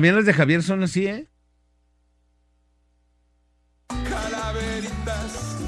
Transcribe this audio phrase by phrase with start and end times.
[0.00, 1.28] Bien, los de Javier son así, ¿eh?
[4.08, 5.58] Calaveritas.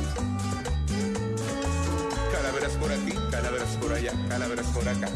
[2.33, 5.09] Calaveras por aquí, calaveras por allá, calaveras por acá.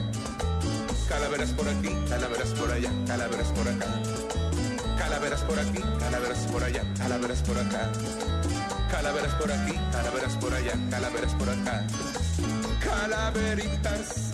[1.09, 3.87] Calaveras por aquí, calaveras por allá, calaveras por acá.
[4.99, 7.93] Calaveras por aquí, calaveras por allá, calaveras por acá.
[8.91, 11.87] Calaveras por aquí, calaveras por allá, calaveras por acá.
[12.85, 14.33] Calaveritas.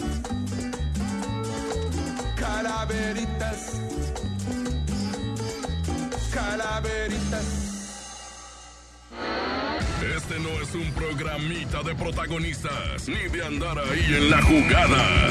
[2.35, 4.02] Calaveritas.
[10.17, 15.29] Este no es un programita de protagonistas ni de andar ahí en la jugada.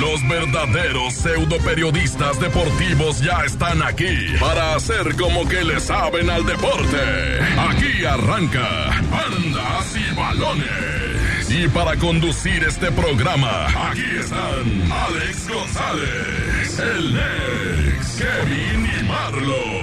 [0.00, 6.44] Los verdaderos pseudo periodistas deportivos ya están aquí para hacer como que le saben al
[6.44, 7.40] deporte.
[7.70, 11.50] Aquí arranca Andas y Balones.
[11.50, 19.81] Y para conducir este programa, aquí están Alex González, el Nex, Kevin y Marlon.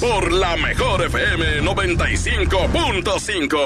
[0.00, 3.58] Por la mejor FM 95.5.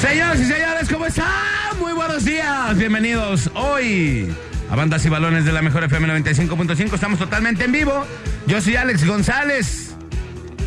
[0.00, 1.26] Señoras y señores, ¿cómo están?
[1.78, 2.76] Muy buenos días.
[2.76, 4.34] Bienvenidos hoy
[4.76, 6.92] Bandas y Balones de la Mejor FM 95.5.
[6.92, 8.04] Estamos totalmente en vivo.
[8.46, 9.94] Yo soy Alex González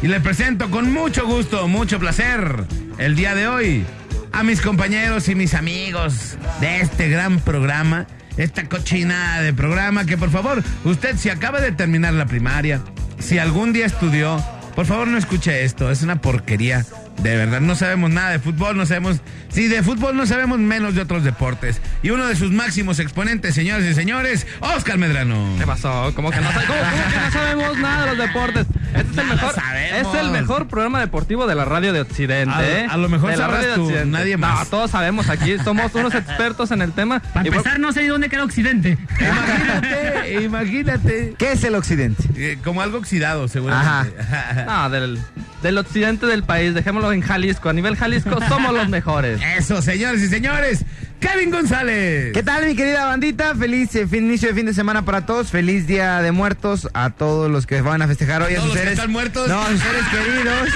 [0.02, 2.66] y le presento con mucho gusto, mucho placer
[2.98, 3.86] el día de hoy
[4.32, 10.18] a mis compañeros y mis amigos de este gran programa, esta cochinada de programa que
[10.18, 12.82] por favor, usted si acaba de terminar la primaria,
[13.20, 14.44] si algún día estudió,
[14.76, 16.84] por favor no escuche esto, es una porquería.
[17.24, 19.18] De verdad, no sabemos nada de fútbol, no sabemos.
[19.50, 21.82] Sí, de fútbol no sabemos menos de otros deportes.
[22.02, 25.56] Y uno de sus máximos exponentes, señores y señores, Oscar Medrano.
[25.60, 26.14] ¿Qué pasó?
[26.16, 28.68] ¿Cómo que no, sa- cómo- cómo que no sabemos nada de los deportes?
[28.96, 30.16] Este es el mejor, sabemos.
[30.16, 32.54] es el mejor programa deportivo de la radio de Occidente.
[32.56, 32.88] A- ¿eh?
[32.90, 34.06] a lo mejor de la radio de Occidente.
[34.12, 34.60] nadie más.
[34.60, 37.20] No, todos sabemos aquí, somos unos expertos en el tema.
[37.20, 38.98] Para empezar, no sé dónde queda Occidente.
[39.20, 41.34] Imagínate, imagínate.
[41.38, 42.24] ¿Qué es el occidente?
[42.36, 44.14] Eh, como algo oxidado, seguramente.
[44.66, 45.20] no, del,
[45.62, 47.70] del occidente del país, dejémoslo en Jalisco.
[47.70, 49.42] A nivel Jalisco somos los mejores.
[49.58, 50.86] Eso, señores y señores,
[51.20, 52.34] Kevin González.
[52.34, 53.56] ¿Qué tal, mi querida bandita?
[53.56, 55.50] Feliz eh, fin, inicio de fin de semana para todos.
[55.50, 58.54] Feliz Día de Muertos a todos los que van a festejar hoy.
[58.54, 59.48] A, todos sus los que seres están muertos?
[59.48, 60.70] No, a sus seres queridos.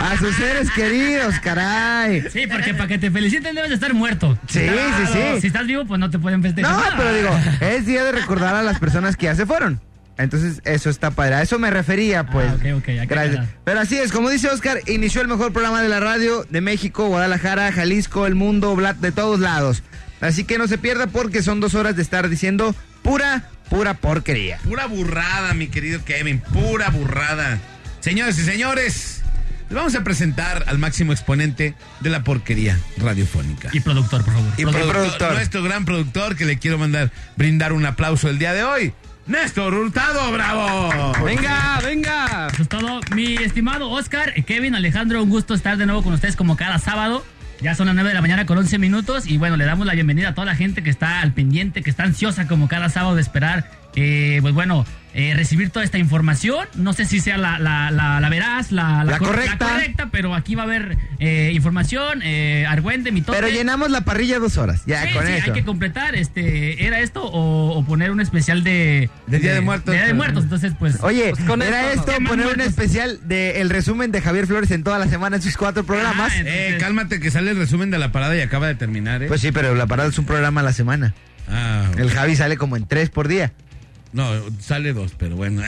[0.00, 2.22] A sus seres queridos, caray.
[2.30, 4.38] Sí, porque para que te feliciten debes de estar muerto.
[4.48, 5.40] Sí, sí, sí.
[5.40, 6.72] Si estás vivo, pues no te pueden festejar.
[6.72, 7.30] No, pero digo,
[7.60, 9.80] es día de recordar a las personas que ya se fueron.
[10.18, 11.34] Entonces, eso está padre.
[11.36, 12.48] A eso me refería, pues.
[12.50, 13.36] Ah, ok, ok, ya Gracias.
[13.36, 13.48] queda.
[13.64, 17.06] Pero así es, como dice Oscar, inició el mejor programa de la radio de México,
[17.08, 19.82] Guadalajara, Jalisco, el mundo, Bla- de todos lados.
[20.20, 24.58] Así que no se pierda porque son dos horas de estar diciendo pura, pura porquería.
[24.64, 27.58] Pura burrada, mi querido Kevin, pura burrada.
[28.00, 29.20] Señores y señores,
[29.68, 33.68] les vamos a presentar al máximo exponente de la porquería radiofónica.
[33.74, 34.52] Y productor, por favor.
[34.56, 34.90] Y productor.
[34.92, 38.94] productor, nuestro gran productor que le quiero mandar brindar un aplauso el día de hoy,
[39.26, 41.12] Néstor Hurtado, bravo.
[41.24, 42.46] Venga, venga.
[42.52, 43.00] Eso es todo.
[43.14, 47.24] Mi estimado Oscar, Kevin, Alejandro, un gusto estar de nuevo con ustedes como cada sábado.
[47.60, 49.94] Ya son las 9 de la mañana con 11 minutos y bueno, le damos la
[49.94, 53.16] bienvenida a toda la gente que está al pendiente, que está ansiosa como cada sábado
[53.16, 54.84] de esperar, eh, pues bueno,
[55.18, 56.68] eh, recibir toda esta información.
[56.74, 59.66] No sé si sea la, la, la, la veraz, la, La cor- correcta.
[59.70, 63.38] correcta, pero aquí va a haber eh, información, eh, argüende, mitote.
[63.38, 65.46] Pero llenamos la parrilla dos horas, ya Sí, con sí, eso.
[65.46, 69.08] hay que completar, este, ¿era esto o, o poner un especial de...
[69.26, 69.94] De Día de Muertos.
[69.94, 71.02] Día de Muertos, entonces pues...
[71.02, 74.98] Oye, Pues con era esto, poner un especial del resumen de Javier Flores en toda
[74.98, 76.30] la semana en sus cuatro programas.
[76.36, 79.28] Ah, Eh, cálmate que sale el resumen de la parada y acaba de terminar, ¿eh?
[79.28, 81.14] Pues sí, pero la parada es un programa a la semana.
[81.48, 83.52] Ah, El Javi sale como en tres por día.
[84.12, 84.30] No,
[84.60, 85.62] sale dos, pero bueno.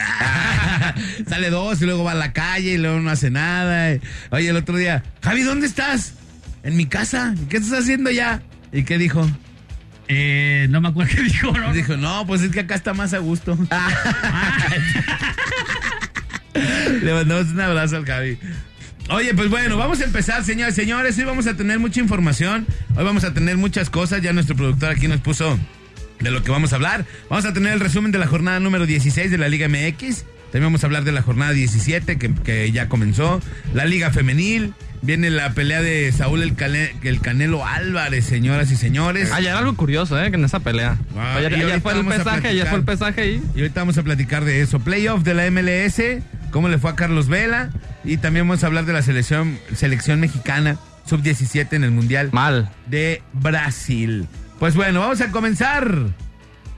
[1.27, 3.97] sale dos y luego va a la calle y luego no hace nada.
[4.31, 6.13] Oye, el otro día, Javi, ¿dónde estás?
[6.63, 7.35] En mi casa.
[7.49, 8.41] ¿Qué estás haciendo ya?
[8.71, 9.29] ¿Y qué dijo?
[10.07, 11.71] Eh, no me acuerdo qué dijo, ¿no?
[11.73, 13.55] Dijo, no, pues es que acá está más a gusto.
[17.03, 18.39] Le mandamos un abrazo al Javi.
[19.11, 21.17] Oye, pues bueno, vamos a empezar, señores señores.
[21.17, 22.67] Hoy vamos a tener mucha información.
[22.95, 24.21] Hoy vamos a tener muchas cosas.
[24.21, 25.57] Ya nuestro productor aquí nos puso
[26.19, 27.05] de lo que vamos a hablar.
[27.29, 30.23] Vamos a tener el resumen de la jornada número 16 de la Liga MX.
[30.51, 33.41] También vamos a hablar de la jornada 17 que, que ya comenzó.
[33.73, 34.73] La Liga Femenil.
[35.01, 39.31] Viene la pelea de Saúl el, Cane- el Canelo Álvarez, señoras y señores.
[39.31, 40.29] Ayer algo curioso, ¿eh?
[40.29, 40.97] Que en esa pelea.
[41.15, 43.35] Ah, ayer y ayer ahorita fue el pesaje, ayer fue el pesaje y...
[43.55, 44.79] Y ahorita vamos a platicar de eso.
[44.81, 46.01] Playoff de la MLS,
[46.51, 47.69] cómo le fue a Carlos Vela.
[48.03, 52.69] Y también vamos a hablar de la selección, selección mexicana sub-17 en el Mundial Mal.
[52.87, 54.27] de Brasil.
[54.59, 55.89] Pues bueno, vamos a comenzar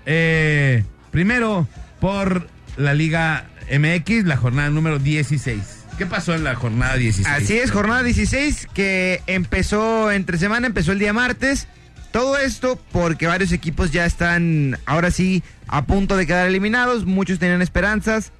[0.05, 1.67] eh, primero
[1.99, 2.47] por
[2.77, 5.57] la Liga MX, la jornada número 16.
[5.97, 7.27] ¿Qué pasó en la jornada 16?
[7.27, 11.67] Así es, jornada 16 que empezó entre semana, empezó el día martes.
[12.11, 17.39] Todo esto porque varios equipos ya están ahora sí a punto de quedar eliminados, muchos
[17.39, 18.31] tenían esperanzas.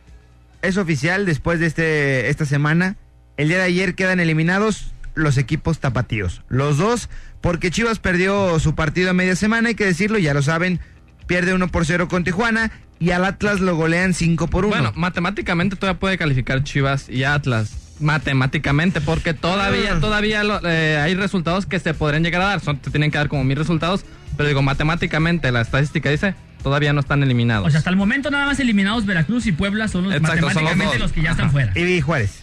[0.62, 2.96] Es oficial después de este esta semana.
[3.38, 6.42] El día de ayer quedan eliminados los equipos tapatíos.
[6.50, 7.10] Los dos
[7.42, 10.80] porque Chivas perdió su partido a media semana, hay que decirlo, ya lo saben,
[11.28, 14.76] pierde 1 por 0 con Tijuana y al Atlas lo golean 5 por 1.
[14.76, 17.78] Bueno, matemáticamente todavía puede calificar Chivas y Atlas.
[18.00, 20.00] Matemáticamente, porque todavía, Ah.
[20.00, 22.60] todavía lo- eh, hay resultados que se podrían llegar a dar.
[22.60, 24.06] Son, te tienen que dar como mil resultados.
[24.38, 26.34] Pero digo, matemáticamente, la estadística dice,
[26.64, 27.68] todavía no están eliminados.
[27.68, 30.42] O sea, hasta el momento nada más eliminados Veracruz y Puebla son los Exacto, son
[30.42, 31.78] los matemáticamente los, que ya están fuera.
[31.78, 32.40] y Juárez.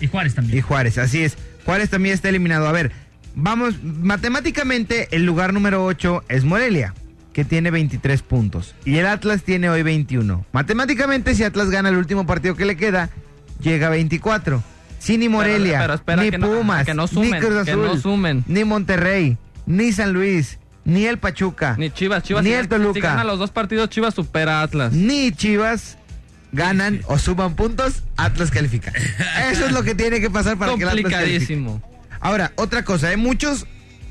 [0.00, 0.58] Y Juárez también.
[0.58, 1.36] Y Juárez, así es.
[1.64, 2.66] Juárez también está eliminado.
[2.68, 2.92] A ver,
[3.34, 6.94] vamos, matemáticamente el lugar número 8 es Morelia,
[7.32, 8.74] que tiene 23 puntos.
[8.84, 10.44] Y el Atlas tiene hoy 21.
[10.52, 13.10] Matemáticamente, si Atlas gana el último partido que le queda,
[13.60, 14.62] llega a 24.
[14.98, 17.84] Sí, ni Morelia, pero ni que no- Pumas, que no sumen, ni Cruz que Azul,
[17.86, 18.44] no sumen.
[18.46, 22.42] ni Monterrey, ni San Luis, ni el Pachuca, Ni Chivas, Chivas.
[22.42, 22.94] Ni si- el Toluca.
[22.94, 24.92] Si gana los dos partidos, Chivas supera a Atlas.
[24.94, 25.98] ni Chivas
[26.54, 28.92] ganan o suman puntos, Atlas califica.
[29.50, 31.68] Eso es lo que tiene que pasar para que el Atlas califique.
[32.20, 33.16] Ahora, otra cosa, ¿eh?
[33.16, 33.66] muchos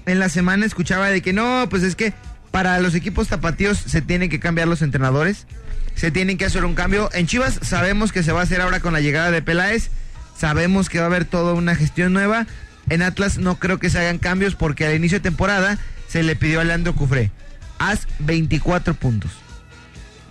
[0.06, 2.14] en la semana escuchaba de que no, pues es que
[2.52, 5.48] para los equipos tapatíos se tienen que cambiar los entrenadores,
[5.96, 7.10] se tienen que hacer un cambio.
[7.14, 9.90] En Chivas sabemos que se va a hacer ahora con la llegada de Peláez,
[10.38, 12.46] sabemos que va a haber toda una gestión nueva.
[12.90, 16.36] En Atlas no creo que se hagan cambios porque al inicio de temporada se le
[16.36, 17.32] pidió a Leandro Cufré,
[17.80, 19.32] haz 24 puntos.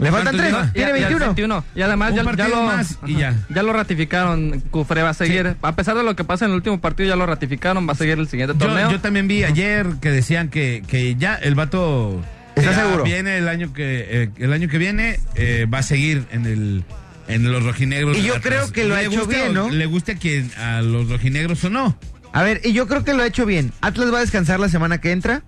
[0.03, 0.73] Le faltan ¿Cuántos 3, lleva?
[0.73, 1.27] tiene Y- y al 21.
[1.27, 1.65] 21.
[1.75, 3.35] Y además Un ya, ya lo, más y ya.
[3.49, 4.61] ya lo ratificaron.
[4.71, 5.57] Cufre va a seguir.
[5.63, 7.89] A pesar de lo que pasa en el último partido, ya lo ratificaron.
[7.89, 8.91] Va a seguir el siguiente torneo.
[8.91, 12.21] yo también vi ayer que decían que, que ya el vato
[12.55, 13.05] ¿Está ya seguro?
[13.05, 16.85] Viene el año que eh, el año que viene eh, va a seguir en el
[17.29, 18.19] en los rojinegros.
[18.19, 19.79] Y yo creo que lo ha hecho bien.
[19.79, 21.97] Le guste a quien a los rojinegros o no.
[22.33, 23.73] A ver, y yo creo que lo ha hecho bien.
[23.81, 25.43] Atlas va a descansar la semana que entra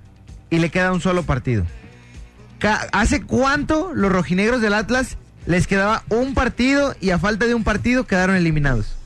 [0.51, 1.65] y le queda un solo partido.
[2.93, 5.17] ¿Hace cuánto los rojinegros del Atlas
[5.47, 8.97] les quedaba un partido y a falta de un partido quedaron eliminados?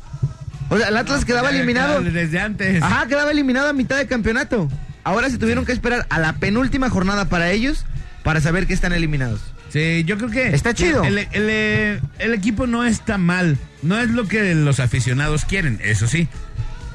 [0.71, 2.01] O sea, el Atlas quedaba eliminado.
[2.03, 2.83] desde antes.
[2.83, 4.69] Ajá, quedaba eliminado a mitad de campeonato.
[5.03, 7.87] Ahora se tuvieron que esperar a la penúltima jornada para ellos
[8.23, 9.41] para saber que están eliminados.
[9.71, 11.03] Sí, yo creo que Está chido.
[11.05, 13.57] El, el- el equipo no está mal.
[13.83, 16.29] No es lo que los aficionados quieren, eso sí.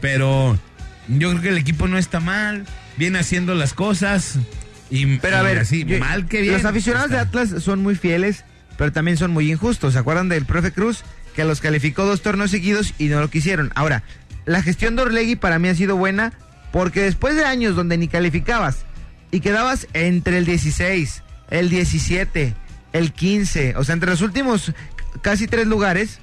[0.01, 0.57] Pero
[1.07, 2.65] yo creo que el equipo no está mal.
[2.97, 4.37] Viene haciendo las cosas.
[4.89, 6.53] Y, Pero a ver, así, yo- mal que bien.
[6.53, 7.17] los aficionados de.
[7.19, 8.43] Atlas son muy fieles,
[8.77, 9.93] pero también son muy injustos.
[9.93, 11.03] ¿Se acuerdan del profe Cruz
[11.35, 13.71] que los calificó dos torneos seguidos y no lo quisieron?
[13.75, 14.03] Ahora,
[14.45, 16.33] la gestión de Orlegui para mí ha sido buena
[16.71, 18.85] porque después de años donde ni calificabas
[19.31, 22.53] y quedabas entre el 16, el 17,
[22.93, 24.73] el 15, o sea, entre los últimos
[25.21, 26.19] casi tres lugares,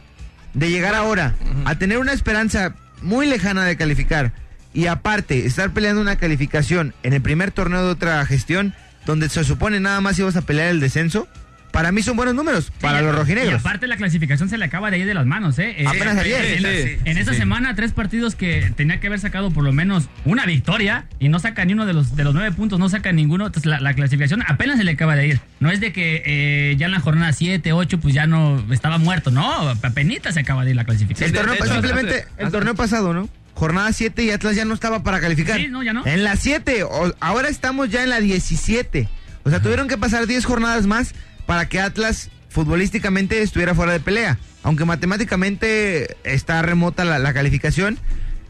[0.54, 1.34] de llegar ahora
[1.64, 4.32] a tener una esperanza muy lejana de calificar
[4.72, 8.74] y aparte estar peleando una calificación en el primer torneo de otra gestión
[9.06, 11.26] donde se supone nada más ibas a pelear el descenso,
[11.72, 13.60] para mí son buenos números para los Y rojinegros.
[13.60, 15.76] aparte la clasificación se le acaba de ir de las manos, ¿eh?
[15.78, 16.44] Eh, Apenas eh, ayer.
[16.44, 17.38] En, Sí, en sí, esta sí.
[17.38, 21.38] semana, tres partidos que tenía que haber sacado por lo menos una victoria y no
[21.38, 23.46] saca ni uno de los, de los nueve puntos, no saca ninguno.
[23.46, 25.40] Entonces la, la clasificación apenas se le acaba de ir.
[25.60, 28.98] No es de que eh, ya en la jornada 7, 8, pues ya no estaba
[28.98, 29.30] muerto.
[29.30, 31.26] No, apenas se acaba de ir la clasificación.
[31.28, 33.28] el de- torneo, de hecho, simplemente hace- el hace- torneo pasado, ¿no?
[33.60, 35.60] Jornada 7 y Atlas ya no estaba para calificar.
[35.60, 36.06] Sí, no, ya no.
[36.06, 39.06] En la 7, o- ahora estamos ya en la 17.
[39.44, 41.12] O sea, tuvieron que pasar 10 jornadas más
[41.44, 44.38] para que Atlas futbolísticamente estuviera fuera de pelea.
[44.62, 47.98] Aunque matemáticamente está remota la, la calificación,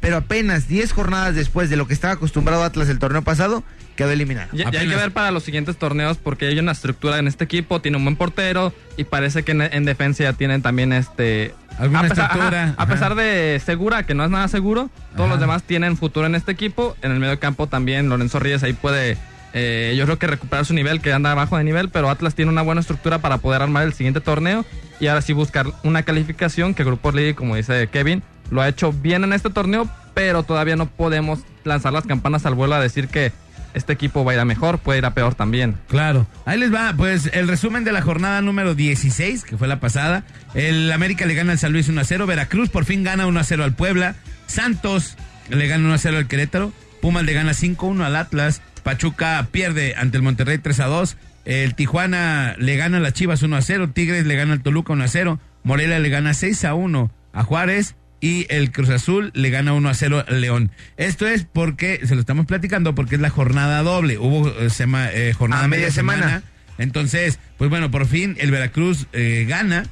[0.01, 3.63] pero apenas 10 jornadas después de lo que estaba acostumbrado Atlas el torneo pasado,
[3.97, 4.49] quedó eliminado.
[4.53, 7.45] Ya, ya hay que ver para los siguientes torneos porque hay una estructura en este
[7.45, 11.55] equipo, tiene un buen portero y parece que en, en defensa ya tienen también este...
[11.79, 15.27] Alguna a pesar, estructura, ajá, a pesar de Segura, que no es nada seguro, todos
[15.27, 15.31] Ajá.
[15.31, 16.95] los demás tienen futuro en este equipo.
[17.01, 19.17] En el medio campo también Lorenzo Ríos ahí puede,
[19.55, 22.51] eh, yo creo que recuperar su nivel, que anda abajo de nivel, pero Atlas tiene
[22.51, 24.67] una buena estructura para poder armar el siguiente torneo
[24.99, 28.93] y ahora sí buscar una calificación que Grupo League, como dice Kevin, lo ha hecho
[28.93, 33.09] bien en este torneo, pero todavía no podemos lanzar las campanas al vuelo a decir
[33.09, 33.33] que
[33.75, 35.77] este equipo va a ir a mejor, puede ir a peor también.
[35.89, 36.27] Claro.
[36.45, 40.25] Ahí les va, pues, el resumen de la jornada número 16, que fue la pasada.
[40.55, 42.27] El América le gana al San Luis 1 a 0.
[42.27, 44.17] Veracruz por fin gana 1 a 0 al Puebla.
[44.47, 45.17] Santos
[45.49, 46.73] le gana 1 a 0 al Querétaro.
[47.01, 48.61] Pumas le gana 5 a 1 al Atlas.
[48.83, 51.17] Pachuca pierde ante el Monterrey 3 a 2.
[51.45, 53.91] El Tijuana le gana a las Chivas 1 a 0.
[53.91, 55.39] Tigres le gana al Toluca 1 a 0.
[55.63, 57.95] Morelia le gana 6 a 1 a Juárez.
[58.21, 60.71] Y el Cruz Azul le gana 1 a 0 al León.
[60.97, 64.19] Esto es porque, se lo estamos platicando, porque es la jornada doble.
[64.19, 66.23] Hubo eh, sema- eh, jornada media, media semana.
[66.23, 66.43] semana.
[66.79, 69.85] Entonces, pues bueno, por fin el Veracruz eh, gana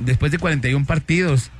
[0.00, 1.50] después de 41 partidos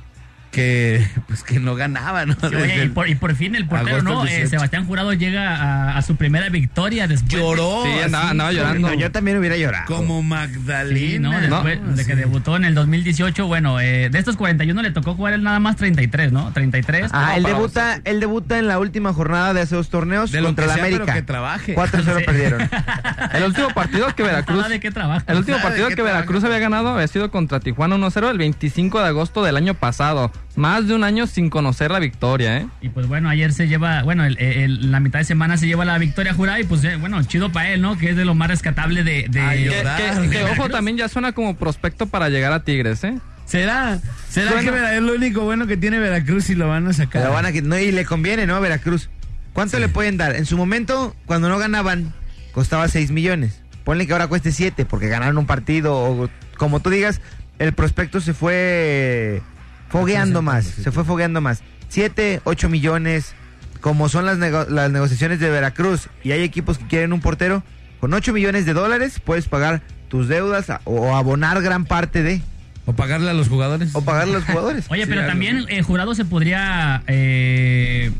[0.57, 2.33] que pues que no ganaba, ¿no?
[2.33, 4.23] Sí, oye, y, por, y por fin el portero, ¿no?
[4.25, 4.49] Eh, 18.
[4.49, 7.29] Sebastián Jurado llega a, a su primera victoria después.
[7.31, 7.83] de- lloró.
[7.83, 8.87] Sí, andaba- andaba llorando.
[8.89, 9.85] No, yo también hubiera llorado.
[9.85, 11.29] Como Sí, Magdalena.
[11.47, 11.63] ¿no?
[11.63, 15.33] Después de que debutó en el 2018, bueno, eh, de estos 41 le tocó jugar
[15.33, 16.51] él nada más 33, ¿no?
[16.53, 17.11] 33.
[17.13, 20.73] Ah, él debuta, él debuta en la última jornada de dos torneos De contra la
[20.73, 21.13] América.
[21.13, 21.75] que trabaje.
[21.75, 22.23] 4-0 Sí.
[22.25, 22.67] perdieron.
[23.33, 24.67] El último partido que Veracruz.
[24.69, 25.23] ¿De qué trabajo?
[25.27, 26.47] El último ¿Sabe partido que Veracruz trabaja?
[26.55, 30.31] había ganado había sido contra Tijuana 1-0 el 25 de agosto del año pasado.
[30.57, 32.67] Más de un año sin conocer la victoria, ¿eh?
[32.81, 35.85] Y pues bueno, ayer se lleva, bueno, el- el- la mitad de semana se lleva
[35.85, 37.95] la victoria jurada y pues eh, bueno, chido para él, ¿no?
[37.95, 39.27] Que es de lo más rescatable de...
[39.29, 40.01] de- Ay, Que, llorar.
[40.15, 43.19] que- de que, ojo, también ya suena como prospecto para llegar a Tigres, ¿eh?
[43.45, 43.99] ¿Será?
[44.29, 44.63] ¿Será Bueno.
[44.71, 47.21] que Vera- es lo único bueno que tiene Veracruz y lo van a sacar?
[47.21, 48.55] Pero van a que- no, y le conviene, ¿no?
[48.55, 49.09] A Veracruz.
[49.53, 50.35] ¿Cuánto le pueden dar?
[50.35, 52.13] En su momento, cuando no ganaban,
[52.51, 53.61] costaba 6 millones.
[53.83, 57.21] Ponle que ahora cueste 7 porque ganaron un partido o como tú digas,
[57.59, 59.41] el prospecto se fue
[59.89, 61.61] fogueando más, se fue fogueando más.
[61.89, 63.33] 7, 8 millones,
[63.81, 67.63] como son las, nego- las negociaciones de Veracruz y hay equipos que quieren un portero,
[67.99, 72.41] con 8 millones de dólares puedes pagar tus deudas a- o abonar gran parte de,
[72.85, 73.95] O pagarle a los jugadores.
[73.95, 74.85] o pagarle a los jugadores.
[74.89, 75.31] Oye, Sí, pero algo.
[75.31, 78.11] también el jurado se podría eh,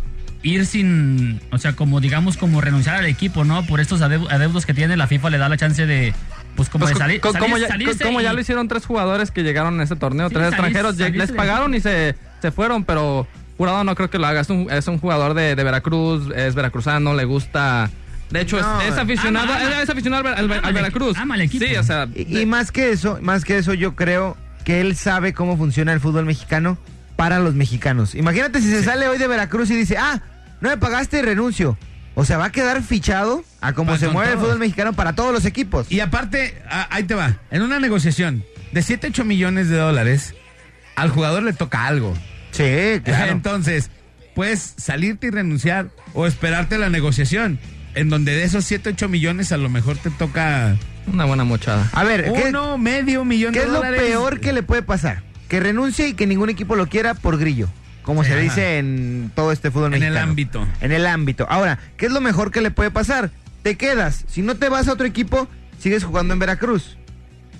[0.43, 3.65] ir sin, o sea, como digamos, como renunciar al equipo, ¿no?
[3.65, 6.13] Por estos adeu- adeudos que tiene, la FIFA le da la chance de,
[6.57, 7.21] pues como Pues, de salir.
[7.21, 9.83] co- salir- como, ya, salirse como ya y- lo hicieron tres jugadores que llegaron a
[9.83, 13.25] ese torneo, Sí, tres salir- extranjeros, les pagaron y se, se fueron, pero
[13.57, 14.41] Jurado no creo que lo haga.
[14.41, 17.89] Es un, es un jugador de, de Veracruz, es veracruzano, le gusta.
[18.29, 19.77] De hecho, es- No, es, aficionado, ama, ama.
[19.77, 21.15] es, es aficionado al, al- al Ama Veracruz.
[21.15, 21.65] equi- ama el equipo.
[21.65, 24.35] Sí, o sea, Y, y más que eso, más que eso, yo creo
[24.65, 26.77] que él sabe cómo funciona el fútbol mexicano
[27.15, 28.13] para los mexicanos.
[28.15, 30.21] Imagínate si se sale hoy de Veracruz y dice, ah,
[30.61, 31.77] no me pagaste, renuncio.
[32.19, 35.31] O sea, va a quedar fichado a cómo se mueve el fútbol mexicano para todos
[35.31, 35.85] los equipos.
[35.91, 37.37] Y aparte, a- ahí te va.
[37.51, 40.33] En una negociación de 7, 8 millones de dólares,
[40.95, 42.15] al jugador le toca algo.
[42.49, 43.31] Sí, claro.
[43.31, 43.91] Entonces,
[44.33, 47.59] puedes salirte y renunciar o esperarte la negociación.
[47.93, 51.87] En donde de esos 7, 8 millones a lo mejor te toca una buena mochada.
[51.93, 54.01] a ver, ¿qué, uno, medio millón qué de es lo dólares.
[54.01, 55.21] peor que le puede pasar?
[55.49, 57.69] Que renuncie y que ningún equipo lo quiera por grillo.
[58.07, 58.41] Como Sí, se ajá.
[58.43, 60.29] dice en todo este fútbol En el mexicano.
[60.31, 60.67] ámbito.
[60.79, 61.45] En el ámbito.
[61.49, 63.31] Ahora, ¿qué es lo mejor que le puede pasar?
[63.63, 64.23] Te quedas.
[64.29, 66.97] Si no te vas a otro equipo, sigues jugando en Veracruz.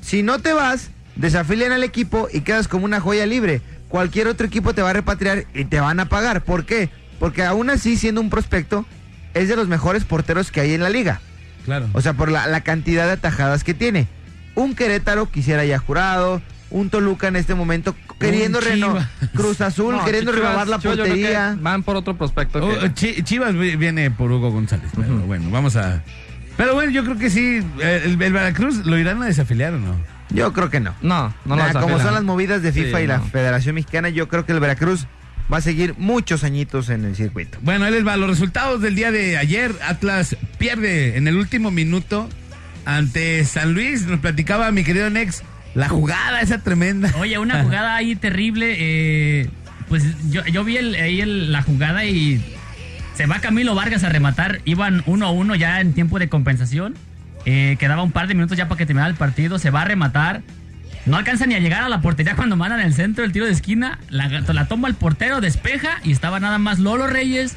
[0.02, 3.62] Si no te vas, desafilian al equipo y quedas como una joya libre.
[3.90, 6.42] Cualquier otro equipo te va a repatriar y te van a pagar.
[6.46, 6.90] ¿Por qué?
[7.20, 8.86] Porque aún así, siendo un prospecto,
[9.34, 11.20] es de los mejores porteros que hay en la liga.
[11.66, 11.90] Claro.
[11.92, 14.08] O sea, por la, la cantidad de atajadas que tiene.
[14.56, 16.42] Un Querétaro quisiera ya jurado.
[16.70, 19.08] Un Toluca en este momento queriendo reno Chivas.
[19.34, 21.58] Cruz Azul, No, queriendo Chivas- renovar la Chivas portería.
[21.62, 22.60] Van por otro prospecto.
[22.66, 24.90] Oh, que- Chivas vi- viene por Hugo González.
[24.96, 26.04] Pero bueno, vamos a.
[26.58, 27.62] Pero bueno, yo creo que sí.
[27.80, 29.96] El, el Veracruz lo irán a desafiliar o no.
[30.30, 30.94] Yo creo que no.
[31.02, 33.22] no, no Nah, lo como son las movidas de FIFA Sí, y la.
[33.22, 35.06] Federación Mexicana, yo creo que el Veracruz
[35.52, 37.60] va a seguir muchos añitos en el circuito.
[37.62, 38.18] Bueno, él les va.
[38.18, 39.72] Los resultados del día de ayer.
[39.88, 42.28] Atlas pierde en el último minuto
[42.86, 44.06] ante San Luis.
[44.06, 45.44] Nos platicaba mi querido Nex
[45.78, 47.12] la jugada esa tremenda.
[47.20, 48.76] Oye, una jugada ahí terrible.
[48.80, 49.50] eh,
[49.88, 52.44] pues yo, yo vi el- ahí el- la jugada y
[53.16, 54.60] se va Camilo Vargas a rematar.
[54.66, 56.96] Iban 1 a 1 ya en tiempo de compensación.
[57.46, 59.60] Eh, quedaba un par de minutos ya para que terminara el partido.
[59.60, 60.42] Se va a rematar.
[61.06, 63.54] No alcanza ni a llegar a la portería cuando mandan el centro, el tiro de
[63.54, 64.00] esquina.
[64.10, 67.56] La, la toma el portero, despeja y estaba nada más Lolo Reyes,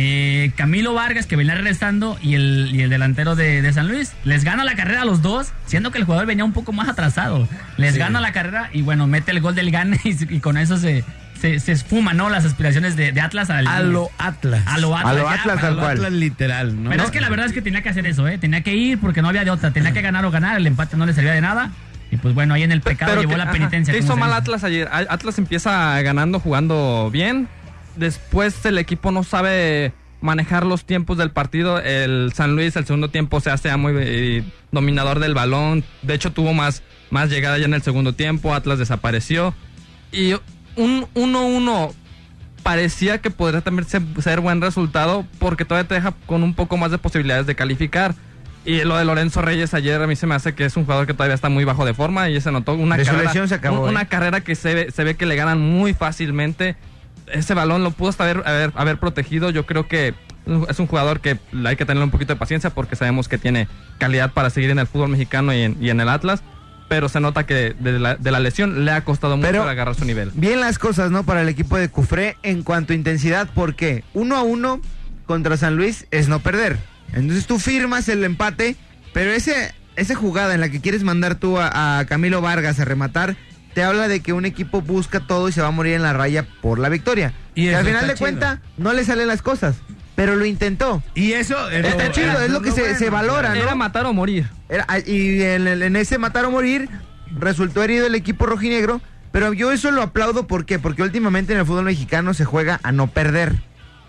[0.00, 4.12] eh, Camilo Vargas que venía regresando y el, y el delantero de, de San Luis.
[4.24, 6.88] Les gana la carrera a los dos, siendo que el jugador venía un poco más
[6.88, 7.48] atrasado.
[7.76, 10.76] Les gana la carrera y bueno, mete el gol del gane y, y con eso
[10.76, 11.02] se,
[11.40, 12.30] se, se esfuma, ¿no?
[12.30, 14.62] Las aspiraciones de, de Atlas al, A lo Atlas.
[14.66, 15.12] a lo Atlas.
[15.12, 15.96] A lo ya, Atlas, para tal A lo cual.
[15.96, 16.90] Atlas literal, ¿no?
[16.90, 18.38] pero es que la verdad es que tenía que hacer eso, ¿eh?
[18.38, 19.72] Tenía que ir porque no había de otra.
[19.72, 20.56] Tenía que ganar o ganar.
[20.58, 21.72] El empate no le servía de nada.
[22.10, 23.92] Y pues bueno, ahí en el pecado llevó que- la ajá, penitencia.
[23.92, 24.38] ¿Qué hizo mal dice.
[24.38, 24.88] Atlas ayer?
[24.90, 27.48] Atlas empieza ganando, jugando bien.
[27.98, 31.78] Después el equipo no sabe manejar los tiempos del partido.
[31.80, 35.84] El San Luis, el segundo tiempo, se hace muy eh, dominador del balón.
[36.02, 38.54] De hecho, tuvo más, más llegada ya en el segundo tiempo.
[38.54, 39.54] Atlas desapareció.
[40.12, 40.34] Y
[40.76, 41.92] un 1-1
[42.62, 46.76] parecía que podría también ser, ser buen resultado porque todavía te deja con un poco
[46.76, 48.14] más de posibilidades de calificar.
[48.64, 51.06] Y lo de Lorenzo Reyes ayer a mí se me hace que es un jugador
[51.06, 53.54] que todavía está muy bajo de forma y se notó una De carrera, lesión se
[53.54, 54.06] acabó, un- una ¿eh?
[54.08, 56.76] carrera que se ve, se ve que le ganan muy fácilmente.
[57.26, 59.50] Ese balón lo pudo hasta haber, haber, haber protegido.
[59.50, 60.14] Yo creo que
[60.68, 63.68] es un jugador que hay que tener un poquito de paciencia porque sabemos que tiene
[63.98, 66.42] calidad para seguir en el fútbol mexicano y en, y en el Atlas.
[66.88, 69.94] pero se nota que de la, de la lesión le ha costado mucho Pero- agarrar
[69.94, 70.30] su nivel.
[70.34, 71.22] Bien las cosas, ¿no?
[71.24, 74.80] Para el equipo de Cufré en cuanto a intensidad, porque uno a uno
[75.26, 76.78] contra San Luis es no perder.
[77.12, 78.76] Entonces tú firmas el empate,
[79.12, 82.86] pero ese, esa jugada en la que quieres mandar tú a, a Camilo Vargas a
[82.86, 83.36] rematar,
[83.78, 86.12] te habla de que un equipo busca todo y se va a morir en la
[86.12, 87.32] raya por la victoria.
[87.54, 89.76] Y al final de cuenta, no le salen las cosas,
[90.16, 91.00] pero lo intentó.
[91.14, 92.98] Y eso es Está chido, es lo que se- bueno.
[92.98, 93.54] se valora, ¿no?
[93.62, 94.48] Era matar o morir.
[94.68, 96.88] Era- ah, y en ese matar o morir
[97.30, 100.80] resultó herido el equipo rojinegro, pero yo eso lo aplaudo ¿por qué?
[100.80, 103.54] Porque últimamente en el fútbol mexicano se juega a no perder.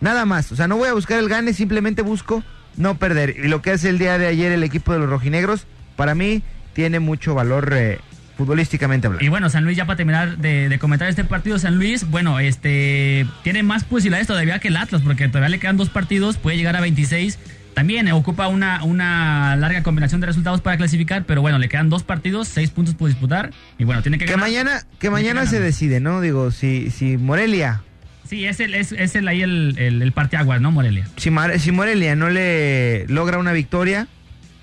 [0.01, 2.43] Nada más, o sea, no voy a buscar el gane, simplemente busco
[2.75, 3.35] no perder.
[3.37, 6.41] Y lo que hace el día de ayer el equipo de los rojinegros, para mí
[6.73, 7.99] tiene mucho valor eh,
[8.39, 9.23] futbolísticamente hablando.
[9.23, 12.39] Y bueno, San Luis, ya para terminar de, de comentar este partido, San Luis, bueno,
[12.39, 16.55] este tiene más posibilidades todavía que el Atlas, porque todavía le quedan dos partidos, puede
[16.57, 17.37] llegar a 26.
[17.73, 22.03] También ocupa una, una larga combinación de resultados para clasificar, pero bueno, le quedan dos
[22.03, 23.51] partidos, seis puntos por disputar.
[23.77, 24.47] Y bueno, tiene que Que ganar.
[24.47, 26.19] mañana, que mañana se decide, ¿no?
[26.21, 27.81] Digo, si, si Morelia,
[28.27, 31.07] Sí, es el, es, es el ahí el, el, el parteaguas, ¿no, Morelia?
[31.17, 34.07] si, Mar- si Morelia no le logra una victoria,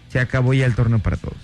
[0.08, 1.36] se acabó ya el torneo para todos.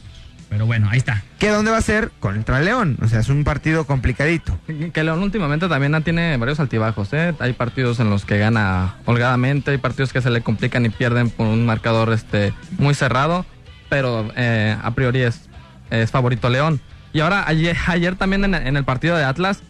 [0.53, 1.23] Pero bueno, ahí está.
[1.39, 2.11] ¿Qué dónde va a ser?
[2.21, 2.99] Contra León.
[3.01, 4.59] O sea, es un partido complicadito.
[4.93, 7.09] Que León últimamente también tiene varios altibajos.
[7.15, 7.33] ¿eh?
[7.39, 11.31] Hay partidos en los que gana holgadamente, hay partidos que se le complican y pierden
[11.31, 13.47] por un marcador este muy cerrado,
[13.89, 15.49] pero eh, a priori es,
[15.89, 16.83] es favorito León.
[17.15, 19.63] Y ahora, ayer, ayer también en, en el partido de Atlas,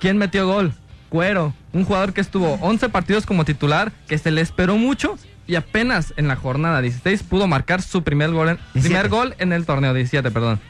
[0.00, 0.72] ¿quién metió gol?
[1.10, 5.18] Cuero, un jugador que estuvo 11 partidos como titular, que se le esperó mucho
[5.50, 8.80] y apenas en la jornada 16 pudo marcar su primer gol en, 17.
[8.88, 10.60] primer gol en el torneo 17, perdón.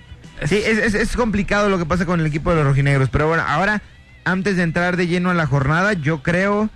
[0.47, 3.11] Sí, es, es- es complicado lo que pasa con el equipo de los rojinegros.
[3.11, 3.83] Pero bueno, ahora,
[4.25, 6.71] antes de entrar de lleno a la jornada, yo creo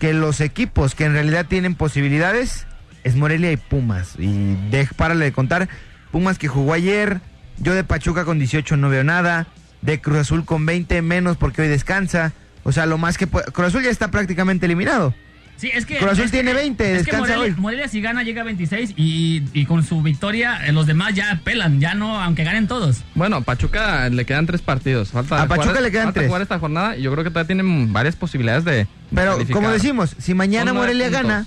[0.00, 2.66] que los equipos que en realidad tienen posibilidades
[3.04, 4.14] es Morelia y Pumas.
[4.18, 5.68] Y de, párale de contar,
[6.10, 7.20] Pumas que jugó ayer,
[7.58, 9.46] yo de Pachuca con 18 no veo nada,
[9.82, 12.32] de Cruz Azul con 20 menos porque hoy descansa.
[12.64, 15.14] O sea, lo más que puede- Cruz Azul ya está prácticamente eliminado.
[15.56, 15.96] Sí, es que.
[15.96, 17.60] Cruz Azul es que- tiene 20, es que descansa Morelia, hoy.
[17.60, 21.40] Morelia si gana llega a 26 y, y con su victoria eh, los demás ya
[21.44, 23.04] pelan, ya no, aunque ganen todos.
[23.14, 25.10] Bueno, Pachuca le quedan tres partidos.
[25.12, 26.28] Falta A Pachuca jugar- le quedan falta tres.
[26.28, 28.86] jugar esta jornada y yo creo que todavía tienen varias posibilidades de.
[29.14, 31.22] Pero como decimos, si mañana Morelia puntos.
[31.22, 31.46] gana,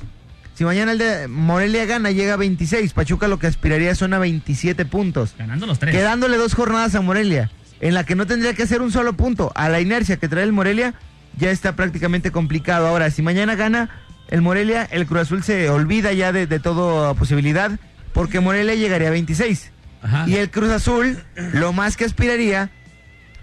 [0.56, 2.93] si mañana el de Morelia gana, llega a 26.
[2.93, 5.36] Pachuca lo que aspiraría son a 27 puntos.
[5.38, 5.95] Ganando los tres.
[5.95, 9.52] Quedándole dos jornadas a Morelia, en la que no tendría que hacer un solo punto.
[9.56, 10.95] A la inercia que trae el Morelia,
[11.38, 12.88] ya está prácticamente complicado.
[12.88, 13.89] Ahora, si mañana gana
[14.30, 17.72] el Morelia, el Cruz Azul se olvida ya de, de toda posibilidad,
[18.13, 19.72] porque Morelia llegaría a 26.
[20.02, 20.26] Ajá.
[20.28, 21.18] Y el Cruz Azul,
[21.54, 22.70] lo más que aspiraría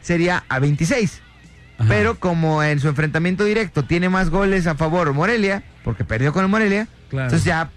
[0.01, 1.23] sería a 26.
[1.79, 1.89] Ajá.
[1.89, 6.43] Pero como en su enfrentamiento directo tiene más goles a favor Morelia, porque perdió con
[6.45, 7.27] el Morelia, Claro.
[7.27, 7.71] entonces ya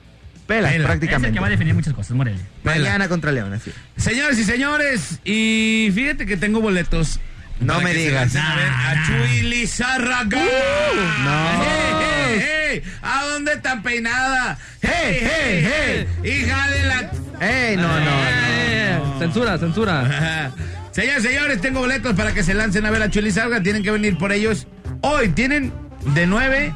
[0.48, 0.70] pela, Pela.
[0.70, 1.34] Es el prácticamente.
[1.34, 2.42] que va a definir muchas cosas, Morelia.
[2.64, 3.72] Mañana contra León, así.
[3.98, 7.20] Señores y señores, y fíjate que tengo boletos.
[7.60, 8.34] No me digas.
[8.34, 10.38] lancen a ver a Nah, Chuy Lizárraga.
[10.38, 11.50] no.
[11.62, 12.84] ¡Hey, hey, hey!
[13.02, 14.58] ¿A dónde está peinada?
[14.82, 16.08] ¡Hey, hey, hey!
[16.24, 17.12] ¡Hija de la...
[17.42, 18.12] ¡Ey, no, no!
[18.52, 20.02] Eh, Censura, censura.
[20.02, 20.52] Ajá.
[20.92, 23.62] Señores, señores, tengo boletos para que se lancen a ver a Chuy Lizárraga.
[23.62, 24.68] Tienen que venir por ellos.
[25.02, 25.72] Hoy tienen
[26.14, 26.74] de 9,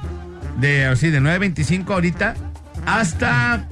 [0.60, 2.36] de, sí, de 9.25 ahorita
[2.86, 3.66] hasta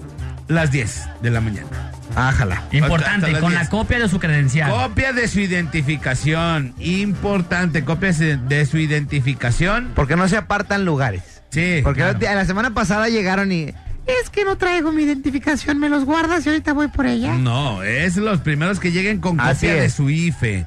[0.47, 1.90] las 10 de la mañana.
[2.15, 2.55] Ájala.
[2.55, 3.69] Hasta- Importante, con la 10.
[3.69, 4.69] copia de su credencial.
[4.71, 6.73] Copia de su identificación.
[6.79, 9.91] Importante, copia de su identificación.
[9.95, 11.41] Porque no se apartan lugares.
[11.49, 11.81] Sí.
[11.83, 12.19] Porque claro.
[12.21, 13.73] la, la semana pasada llegaron y...
[14.07, 17.33] Es que no traigo mi identificación, me los guardas y ahorita voy por ella.
[17.35, 20.65] No, es los primeros que lleguen con Así copia de su IFE.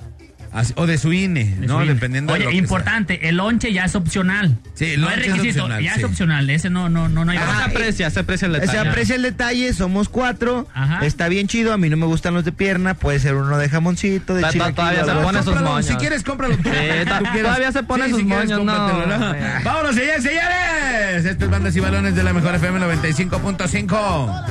[0.54, 1.78] Así- o de su INE, De ¿no?
[1.78, 1.94] su INE.
[1.94, 4.56] Dependiendo Oye, de lo que importante, el lonche ya es opcional.
[4.74, 5.98] Sí, el no es lonche es requisito, opcional, ya sí.
[6.00, 6.48] es opcional.
[6.50, 8.88] Ese no, no, no, no hay Ajá, se aprecia, se aprecia el Se detalle.
[8.88, 10.68] aprecia el detalle, somos cuatro.
[10.72, 11.04] Ajá.
[11.04, 13.68] Está bien chido, a mí no me gustan los de pierna, puede ser uno de
[13.68, 15.86] jamoncito, de Ta- todavía se pone sus moños.
[15.86, 16.56] Si quieres, cómpralo.
[16.56, 16.62] tú.
[16.70, 16.70] Sí,
[17.42, 18.72] todavía se pone sus moños, no.
[19.64, 21.24] Vámonos, señores, señores.
[21.24, 24.44] Esto es Bandas y Balones de la Mejor FM 95.5.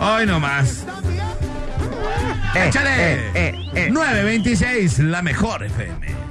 [0.00, 0.84] Hoy nomás.
[2.56, 2.90] Eh, Échale.
[2.90, 3.90] eh, eh, eh.
[3.90, 6.25] 926, la Mejor FM.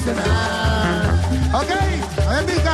[0.00, 1.20] Internacional.
[1.52, 1.70] Ok,
[2.28, 2.69] amigos.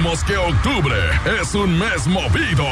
[0.00, 0.96] Sabemos que octubre
[1.40, 2.66] es un mes movido,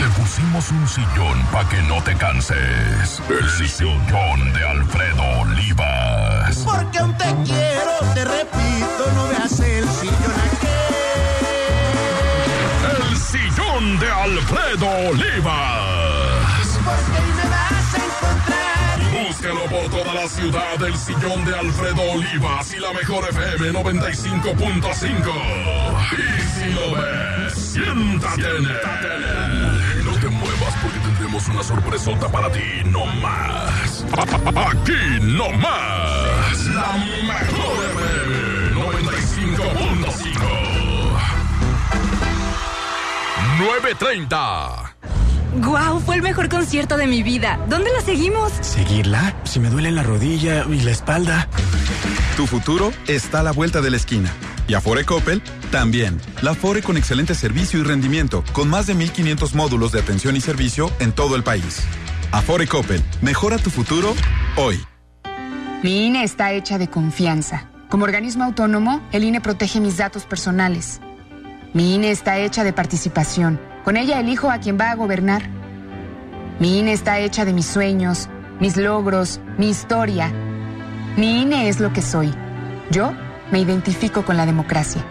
[0.00, 3.22] le pusimos un sillón para que no te canses.
[3.28, 6.56] El sillón de Alfredo Olivas.
[6.64, 10.68] Porque aún te quiero, te repito, no veas el sillón aquel.
[13.02, 16.66] El sillón de Alfredo Olivas.
[16.84, 18.98] Porque ahí me vas a encontrar.
[19.28, 26.47] Búscalo por toda la ciudad, el sillón de Alfredo Olivas y la mejor FM 95.5.
[26.58, 30.04] Si lo ves, siéntate en él.
[30.04, 34.04] No te muevas porque tendremos una sorpresota para ti, no más.
[34.12, 36.64] Aquí no más.
[36.66, 40.38] La mejor FM 95.5.
[43.58, 44.94] 930.
[45.56, 46.00] ¡Guau!
[46.00, 47.58] Fue el mejor concierto de mi vida.
[47.68, 48.52] ¿Dónde la seguimos?
[48.60, 49.34] ¿Seguirla?
[49.44, 51.48] Si me duele la rodilla y la espalda.
[52.36, 54.30] Tu futuro está a la vuelta de la esquina.
[54.68, 56.20] Y Afore Coppel también.
[56.42, 60.40] La Afore con excelente servicio y rendimiento, con más de 1500 módulos de atención y
[60.40, 61.82] servicio en todo el país.
[62.32, 64.14] Afore Coppel, mejora tu futuro
[64.56, 64.80] hoy.
[65.82, 67.70] Mi INE está hecha de confianza.
[67.88, 71.00] Como organismo autónomo, el INE protege mis datos personales.
[71.72, 73.60] Mi INE está hecha de participación.
[73.84, 75.42] Con ella elijo a quien va a gobernar.
[76.58, 78.28] Mi INE está hecha de mis sueños,
[78.60, 80.32] mis logros, mi historia.
[81.16, 82.34] Mi INE es lo que soy.
[82.90, 83.12] Yo
[83.50, 85.04] me identifico con la democracia.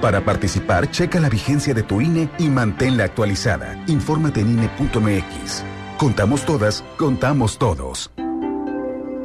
[0.00, 3.82] Para participar, checa la vigencia de tu INE y manténla actualizada.
[3.86, 5.62] Infórmate en INE.mx.
[5.98, 8.10] Contamos todas, contamos todos.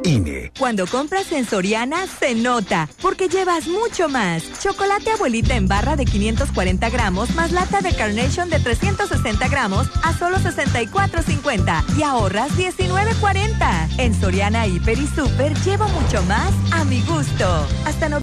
[0.04, 0.52] INE.
[0.58, 4.44] Cuando compras en Soriana, se nota, porque llevas mucho más.
[4.62, 10.16] Chocolate abuelita en barra de 540 gramos más lata de Carnation de 360 gramos a
[10.16, 13.98] solo 64.50 y ahorras 19.40.
[13.98, 17.66] En Soriana, Hiper y Super llevo mucho más a mi gusto.
[17.84, 18.20] Hasta no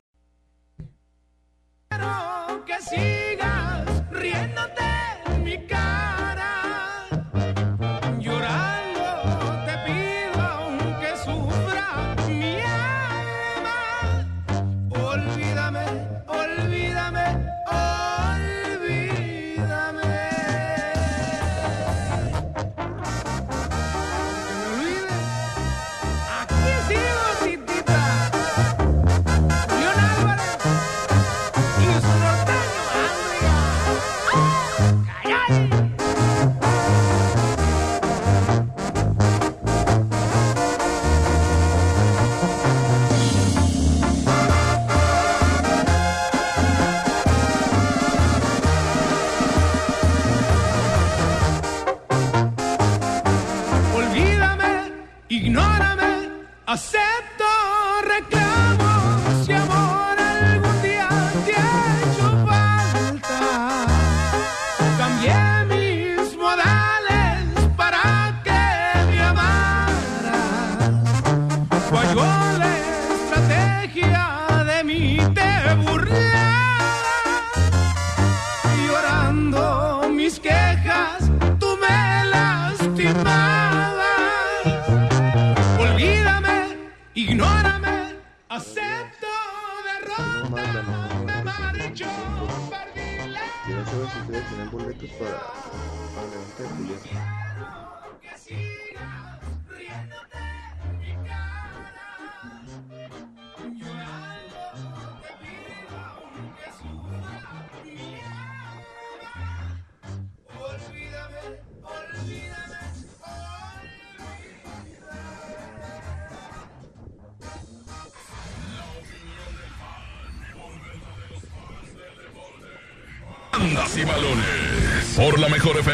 [2.89, 4.91] sigas riéndote
[5.25, 6.12] en mi cara.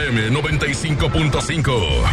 [0.10, 2.04] FM 95.5.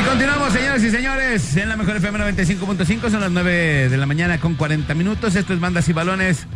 [0.00, 4.06] Y continuamos, señores y señores, en la mejor FM 95.5, son las 9 de la
[4.06, 5.36] mañana con 40 minutos.
[5.36, 6.46] Esto es Bandas y Balones.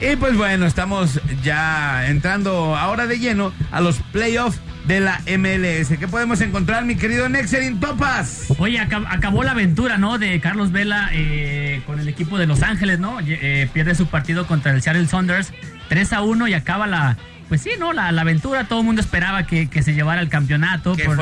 [0.00, 5.98] Y pues bueno, estamos ya entrando ahora de lleno a los playoffs de la MLS.
[5.98, 8.44] ¿Qué podemos encontrar, mi querido Nexerin Topas?
[8.58, 10.16] Oye, acab- acabó la aventura, ¿no?
[10.18, 13.18] De Carlos Vela eh, con el equipo de Los Ángeles, ¿no?
[13.26, 15.52] Eh, pierde su partido contra el Seattle Saunders
[15.88, 17.16] 3 a 1 y acaba la.
[17.48, 17.92] Pues sí, ¿no?
[17.92, 20.96] La, la aventura, todo el mundo esperaba que, que se llevara el campeonato.
[20.96, 21.16] Que los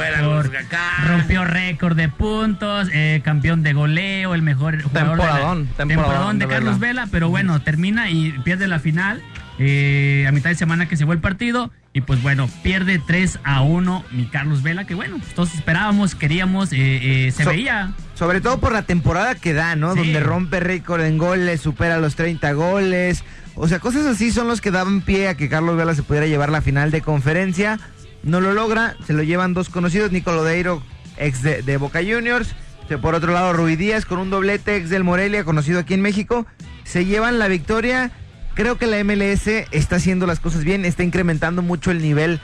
[0.51, 1.07] Gacán.
[1.07, 5.89] Rompió récord de puntos, eh, campeón de goleo, el mejor jugador de la- Temporadón, temporadón
[5.89, 7.03] temporadón de de Carlos Vela.
[7.03, 9.23] Vela, pero bueno, termina y pierde la final.
[9.59, 11.71] eh, a mitad de semana que se fue el partido.
[11.93, 16.17] Y pues bueno, pierde 3 a 1 mi Carlos Vela, que bueno, pues, todos esperábamos,
[16.17, 17.93] queríamos, eh, eh, se So- veía.
[18.15, 19.93] Sobre todo por la temporada que da, ¿no?
[19.93, 19.99] Sí.
[19.99, 23.23] Donde rompe récord en goles, supera los 30 goles.
[23.57, 26.27] O sea, cosas así son los que daban pie a que Carlos Vela se pudiera
[26.27, 27.79] llevar la final de conferencia.
[28.23, 30.83] No lo logra, se lo llevan dos conocidos, Nico Lodeiro,
[31.17, 32.55] ex de, Boca Juniors.
[33.01, 36.47] Por otro lado, Rui Díaz con un doblete, ex del Morelia, conocido aquí en México.
[36.85, 38.11] Se llevan la victoria.
[38.55, 42.41] Creo que la MLS está haciendo las cosas bien, está incrementando mucho el nivel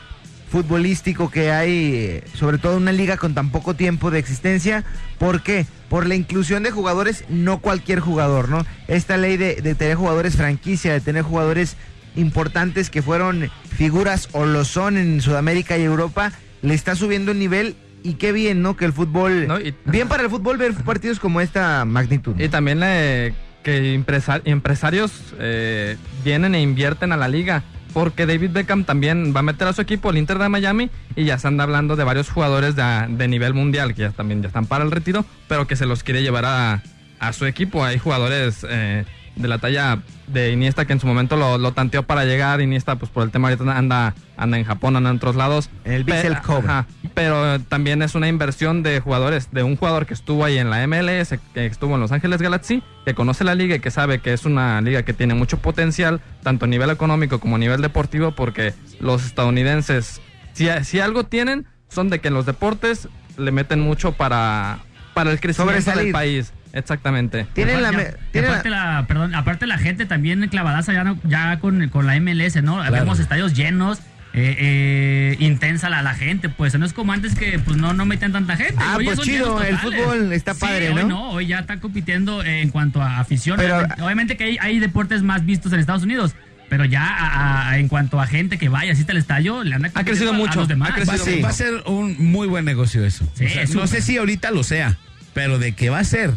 [0.51, 4.85] futbolístico que hay, eh, sobre todo en una liga con tan poco tiempo de existencia.
[5.19, 5.65] ¿Por qué?
[5.89, 8.67] Por la inclusión de jugadores, no cualquier jugador, ¿no?
[8.89, 11.77] Esta ley de, de tener jugadores franquicia, de tener jugadores
[12.17, 16.33] importantes que fueron figuras o lo son en Sudamérica y Europa,
[16.63, 18.77] le está subiendo el nivel y qué bien, ¿no?
[18.77, 19.47] Que el fútbol...
[19.85, 22.35] bien para el fútbol ver partidos como esta magnitud.
[22.41, 23.33] Y también eh,
[23.63, 27.63] que empresa- empresarios eh, vienen e invierten a la liga.
[27.93, 31.25] Porque David Beckham también va a meter a su equipo, el Inter de Miami, y
[31.25, 34.67] ya se anda hablando de varios jugadores de, nivel mundial que ya también ya están
[34.67, 36.83] para el retiro, pero que se los quiere llevar a,
[37.19, 37.85] a su equipo.
[37.85, 39.05] Hay jugadores eh,
[39.41, 42.61] de la talla de Iniesta que en su momento lo, lo tanteó para llegar.
[42.61, 45.71] Iniesta, pues por el tema ahorita anda, anda en Japón, anda en otros lados.
[45.85, 46.87] El Vissel ajá.
[47.15, 50.87] Pero también es una inversión de jugadores, de un jugador que estuvo ahí en la
[50.87, 54.33] MLS, que estuvo en Los Ángeles Galaxy, que conoce la liga y que sabe que
[54.33, 58.33] es una liga que tiene mucho potencial, tanto a nivel económico como a nivel deportivo,
[58.33, 60.21] porque los estadounidenses,
[60.53, 64.81] si, si algo tienen, son de que en los deportes le meten mucho para,
[65.15, 66.53] para el crecimiento del país.
[66.73, 67.47] Exactamente.
[67.55, 67.91] Tienen la...
[68.33, 72.19] Tienen aparte, la, perdón, aparte la gente también clavadaza ya, no- ya con, con la
[72.21, 72.79] MLS, ¿no?
[72.91, 73.99] Vemos estadios llenos,
[74.33, 78.07] eh, eh, intensa la, la gente, pues no es como antes que pues no, no
[78.07, 78.77] meten tanta gente.
[78.79, 81.31] Ah, Hoy pues chido, el fútbol está Sí, padre, hoy ¿no?
[81.31, 83.57] hoy ya está compitiendo eh, en cuanto a afición.
[83.57, 86.35] Pero- obviamente, obviamente que hay, hay deportes más vistos en Estados Unidos.
[86.69, 89.83] Pero ya a- a- en cuanto a gente que vaya, asiste al estadio, le han
[89.91, 90.91] crecido mucho, a los demás.
[90.91, 93.29] ha crecido Va a, ser, va a ser un muy buen negocio eso.
[93.35, 94.97] Sí, O sea, no sé si ahorita lo sea,
[95.35, 96.31] pero de que va a ser,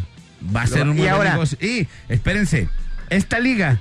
[0.56, 1.58] va a ser un y buen ahora- negocio.
[1.62, 2.69] Y espérense,
[3.10, 3.79] esta liga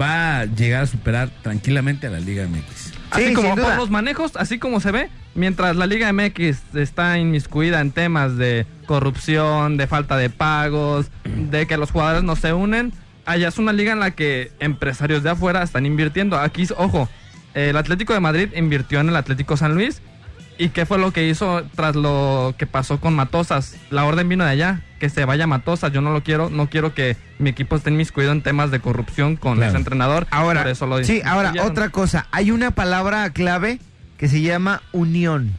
[0.00, 2.92] va a llegar a superar tranquilamente a la Liga MX.
[3.10, 7.18] Así Sí, como por los manejos, así como se ve, mientras la Liga MX está
[7.18, 12.52] inmiscuida en temas de corrupción, de falta de pagos, de que los jugadores no se
[12.54, 12.92] unen,
[13.26, 16.38] allá es una liga en la que empresarios de afuera están invirtiendo.
[16.38, 17.08] Aquí, ojo,
[17.52, 20.00] el Atlético de Madrid invirtió en el Atlético San Luis.
[20.56, 23.76] ¿Y qué fue lo que hizo tras lo que pasó con Matosas?
[23.90, 25.92] La orden vino de allá, que se vaya Matosas.
[25.92, 29.34] Yo no lo quiero, no quiero que mi equipo esté inmiscuido en temas de corrupción
[29.36, 29.70] con Claro.
[29.70, 30.26] ese entrenador.
[30.30, 32.28] Ahora, Por eso lo sí, ahora otra cosa.
[32.30, 33.80] Hay una palabra clave
[34.16, 35.52] que se llama unión.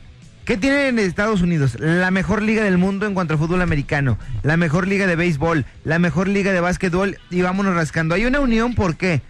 [0.46, 1.78] ¿Qué tienen en Estados Unidos?
[1.80, 5.66] La mejor liga del mundo en cuanto al fútbol americano, la mejor liga de béisbol,
[5.84, 8.16] la mejor liga de básquetbol y vámonos rascando.
[8.16, 9.22] Hay una unión porque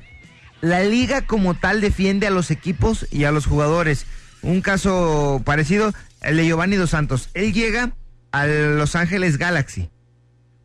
[0.61, 4.05] la liga como tal defiende a los equipos y a los jugadores.
[4.45, 7.29] Un caso parecido, el de Giovanni Dos Santos.
[7.33, 7.91] Él llega
[8.31, 9.89] a Los Ángeles Galaxy.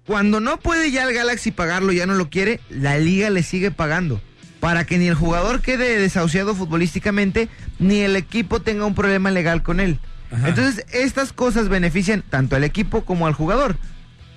[0.06, 3.70] Cuando no puede ya el Galaxy pagarlo, ya no lo quiere, la liga le sigue
[3.70, 4.20] pagando.
[4.58, 9.62] Para que ni el jugador quede desahuciado futbolísticamente, ni el equipo tenga un problema legal
[9.62, 9.98] con él.
[10.44, 13.76] Entonces, estas cosas benefician tanto al equipo como al jugador.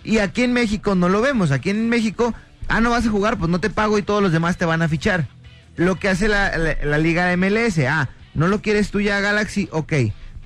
[0.03, 1.51] Y aquí en México no lo vemos.
[1.51, 2.33] Aquí en México,
[2.69, 4.81] ah, no vas a jugar, pues no te pago y todos los demás te van
[4.81, 5.27] a fichar.
[5.75, 9.67] Lo que hace la, la- la liga MLS, ah, no lo quieres tú ya Galaxy,
[9.71, 9.93] ok.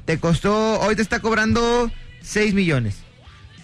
[0.06, 3.00] Te costó, hoy te está cobrando 6 millones.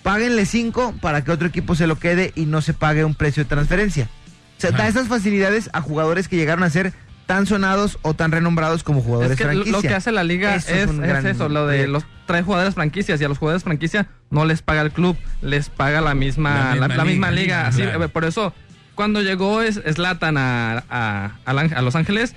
[0.01, 3.43] Páguenle 5 para que otro equipo se lo quede y no se pague un precio
[3.43, 4.09] de transferencia.
[4.57, 6.93] O sea, da esas facilidades a jugadores que llegaron a ser
[7.25, 9.71] tan sonados o tan renombrados como jugadores Es que franquicia.
[9.71, 12.43] lo que hace la liga Eso es, un es gran eso, lo de los trae
[12.43, 16.13] jugadores franquicias y a los jugadores franquicia no les paga el club, les paga la
[16.15, 17.67] misma La la, misma la misma liga, liga.
[17.67, 18.03] Así, claro.
[18.03, 18.53] eh, por eso
[18.95, 22.35] cuando llegó es Slatan a, a, a Los Ángeles,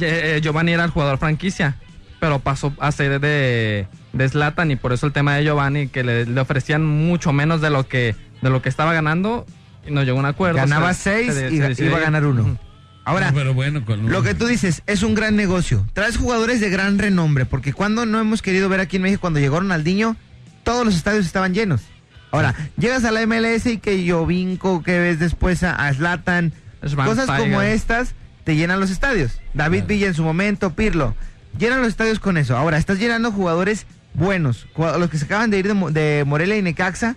[0.00, 1.76] eh, Giovanni era el jugador franquicia,
[2.20, 6.04] pero pasó a ser de de Zlatan y por eso el tema de Giovanni que
[6.04, 9.44] le, le ofrecían mucho menos de lo que de lo que estaba ganando
[9.86, 10.56] y no llegó a un acuerdo.
[10.58, 12.58] Ganaba Se- seis se- y se iba a ganar uno.
[13.06, 15.84] Ahora, No, pero bueno, con un- lo que tú dices es un gran negocio.
[15.92, 19.40] Traes jugadores de gran renombre, porque cuando no hemos querido ver aquí en México, cuando
[19.40, 20.16] llegó Ronaldinho,
[20.62, 21.82] todos los estadios estaban llenos.
[22.30, 27.60] Ahora, llegas a la MLS y que Jovinko, que ves después a, Zlatan, cosas como
[27.62, 29.40] estas te llenan los estadios.
[29.54, 31.14] David Villa en su momento, Pirlo,
[31.58, 32.56] llenan los estadios con eso.
[32.56, 36.62] Ahora, estás llenando jugadores buenos, los que se acaban de ir de, de Morelia y
[36.62, 37.16] Necaxa,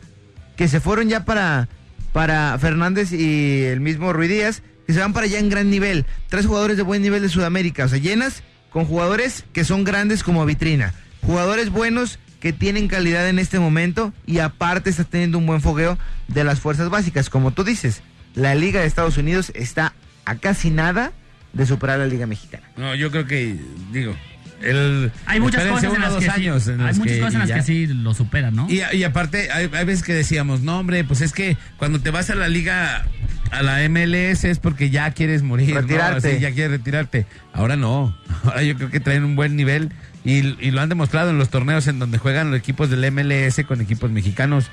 [0.56, 1.68] que se fueron ya para,
[2.14, 6.06] para Fernández y el mismo Ruiz Díaz, que se van para allá en gran nivel.
[6.30, 7.86] Tres jugadores de buen nivel de Sudamérica.
[7.86, 10.94] O sea, llenas con jugadores que son grandes como vitrina.
[11.22, 15.98] Jugadores buenos que tienen calidad en este momento y aparte estás teniendo un buen fogueo
[16.28, 17.30] de las fuerzas básicas.
[17.30, 18.02] Como tú dices,
[18.34, 19.94] la Liga de Estados Unidos está
[20.28, 21.12] a casi nada
[21.54, 22.68] de superar a la Liga Mexicana.
[22.78, 23.56] No, yo creo que,
[23.92, 24.16] digo,
[24.62, 27.20] el, Hay muchas cosas en las dos que sí, años en hay los muchas que-
[27.22, 27.56] cosas en y las ya.
[27.56, 28.68] que sí lo superan, ¿no?
[28.70, 32.10] Y, y aparte, hay, hay veces que decíamos, no, hombre, pues es que cuando te
[32.12, 33.06] vas a la liga,
[33.52, 35.82] a la MLS es porque ya quieres morir, ¿no?
[35.82, 36.32] Retirarte.
[36.34, 37.26] Así, ya quieres retirarte.
[37.54, 38.18] Ahora no.
[38.44, 39.92] Ahora yo creo que traen un buen nivel
[40.26, 43.62] y, y lo han demostrado en los torneos en donde juegan los equipos del MLS
[43.68, 44.66] con equipos mexicanos.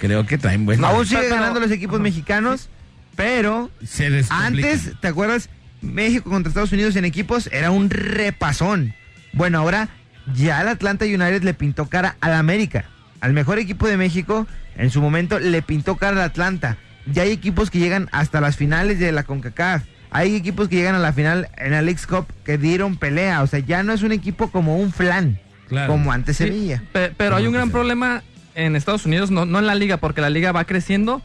[0.00, 1.08] Creo que traen buen Aún nivel.
[1.08, 2.68] sigue ganando los equipos mexicanos,
[3.16, 5.48] pero Se antes, ¿te acuerdas?
[5.82, 8.94] México contra Estados Unidos en equipos era un repasón.
[9.32, 9.88] Bueno, ahora
[10.34, 12.86] ya el Atlanta United le pintó cara al América.
[13.20, 14.46] Al mejor equipo de México,
[14.76, 16.76] en su momento le pintó cara al Atlanta.
[17.06, 19.82] Ya hay equipos que llegan hasta las finales de la CONCACAF.
[20.10, 23.42] Hay equipos que llegan a la final en la Leagues Cup que dieron pelea.
[23.42, 25.38] O sea, ya no es un equipo como un flan,
[25.86, 26.82] como antes se Sí, veía.
[26.92, 28.22] pe- pero hay un gran problema
[28.54, 31.20] en Estados Unidos, no, no en la liga, porque la liga va creciendo,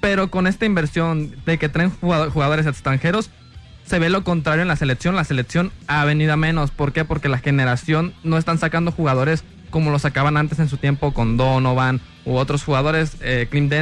[0.00, 3.30] pero con esta inversión de que traen jugado- jugadores extranjeros,
[3.84, 5.16] se ve lo contrario en la selección.
[5.16, 6.70] La selección ha venido a menos.
[6.70, 7.04] ¿Por qué?
[7.04, 11.36] Porque la generación no están sacando jugadores como lo sacaban antes en su tiempo con
[11.36, 13.72] Donovan u otros jugadores, eh, Clint.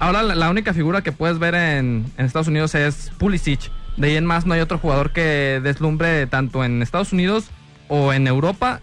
[0.00, 3.70] Ahora la, única figura que puedes ver en Estados Unidos es Pulisic.
[3.96, 7.46] De ahí en más no hay otro jugador que deslumbre tanto en Estados Unidos
[7.88, 8.80] o en Europa.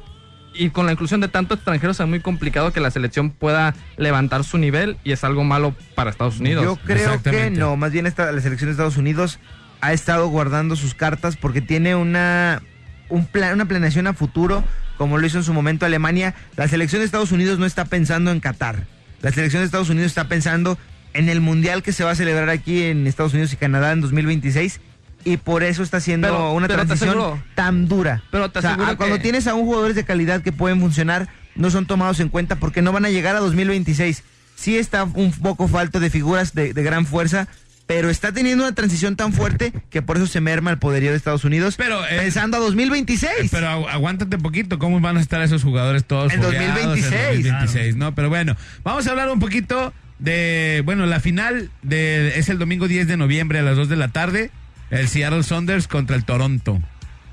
[0.57, 4.43] Y con la inclusión de tantos extranjeros es muy complicado que la selección pueda levantar
[4.43, 6.63] su nivel y es algo malo para Estados Unidos.
[6.63, 9.39] Yo creo que no, más bien esta, la selección de Estados Unidos
[9.81, 12.61] ha estado guardando sus cartas porque tiene una,
[13.09, 14.63] un plan, una planeación a futuro,
[14.97, 16.33] como lo hizo en su momento Alemania.
[16.55, 18.85] La selección de Estados Unidos no está pensando en Qatar.
[19.21, 20.77] La selección de Estados Unidos está pensando
[21.13, 24.01] en el Mundial que se va a celebrar aquí en Estados Unidos y Canadá en
[24.01, 24.79] 2026.
[25.25, 28.21] Y por eso está haciendo Pero- una pero transición tan dura.
[28.31, 30.79] Pero te O sea, aseguro a- cuando tienes a un jugadores de calidad que pueden
[30.79, 34.23] funcionar, no son tomados en cuenta porque no van a llegar a 2026.
[34.55, 37.47] Sí está un poco falto de figuras de, de gran fuerza,
[37.87, 41.17] pero está teniendo una transición tan fuerte que por eso se merma el poderío de
[41.17, 41.75] Estados Unidos.
[41.77, 43.49] Pero, eh, pensando a 2026.
[43.51, 47.13] Pero agu- aguántate poquito, ¿cómo van a estar esos jugadores todos En fogueados 2026.
[47.13, 48.15] En 2026, ¿no?
[48.15, 52.87] Pero bueno, vamos a hablar un poquito de, bueno, la final de, es el domingo
[52.87, 54.51] 10 de noviembre a las 2 de la tarde,
[54.89, 56.81] el Seattle Saunders contra el Toronto.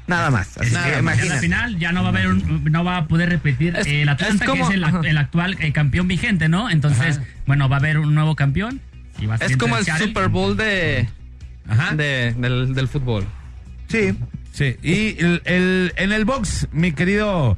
[0.07, 0.59] Nada más.
[0.59, 1.14] Así Nada que más.
[1.14, 1.40] En la imagínate.
[1.40, 4.44] final ya no va a haber un- no va a poder repetir Es- el Atlanta
[4.44, 6.68] es como- que es el, actual eh, campeón vigente, ¿no?
[6.70, 8.80] Entonces, bueno, va a haber un nuevo campeón
[9.20, 11.09] y va a Es como el Seattle- Super Bowl de,
[11.68, 11.94] Ajá.
[11.94, 13.26] de- del, del fútbol.
[13.88, 14.14] Sí.
[14.53, 17.57] Sí, y el, el- en el box, mi querido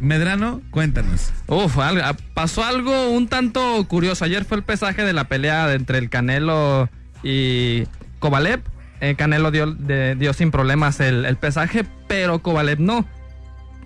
[0.00, 1.30] Medrano, cuéntanos.
[1.46, 4.24] Uf, al- pasó algo un tanto curioso.
[4.24, 6.88] Ayer fue el pesaje de la pelea entre el Canelo
[7.22, 7.84] y
[8.18, 8.60] Kovalev.
[9.02, 13.04] Eh, Canelo dio, de- dio sin problemas el, el pesaje, pero Kovalev no.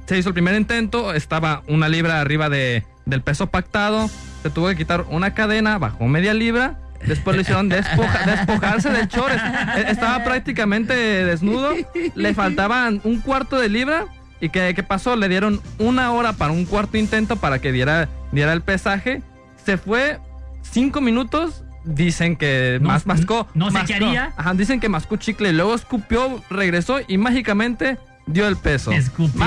[0.06, 4.08] Se hizo el primer intento, estaba una libra arriba de, del peso pactado.
[4.42, 6.78] Se tuvo que quitar una cadena, bajó media libra.
[7.06, 9.40] Después le hicieron despoja- despojarse del chores.
[9.88, 11.72] Estaba prácticamente desnudo.
[12.14, 14.04] Le faltaban un cuarto de libra.
[14.40, 15.16] ¿Y qué, qué pasó?
[15.16, 19.22] Le dieron una hora para un cuarto intento para que diera, diera el pesaje.
[19.64, 20.18] Se fue
[20.62, 21.64] cinco minutos.
[21.86, 23.46] Dicen que No, más mascó.
[23.54, 24.32] no sé qué haría.
[24.36, 25.52] Ajá, dicen que mascó chicle.
[25.52, 28.90] Luego escupió, regresó y mágicamente dio el peso.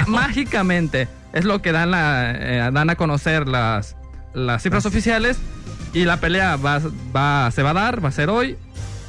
[0.08, 1.08] Mágicamente.
[1.34, 3.96] Es lo que dan, la, eh, dan a conocer las,
[4.34, 5.38] las cifras oficiales.
[5.94, 6.80] Y la pelea va,
[7.16, 8.58] va, se va a dar, va a ser hoy.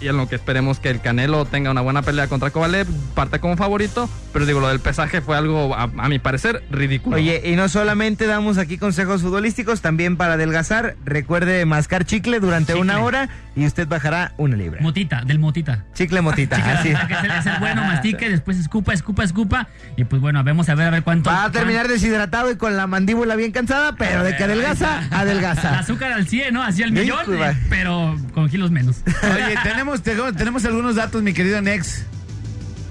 [0.01, 3.39] Y en lo que esperemos que el Canelo tenga una buena pelea contra Kovalev, parte
[3.39, 4.09] como favorito.
[4.33, 7.17] Pero digo, lo del pesaje fue algo, a, a mi parecer, ridículo.
[7.17, 12.73] Oye, y no solamente damos aquí consejos futbolísticos, también para adelgazar, recuerde mascar chicle durante
[12.73, 12.81] Chicle.
[12.83, 14.81] una hora y usted bajará una libra.
[14.81, 15.85] Motita, del motita.
[15.95, 17.07] Chicle motita, Chicle, así.
[17.09, 19.69] que es el, el bueno, mastique, después escupa, escupa, escupa.
[19.97, 21.29] Y pues bueno, vamos a ver a ver cuánto.
[21.29, 25.15] Va a terminar deshidratado y con la mandíbula bien cansada, pero de que adelgaza, El
[25.15, 25.79] adelgaza.
[25.81, 26.63] azúcar al 100, ¿no?
[26.63, 29.03] Así al millón, eh, pero con kilos menos.
[29.07, 32.07] Oye, tenemos, tenemos, algunos datos, mi querido Nex.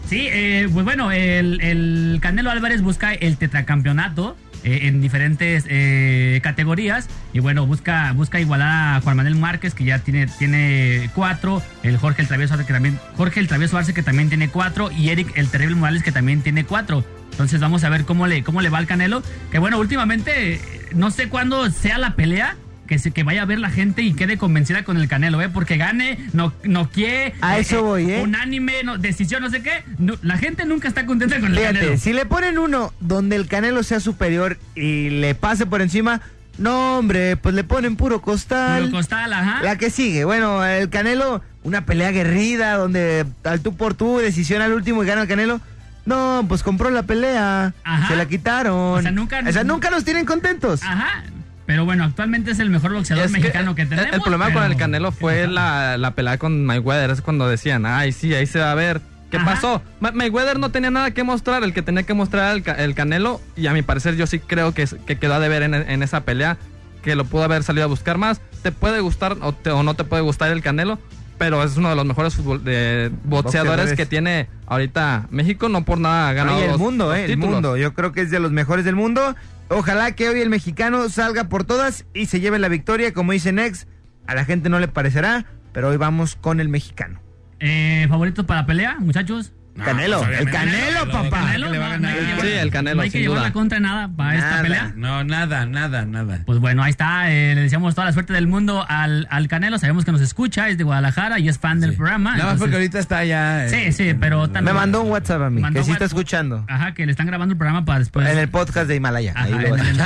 [0.09, 6.39] Sí, eh, pues bueno, el, el Canelo Álvarez busca el tetracampeonato eh, en diferentes eh,
[6.43, 7.07] categorías.
[7.31, 11.61] Y bueno, busca, busca igualar a Juan Manuel Márquez, que ya tiene, tiene cuatro.
[11.81, 14.91] El Jorge el Travieso Arce, que también, Jorge el Travieso que también tiene cuatro.
[14.91, 17.05] Y Eric el Terrible Morales, que también tiene cuatro.
[17.31, 19.23] Entonces vamos a ver cómo le, cómo le va al Canelo.
[19.49, 20.59] Que bueno, últimamente,
[20.93, 22.57] no sé cuándo sea la pelea.
[22.89, 25.47] Que, se, que vaya a ver la gente y quede convencida con el Canelo, ¿eh?
[25.47, 27.35] Porque gane, no, no quiere.
[27.39, 28.21] A eso voy, ¿eh?
[28.23, 29.83] Unánime, no, decisión, no sé qué.
[29.99, 31.97] No, la gente nunca está contenta con el Fíjate, Canelo.
[31.99, 36.19] si le ponen uno donde el Canelo sea superior y le pase por encima,
[36.57, 38.79] no, hombre, pues le ponen puro costal.
[38.85, 39.61] Puro costal, ajá.
[39.63, 44.63] La que sigue, bueno, el Canelo, una pelea aguerrida donde al tú por tú, decisión
[44.63, 45.61] al último y gana el Canelo.
[46.07, 48.07] No, pues compró la pelea, Ajá.
[48.07, 48.97] se la quitaron.
[48.97, 50.81] O sea, nunca- O sea, nunca los tienen contentos.
[50.81, 51.23] Ajá.
[51.69, 54.11] Pero bueno, actualmente es el mejor boxeador Es que mexicano que, el- tenemos.
[54.11, 57.11] El problema con pero- el Canelo fue la, la pelea con Mayweather.
[57.11, 59.01] Es cuando decían, ay, sí, ahí se va a ver.
[59.29, 59.45] ¿Qué Ajá.
[59.53, 59.83] pasó?
[59.99, 61.61] Ma- Mayweather no tenía nada que mostrar.
[61.63, 63.39] El que tenía que mostrar era el, el Canelo.
[63.55, 66.21] Y a mi parecer, yo sí creo que, que quedó a deber en, en esa
[66.21, 66.57] pelea.
[67.03, 68.41] Que lo pudo haber salido a buscar más.
[68.63, 70.97] Te puede gustar o, te- o no te puede gustar el Canelo.
[71.37, 73.93] Pero es uno de los mejores futbol- de boxeadores, Boxeadores.
[73.95, 75.69] que tiene ahorita México.
[75.69, 77.51] No por nada ganado Oye, el los- mundo, los eh, el títulos.
[77.51, 77.77] mundo.
[77.77, 79.35] Yo creo que es de los mejores del mundo.
[79.69, 83.51] Ojalá que hoy el mexicano salga por todas y se lleve la victoria, como dice
[83.51, 83.87] Nex.
[84.25, 87.21] A la gente no le parecerá, pero hoy vamos con el mexicano.
[87.59, 89.53] Eh, ¿Favorito para pelea, muchachos?
[89.83, 91.39] Canelo, pues, el Canelo, papá.
[91.45, 92.19] Canelo que le va a no, no hay ganar.
[92.19, 93.47] que llevar- Sí, el Canelo, No hay que sin llevar duda.
[93.47, 94.61] la contra nada para esta Nada.
[94.61, 94.93] pelea.
[94.97, 96.41] No, nada, nada, nada.
[96.45, 97.31] Pues bueno, ahí está.
[97.31, 99.77] eh, le deseamos toda la suerte del mundo al, al Canelo.
[99.79, 102.35] Sabemos que nos escucha, es de Guadalajara y es fan del programa.
[102.35, 103.65] Nada más porque ahorita está ya.
[103.67, 104.75] eh, Sí, sí, pero Me también.
[104.75, 106.65] mandó un WhatsApp a mí, que sí está escuchando.
[106.67, 108.27] Ajá, que le están grabando el programa para después.
[108.27, 109.31] En el podcast de Himalaya.
[109.35, 110.01] Ajá, ahí lo el-.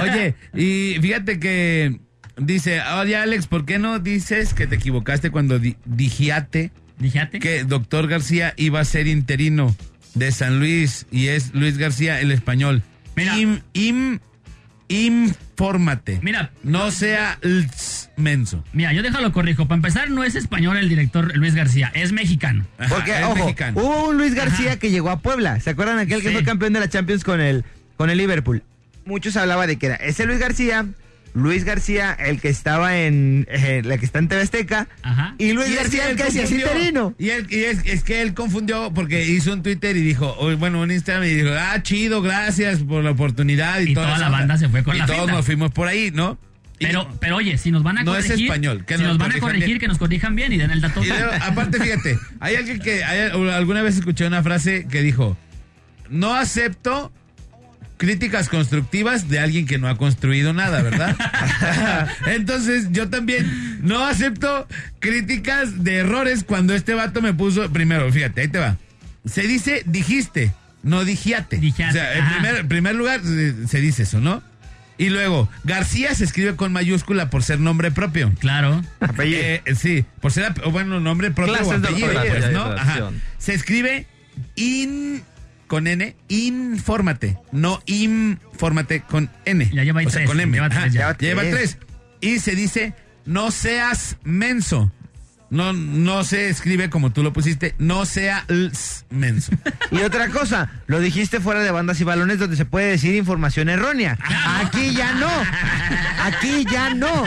[0.02, 2.00] Oye, y fíjate que
[2.38, 7.40] dice, oye Alex, ¿por qué no dices que te equivocaste cuando di- dijiste Dijate.
[7.40, 9.74] que doctor García iba a ser interino
[10.14, 12.82] de San Luis y es Luis García el español?
[13.16, 13.36] Mira.
[13.38, 14.18] Im, im,
[14.88, 16.20] infórmate.
[16.22, 16.50] Mira.
[16.62, 17.38] No sea
[18.16, 18.62] menso.
[18.72, 19.66] Mira, yo déjalo corrijo.
[19.66, 22.66] Para empezar, no es español el director Luis García, es mexicano.
[22.78, 23.80] Ajá, Porque, es ojo, mexicano.
[23.80, 24.78] hubo un Luis García Ajá.
[24.78, 25.58] que llegó a Puebla.
[25.60, 27.64] ¿Se acuerdan aquel que fue campeón de la Champions con el,
[27.96, 28.62] con el Liverpool?
[29.06, 30.86] Muchos hablaban de que era ese Luis García,
[31.34, 35.34] Luis García, el que estaba en, eh, la que está en TV Azteca, Ajá.
[35.38, 37.14] y Luis Y es García, el que hacía interino.
[37.18, 40.80] Y, él- y es, es que él confundió porque hizo un Twitter y dijo, bueno,
[40.80, 43.80] un Instagram y dijo, ah, chido, gracias por la oportunidad.
[43.80, 44.30] Y, Y toda la onda.
[44.30, 45.32] banda se fue con y la todos finta.
[45.34, 46.38] nos fuimos por ahí, ¿no?
[46.80, 48.46] Pero, pero oye, si nos van a No es corregir.
[48.46, 49.78] español, que si nos nos van a corregir, bien.
[49.78, 51.04] que nos corrijan bien y den el dato.
[51.04, 55.36] Luego, aparte, fíjate, hay alguien que hay- alguna vez escuché una frase que dijo,
[56.08, 57.12] no acepto
[58.00, 61.14] críticas constructivas de alguien que no ha construido nada, ¿verdad?
[62.26, 64.66] Entonces, yo también no acepto
[65.00, 68.78] críticas de errores cuando este vato me puso, primero, fíjate, ahí te va.
[69.26, 71.58] Se dice dijiste, no digiate.
[71.58, 74.42] Digiate, O sea, en primer, lugar se, se dice eso, ¿no?
[74.96, 78.32] Y luego, García se escribe con mayúscula por ser nombre propio.
[78.38, 78.82] Claro.
[79.18, 82.64] Eh, sí, por ser, bueno, nombre propio Clases o de apellido, ortografía pues, ¿no?
[82.64, 83.10] Ajá.
[83.36, 84.06] Se escribe
[84.56, 85.22] in
[85.70, 89.70] con N, infórmate, no infórmate con N.
[89.72, 90.52] Ya lleva o sea, tres, con M.
[90.52, 91.12] lleva tres ya.
[91.12, 91.78] ya lleva tres.
[92.20, 92.92] Y se dice,
[93.24, 94.90] no seas menso.
[95.50, 99.52] No, no se escribe como tú lo pusiste, no sea ls menso.
[99.90, 103.68] Y otra cosa, lo dijiste fuera de bandas y balones donde se puede decir información
[103.68, 104.16] errónea.
[104.64, 105.28] Aquí ya no.
[106.22, 107.24] Aquí ya no.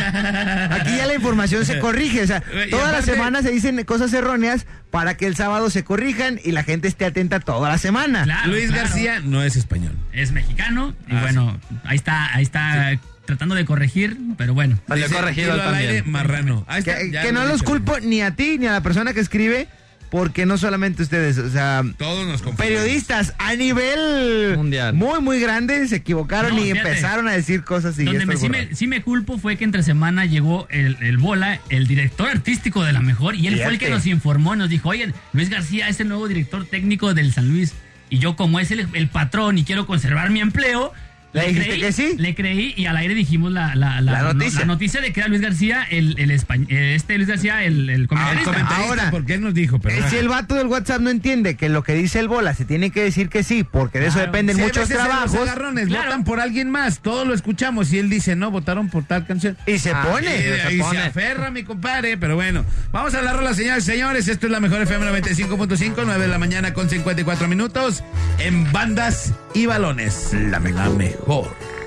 [0.72, 2.24] Aquí ya la información se corrige.
[2.24, 6.40] O sea, todas las semanas se dicen cosas erróneas para que el sábado se corrijan
[6.44, 8.24] y la gente esté atenta toda la semana.
[8.24, 8.84] Claro, Luis claro.
[8.84, 9.98] García no es español.
[10.14, 10.94] Es mexicano.
[11.10, 14.80] Y Ah, bueno, ahí está, ahí está tratando de corregir, pero bueno.
[14.88, 15.90] Salió Dice, corregido "Dilo al también".
[15.90, 16.66] aire, marrano.
[16.68, 18.82] Ahí está, Que, ya que lo no los culpo ni a ti ni a la
[18.82, 19.68] persona que escribe,
[20.12, 24.94] porque no solamente ustedes, o sea, Todos nos periodistas a nivel Mundial.
[24.94, 26.88] muy, muy grande se equivocaron No, y fíjate.
[26.90, 29.82] empezaron a decir cosas y Donde me, sí, me, sí me culpo fue que entre
[29.82, 33.80] semana llegó el, el Bola, el director artístico de la mejor, y él fue el
[33.80, 37.50] que nos informó, nos dijo, oye, Luis García es el nuevo director técnico del San
[37.50, 37.74] Luis.
[38.10, 40.94] Y yo, como es el, el patrón y quiero conservar mi empleo,
[41.34, 42.14] ¿Le dijiste que sí?
[42.18, 44.60] Le creí y al aire dijimos la, la, La noticia.
[44.62, 47.94] la noticia de que era Luis García, el, el eh, este Luis García, el, el
[47.94, 48.44] Ah, el comentarista.
[48.52, 51.56] comentarista, Ahora, porque él nos dijo, pero Eh, si el vato del WhatsApp no entiende
[51.56, 54.20] que lo que dice el bola se tiene que decir que sí, porque de eso
[54.20, 56.04] dependen Sí, muchos trabajos, Los agarrones Claro.
[56.06, 59.58] votan por alguien más, todos lo escuchamos y él dice, no, votaron por tal canción.
[59.66, 60.28] y se Ah, pone.
[60.38, 61.00] Y, se y se pone.
[61.00, 62.64] aferra mi compadre, pero bueno.
[62.92, 64.28] Vamos a la rola, señores y señores.
[64.28, 68.04] Esto es la mejor FM 95.5, 9 de la mañana con 54 minutos.
[68.40, 70.30] En bandas y balones.
[70.34, 70.84] La mejor.
[70.84, 71.23] La mejor.
[71.26, 71.83] Hall.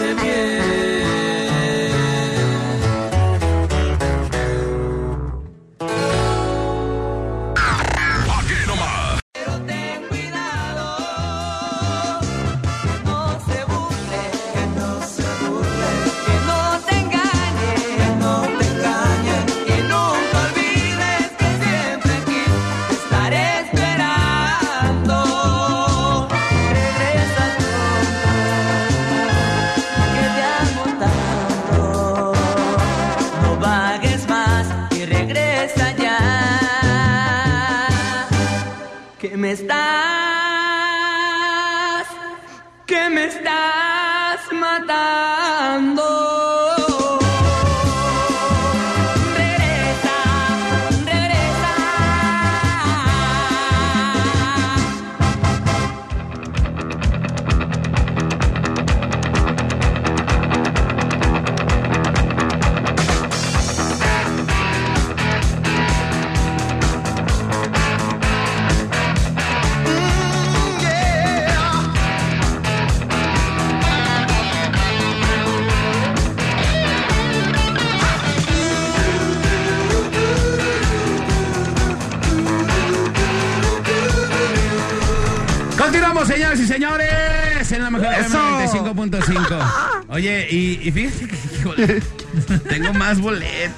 [0.00, 0.67] No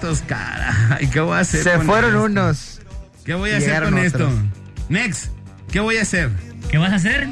[0.01, 0.99] boletos, cara.
[1.01, 1.63] ¿Y qué voy a hacer?
[1.63, 2.25] Se con fueron esto?
[2.25, 2.81] unos.
[3.25, 4.31] ¿Qué voy a hacer con esto?
[4.89, 5.31] Next,
[5.71, 6.31] ¿qué voy a hacer?
[6.71, 7.29] ¿Qué vas a hacer?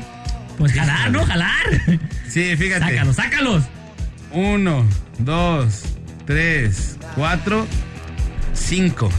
[0.59, 1.25] Pues jalar, ¿no?
[1.25, 2.01] Jalar.
[2.29, 2.85] Sí, fíjate.
[2.85, 3.64] Sácalos, sácalos.
[4.33, 4.85] Uno,
[5.19, 5.85] dos,
[6.27, 7.66] tres, cuatro,
[8.53, 9.11] cinco.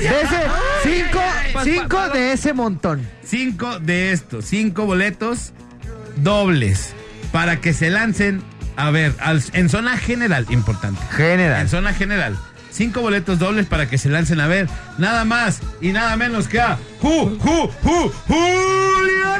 [0.00, 0.42] De ese,
[0.82, 1.20] cinco,
[1.64, 3.08] cinco de ese montón.
[3.24, 5.52] Cinco de estos, cinco boletos
[6.16, 6.94] dobles
[7.32, 8.42] para que se lancen,
[8.86, 11.00] a ver, al- en zona general, importante.
[11.10, 11.60] General.
[11.62, 12.36] En zona general.
[12.70, 16.60] Cinco boletos dobles para que se lancen a ver nada más y nada menos que
[16.60, 19.30] a Ju, Ju, Ju, Julio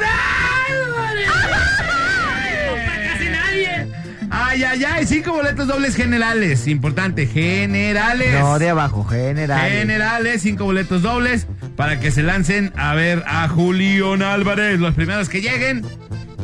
[2.85, 3.87] Casi nadie.
[4.29, 6.67] Ay, ay, ay, cinco boletos dobles generales.
[6.67, 8.39] Importante, generales.
[8.39, 9.69] No, de abajo, general.
[9.69, 14.79] Generales, cinco boletos dobles para que se lancen a ver a Julián Álvarez.
[14.79, 15.83] Los primeros que lleguen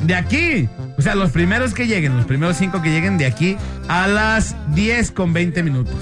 [0.03, 0.69] de aquí.
[0.97, 3.55] O sea, los primeros que lleguen, los primeros cinco que lleguen de aquí
[3.87, 5.95] a las 10 con 20 minutos.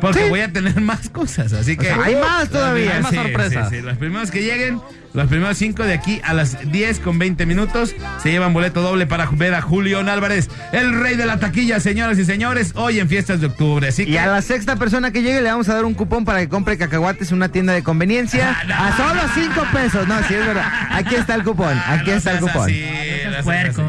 [0.00, 0.28] porque Sí.
[0.28, 1.86] voy a tener más cosas, así que...
[1.86, 2.96] sea, hay más todavía.
[2.96, 3.70] Hay más Sí, sorpresas.
[3.70, 3.82] sí, sí.
[3.82, 4.78] Los primeros que lleguen,
[5.14, 9.06] los primeros cinco de aquí a las 10 con 20 minutos, se llevan boleto doble
[9.06, 13.08] para ver a Julián Álvarez, el rey de la taquilla, señoras y señores, hoy en
[13.08, 13.88] fiestas de octubre.
[13.88, 14.18] Así Y que...
[14.18, 16.76] a la sexta persona que llegue le vamos a dar un cupón para que compre
[16.76, 18.74] cacahuates en una tienda de conveniencia Ah, no.
[18.74, 20.06] a solo cinco pesos.
[20.06, 20.70] No, sí es verdad.
[20.90, 21.72] Aquí está el cupón.
[21.74, 22.64] Ah, Aquí no está el cupón.
[22.64, 23.82] así, seas no puerco.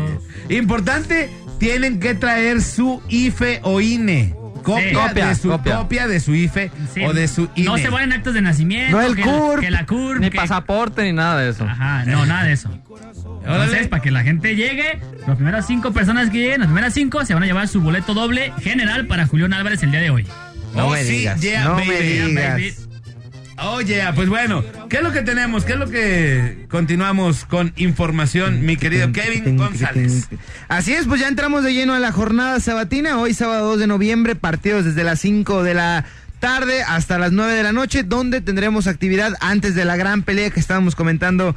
[0.49, 1.29] Importante,
[1.59, 4.33] tienen que traer su IFE o INE.
[4.63, 4.95] Copia, Sí.
[4.95, 5.75] Copia, de su copia.
[5.77, 7.03] copia de su IFE Sí.
[7.05, 7.65] o de su INE.
[7.69, 8.97] No se valen actos de nacimiento.
[8.97, 9.59] No el que, CURP.
[9.61, 10.19] que la CURP.
[10.19, 11.65] Ni que- pasaporte ni nada de eso.
[11.65, 12.71] Ajá, no, nada de eso.
[13.45, 17.23] Entonces, para que la gente llegue, las primeras cinco personas que lleguen, las primeras cinco
[17.25, 20.25] se van a llevar su boleto doble general para Julián Álvarez el día de hoy.
[20.75, 21.87] No Oh, me sí, digas, yeah, no baby,
[22.33, 22.73] me yeah,
[23.57, 25.63] Oye, pues bueno, ¿qué es lo que tenemos?
[25.63, 30.27] ¿Qué es lo que continuamos con información, mi querido Kevin González?
[30.67, 33.17] Así es, pues ya entramos de lleno a la jornada sabatina.
[33.17, 36.05] Hoy sábado 2 de noviembre, partidos desde las 5 de la
[36.39, 40.49] tarde hasta las 9 de la noche, donde tendremos actividad antes de la gran pelea
[40.49, 41.55] que estábamos comentando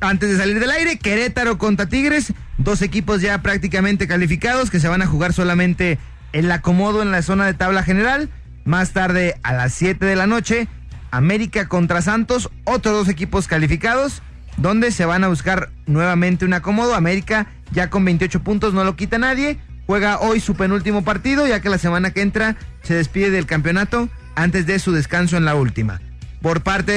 [0.00, 0.98] antes de salir del aire.
[0.98, 5.98] Querétaro contra Tigres, dos equipos ya prácticamente calificados que se van a jugar solamente
[6.32, 8.30] el acomodo en la zona de tabla general.
[8.64, 10.66] Más tarde a las 7 de la noche,
[11.10, 14.22] América contra Santos, otros dos equipos calificados,
[14.56, 16.94] donde se van a buscar nuevamente un acomodo.
[16.94, 19.58] América ya con 28 puntos, no lo quita nadie.
[19.86, 24.08] Juega hoy su penúltimo partido, ya que la semana que entra se despide del campeonato
[24.34, 26.00] antes de su descanso en la última.
[26.42, 26.92] Por parte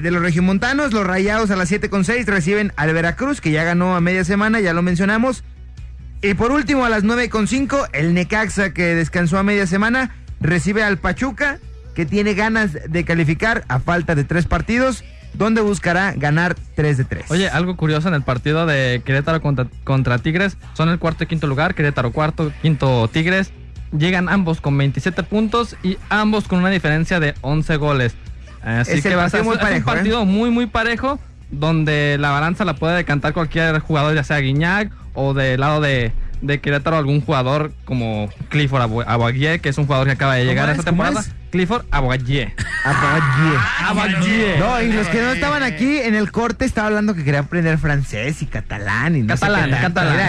[0.00, 3.64] de los regiomontanos, los rayados a las 7 con 6 reciben al Veracruz, que ya
[3.64, 5.44] ganó a media semana, ya lo mencionamos.
[6.22, 10.14] Y por último, a las 9 con 5, el Necaxa, que descansó a media semana,
[10.40, 11.58] recibe al Pachuca,
[11.94, 17.04] que tiene ganas de calificar a falta de tres partidos, donde buscará ganar 3 de
[17.04, 17.30] 3.
[17.30, 21.26] Oye, algo curioso en el partido de Querétaro contra, contra Tigres, son el cuarto y
[21.26, 23.50] quinto lugar, Querétaro cuarto, quinto Tigres,
[23.96, 28.14] llegan ambos con 27 puntos y ambos con una diferencia de 11 goles.
[28.62, 29.82] Así Es que va a ser muy un ¿eh?
[29.82, 31.18] partido muy muy parejo,
[31.50, 36.12] donde la balanza la puede decantar cualquier jugador, ya sea Guiñac o del lado de,
[36.42, 40.68] de Querétaro algún jugador como Clifford Abu- que es un jugador que acaba de llegar
[40.68, 40.78] a es?
[40.80, 41.26] esta ¿Cómo temporada.
[41.28, 41.34] es?
[41.52, 42.54] Clifford Abuaguié.
[42.84, 43.58] Abagué.
[43.84, 44.58] Abuaguié.
[44.58, 47.76] No, y los que no estaban aquí en el corte estaba hablando que quería aprender
[47.78, 50.22] francés y catalán y no sé Catalán, qué catalán.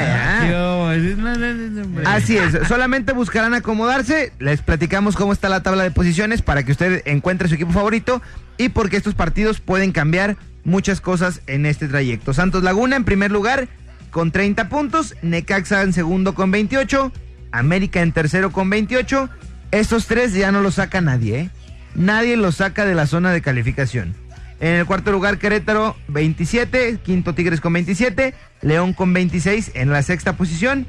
[2.05, 4.33] Así es, solamente buscarán acomodarse.
[4.39, 8.21] Les platicamos cómo está la tabla de posiciones para que usted encuentre su equipo favorito
[8.57, 12.33] y porque estos partidos pueden cambiar muchas cosas en este trayecto.
[12.33, 13.67] Santos Laguna en primer lugar
[14.13, 17.11] con 30 puntos, Necaxa en segundo con 28,
[17.51, 19.27] América en tercero con 28.
[19.71, 21.49] Estos tres ya no los saca nadie, ¿eh?
[21.95, 24.13] Nadie los saca de la zona de calificación.
[24.59, 26.99] En el cuarto lugar, Querétaro, 27.
[27.03, 28.35] Quinto, Tigres con 27.
[28.61, 30.85] León con 26 en la sexta posición.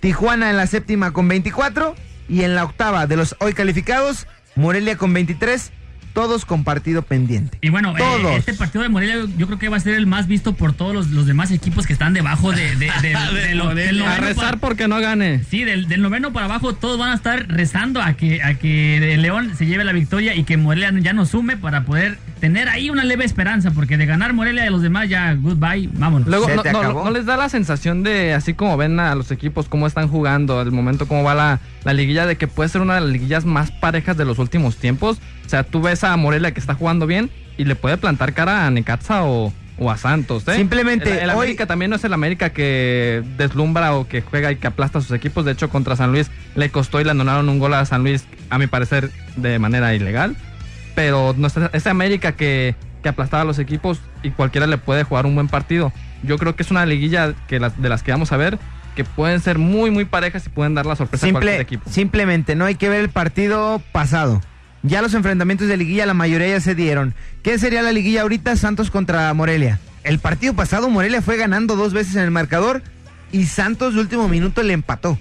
[0.00, 1.94] Tijuana en la séptima con 24.
[2.30, 5.72] Y en la octava de los hoy calificados, Morelia con 23.
[6.12, 7.56] Todos con partido pendiente.
[7.62, 10.26] Y bueno, eh, este partido de Morelia yo creo que va a ser el más
[10.26, 13.16] visto por todos los, los demás equipos que están debajo de, de- de-
[13.48, 15.42] de lo- del A rezar para- porque no gane.
[15.48, 19.16] Sí, del, del noveno para abajo todos van a estar rezando a que, a que
[19.18, 22.90] León se lleve la victoria y que Morelia ya nos sume para poder tener ahí
[22.90, 26.26] una leve esperanza, porque de ganar Morelia y los demás ya goodbye, vámonos.
[26.26, 29.68] Luego, no, no- no les da la sensación de, así como ven a los equipos,
[29.68, 32.96] cómo están jugando, el momento cómo va la, la liguilla, de que puede ser una
[32.96, 35.18] de las liguillas más parejas de los últimos tiempos.
[35.46, 38.66] O sea, tú ves a Morelia que está jugando bien y le puede plantar cara
[38.66, 40.42] a Necaxa o, o a Santos.
[40.48, 40.56] ¿eh?
[40.56, 44.50] Simplemente, El, el hoy- América también no es el América que deslumbra o que juega
[44.50, 45.44] y que aplasta a sus equipos.
[45.44, 48.24] De hecho, contra San Luis le costó y le anularon un gol a San Luis,
[48.50, 50.34] a mi parecer, de manera ilegal.
[50.94, 55.04] Pero no es ese América que, que aplastaba a los equipos y cualquiera le puede
[55.04, 55.92] jugar un buen partido.
[56.22, 58.58] Yo creo que es una liguilla que las, de las que vamos a ver
[58.94, 61.90] que pueden ser muy, muy parejas y pueden dar la sorpresa a cualquier Simple, equipo.
[61.90, 64.42] simplemente, no hay que ver el partido pasado.
[64.82, 67.14] Ya los enfrentamientos de liguilla, la mayoría ya se dieron.
[67.42, 68.54] ¿Qué sería la liguilla ahorita?
[68.56, 69.78] Santos contra Morelia.
[70.04, 72.82] El partido pasado, Morelia fue ganando dos veces en el marcador
[73.30, 75.18] y Santos de último minuto le empató.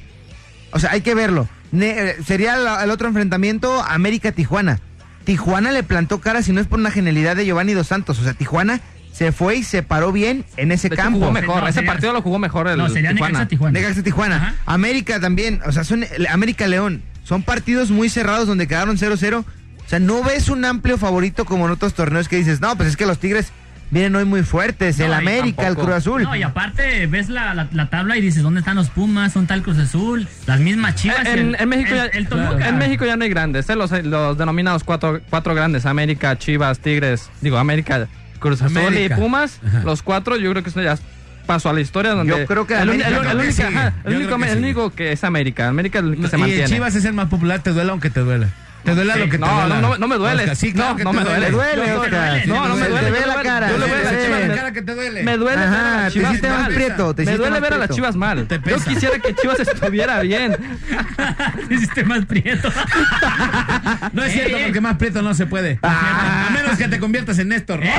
[0.74, 1.48] O sea, hay que verlo.
[1.72, 4.76] Ne- eh, sería el otro enfrentamiento América-Tijuana.
[4.76, 4.91] Tijuana
[5.26, 8.20] le plantó cara si no es por una genialidad de Giovanni Dos Santos.
[8.20, 11.20] O sea, Tijuana se fue y se paró bien en ese De campo.
[11.20, 11.62] jugó mejor.
[11.62, 13.32] No, Ese sería- partido lo jugó mejor el no, sería Tijuana.
[13.40, 13.80] Necaxa Tijuana.
[13.80, 14.36] Necaxa Tijuana.
[14.38, 14.56] Ajá.
[14.66, 17.02] América también, o sea, son el- América León.
[17.24, 19.40] Son partidos muy cerrados donde quedaron 0-0.
[19.86, 22.90] O sea, no ves un amplio favorito como en otros torneos que dices, no, pues
[22.90, 23.52] es que los Tigres
[23.92, 25.00] vienen hoy muy fuertes.
[25.00, 25.76] el No, y América, el.
[25.76, 26.24] Cruz Azul.
[26.24, 29.34] No, y aparte ves la, la- la tabla y dices, ¿dónde están los Pumas?
[29.34, 30.28] ¿Dónde está el Cruz Azul?
[30.48, 31.26] Las mismas chivas.
[31.28, 32.68] En, el- en México el- ya, el Toluca.
[32.70, 33.76] en México ya no hay grandes, ¿eh?
[33.76, 38.08] los, los denominados cuatro, cuatro grandes, América, Chivas, Tigres, digo América,
[38.40, 39.16] Cruz Azul América.
[39.16, 39.82] y Pumas, Ajá.
[39.84, 40.98] los cuatro, yo creo que eso ya
[41.46, 43.26] pasó a la historia donde Yo creo que el, el- el único, el
[44.94, 46.64] que el es América, América es el que se mantiene.
[46.64, 48.48] el Chivas es el más popular, te duela aunque te duela.
[48.84, 49.76] ¿Te duele lo que te no, duela?
[49.80, 50.56] no, no, no me duele.
[50.56, 51.46] Sí, claro no, que no te me duele.
[51.46, 52.48] Te duele, Oscar.
[52.48, 53.12] No, no me Te duele.
[53.12, 54.48] ve yo la cara, Yo le te veo a ve.
[54.48, 55.24] la cara que te duele.
[55.24, 56.74] Me duele ver a las te chivas mal.
[56.74, 58.48] prieto, te Me duele ver a las chivas mal.
[58.48, 60.58] Te Yo quisiera que Chivas estuviera bien.
[61.70, 62.70] Hiciste más prieto.
[64.14, 64.64] No es cierto, Eh, eh.
[64.66, 65.80] porque más prieto no se puede.
[65.84, 67.80] A menos que te conviertas en Néstor.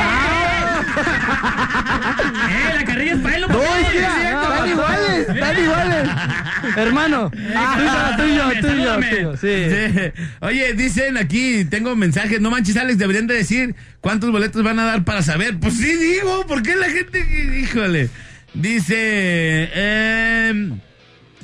[3.11, 6.09] Para están iguales, están iguales.
[6.76, 9.36] Hermano, Ah, tú y yo, tú y yo, salúdame, tú y yo, salúdame.
[9.36, 10.12] tú y yo, sí.
[10.40, 14.84] Oye, dicen aquí, tengo mensajes, no manches Alex, deberían de decir cuántos boletos van a
[14.84, 15.59] dar para saber.
[15.59, 18.09] Pues sí digo, ¿por qué la gente, híjole?
[18.55, 20.70] Dice, eh,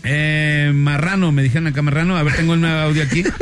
[0.04, 3.24] eh, Marrano, me dijeron acá Marrano, a ver, tengo el nuevo audio aquí.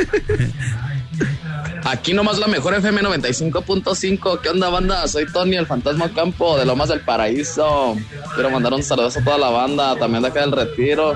[1.85, 4.41] Aquí nomás la mejor FM 95.5.
[4.41, 5.07] ¿Qué onda, banda?
[5.07, 7.95] Soy Tony, el fantasma campo de Lomas del Paraíso.
[8.33, 11.15] Quiero mandar un saludo a toda la banda, también de acá del Retiro.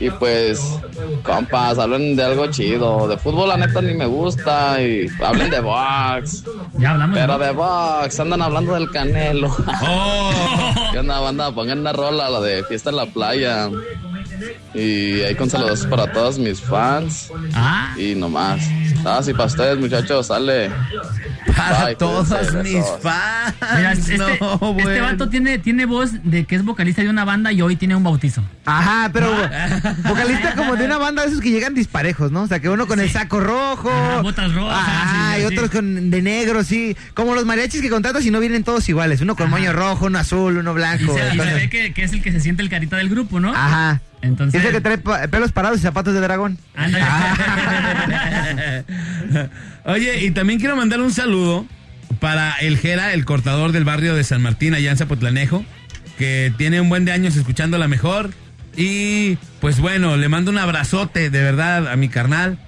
[0.00, 0.60] Y pues,
[1.22, 3.06] compas, hablen de algo chido.
[3.08, 4.80] De fútbol, la neta, ni me gusta.
[4.82, 6.44] Y hablen de box.
[6.74, 7.16] Ya hablamos.
[7.16, 9.54] Pero de box, andan hablando del canelo.
[9.82, 10.30] Oh.
[10.92, 11.52] ¿Qué onda, banda?
[11.52, 13.70] Pongan una rola, la de Fiesta en la Playa.
[14.74, 17.30] Y ahí con saludos para todos mis fans.
[17.54, 18.60] Ah, Y nomás.
[19.04, 20.70] Ah, sí, para ustedes, muchachos, sale.
[21.56, 23.00] Para Bye, todos cuídense, mis besos.
[23.02, 23.54] fans.
[23.76, 25.02] mira, este, no, este bueno.
[25.04, 28.02] vato tiene, tiene voz de que es vocalista de una banda y hoy tiene un
[28.02, 28.42] bautizo.
[28.64, 29.30] Ajá, pero
[30.08, 32.42] vocalista como de una banda de esos que llegan disparejos, ¿no?
[32.42, 33.90] O sea, que uno con el saco rojo.
[33.90, 35.54] Ajá, botas rojas, Ajá, sí, y sí.
[35.54, 36.96] otros con de negro, sí.
[37.14, 39.20] Como los mariachis que contratas y no vienen todos iguales.
[39.20, 41.14] Uno con moño rojo, uno azul, uno Y blanco.
[41.14, 43.38] se, y se ve que, que es el que se siente el carita del grupo,
[43.38, 43.52] ¿no?
[43.54, 44.00] Ajá.
[44.24, 44.60] Entonces.
[44.60, 46.58] Es el que trae pa- pelos parados y zapatos de dragón.
[46.74, 47.04] Ándale.
[49.84, 51.66] Oye, y también quiero mandar un saludo
[52.20, 55.64] para el Jera, el cortador del barrio de San Martín, allá en Zapotlanejo,
[56.18, 58.30] que tiene un buen de años escuchando la mejor.
[58.76, 62.58] Y pues bueno, le mando un abrazote de verdad a mi carnal,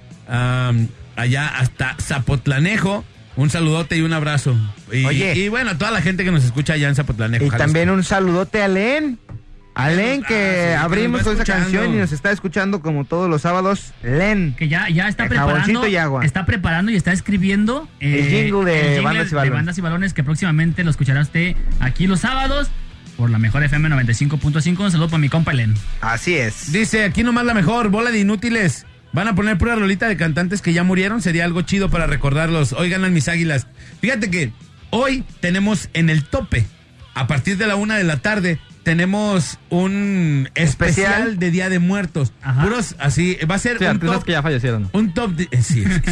[1.15, 3.03] allá hasta Zapotlanejo.
[3.35, 4.55] Un saludote y un abrazo.
[4.91, 5.35] Y, Oye.
[5.35, 7.45] y bueno, a toda la gente que nos escucha allá en Zapotlanejo.
[7.45, 7.63] Y Jalisco.
[7.65, 9.19] también un saludote a Len.
[9.77, 13.05] A Len Ah, que sí, que abrimos con esa canción y nos está escuchando como
[13.05, 13.93] todos los sábados.
[14.01, 14.55] Len.
[14.57, 15.87] que ya, ya está preparando.
[15.87, 16.25] y agua.
[16.25, 19.53] Está preparando y está escribiendo eh, El jingle de Bandas y Balones.
[19.55, 22.69] Bandas y Balones que próximamente lo escuchará usted aquí los sábados
[23.17, 24.79] por la mejor FM 95.5.
[24.79, 25.75] Un saludo para mi compa Elen.
[26.01, 26.71] Así es.
[26.71, 28.85] Dice, aquí nomás la mejor, bola de inútiles.
[29.13, 31.21] Van a poner pura rolita de cantantes que ya murieron.
[31.21, 32.73] Sería algo chido para recordarlos.
[32.73, 33.67] Hoy ganan mis águilas.
[34.01, 34.51] Fíjate que
[34.89, 36.65] hoy tenemos en el tope,
[37.13, 41.39] a partir de la una de la tarde, tenemos un especial, Especial.
[41.39, 42.31] de Día de Muertos.
[42.41, 42.61] Ajá.
[42.63, 44.89] Puros así, va a ser Sí, un top, que ya fallecieron.
[44.93, 46.11] un top de- eh, sí, que.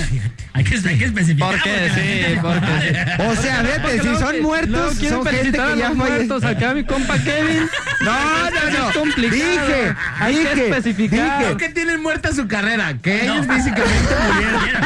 [0.51, 1.51] Hay que, hay que especificar.
[1.51, 1.69] ¿Por qué?
[1.88, 3.23] porque Sí, porque...
[3.30, 6.43] O sea, fíjate, Porque si son que- muertos, son gente que ya muertos.
[6.43, 7.65] Acá mi compa Kevin.
[8.01, 8.89] No, no, no.
[8.89, 9.41] Es complicado.
[9.41, 11.19] Dije, Hay que dije, especificar.
[11.19, 11.36] dije.
[11.45, 13.36] Creo que tienen muerta su carrera, que No.
[13.36, 14.82] ellos físicamente murieron.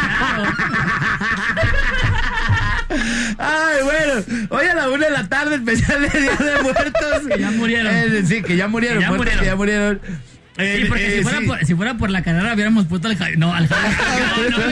[3.39, 7.21] Ay, bueno, hoy a la una de la tarde, especial de Día de Muertos.
[7.33, 7.95] Que ya murieron.
[7.95, 9.39] Eh, sí, que ya murieron, Que ya muertos murieron.
[9.39, 10.01] que ya murieron.
[10.57, 11.45] Sí, Eh, porque eh, si, fuera sí.
[11.47, 13.37] por, si fuera por la carrera hubiéramos puesto al Javi.
[13.37, 13.95] No, al Javi.
[14.51, 14.65] No, no.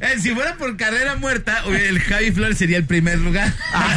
[0.00, 3.52] Eh, si fuera por carrera muerta, el Javi Flores sería el primer lugar.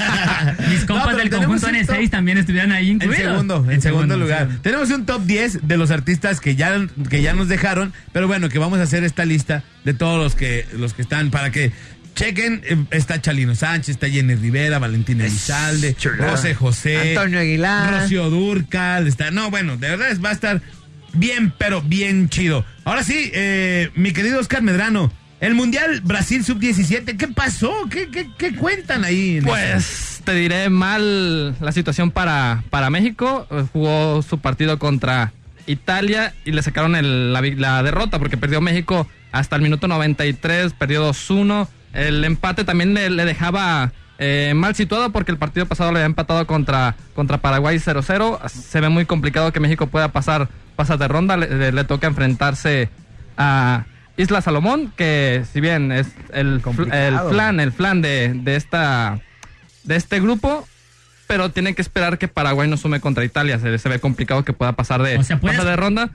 [0.70, 3.18] Mis compas del conjunto un top- N6 también estuvieran ahí En incluidos.
[3.32, 4.48] segundo, en, segundo, lugar.
[4.52, 4.58] sí.
[4.62, 8.50] Tenemos un top 10 de los artistas que ya, que ya nos dejaron, pero bueno,
[8.50, 11.72] que vamos a hacer esta lista de todos los que, los que están para que
[12.16, 12.62] chequen.
[12.66, 15.96] eh, Está Chalino Sánchez, está Jenny Rivera, Valentina Elizalde.
[16.30, 18.02] José José, Antonio Aguilar.
[18.02, 20.62] Rocío Durcal, está, no, bueno, de verdad es- va a estar
[21.14, 22.66] bien, pero bien chido.
[22.86, 25.12] Ahora sí, eh, mi querido Oscar Medrano,
[25.42, 27.74] el Mundial Brasil Sub-17, ¿qué pasó?
[27.90, 29.38] ¿Qué, qué, qué cuentan ahí?
[29.38, 29.48] en eso?
[29.50, 33.46] Pues te diré mal la situación para, para México.
[33.74, 35.34] Jugó su partido contra
[35.68, 40.74] Italia y le sacaron el- la, la derrota porque perdió México hasta el minuto 93,
[40.74, 41.68] perdió 2-1.
[41.94, 46.06] El empate también le, le dejaba eh, mal situado porque el partido pasado le había
[46.08, 48.48] empatado contra, contra Paraguay 0-0.
[48.50, 51.38] Se ve muy complicado que México pueda pasar, pasar de ronda.
[51.38, 52.90] Le, le- le toca enfrentarse
[53.38, 53.86] a
[54.18, 59.20] Isla Salomón, que si bien es el, fl- el flan, el flan de, de esta
[59.84, 60.68] de este grupo,
[61.28, 63.60] pero tiene que esperar que Paraguay no sume contra Italia.
[63.60, 66.10] Se, se ve complicado que pueda pasar de, O sea, puedes- pasar de ronda.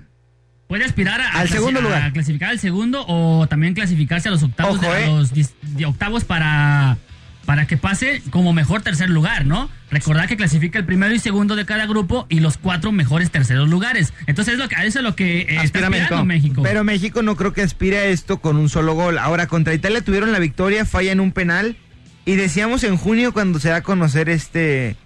[0.68, 2.12] Puede aspirar a, Al segundo a lugar.
[2.12, 5.06] clasificar al segundo o también clasificarse a los octavos, Ojo, de, eh.
[5.06, 6.98] los de octavos para,
[7.46, 9.70] para que pase como mejor tercer lugar, ¿no?
[9.90, 13.70] Recordar que clasifica el primero y segundo de cada grupo y los cuatro mejores terceros
[13.70, 14.12] lugares.
[14.26, 16.24] Entonces es lo que, eso es lo que eh, está México.
[16.26, 16.62] México.
[16.62, 19.16] Pero México no creo que aspire a esto con un solo gol.
[19.16, 21.78] Ahora, contra Italia tuvieron la victoria, fallan un penal.
[22.26, 24.96] Y decíamos en junio cuando se da a conocer este,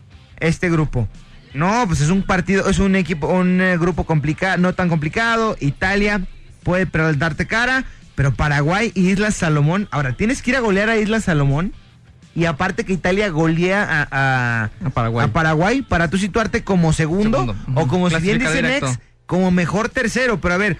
[0.40, 1.08] este grupo.
[1.54, 5.56] No, pues es un partido, es un equipo, un eh, grupo complicado, no tan complicado.
[5.60, 6.22] Italia
[6.62, 6.86] puede
[7.16, 7.84] darte cara,
[8.14, 11.72] Pero Paraguay y Islas Salomón, ahora tienes que ir a golear a Islas Salomón
[12.34, 15.26] y aparte que Italia golea a, a- A Paraguay.
[15.26, 17.80] a Paraguay para tú situarte como segundo, Segundo.
[17.80, 18.86] o como si bien Clasifica dicen directo.
[18.88, 20.40] ex, como mejor tercero.
[20.40, 20.78] Pero a ver,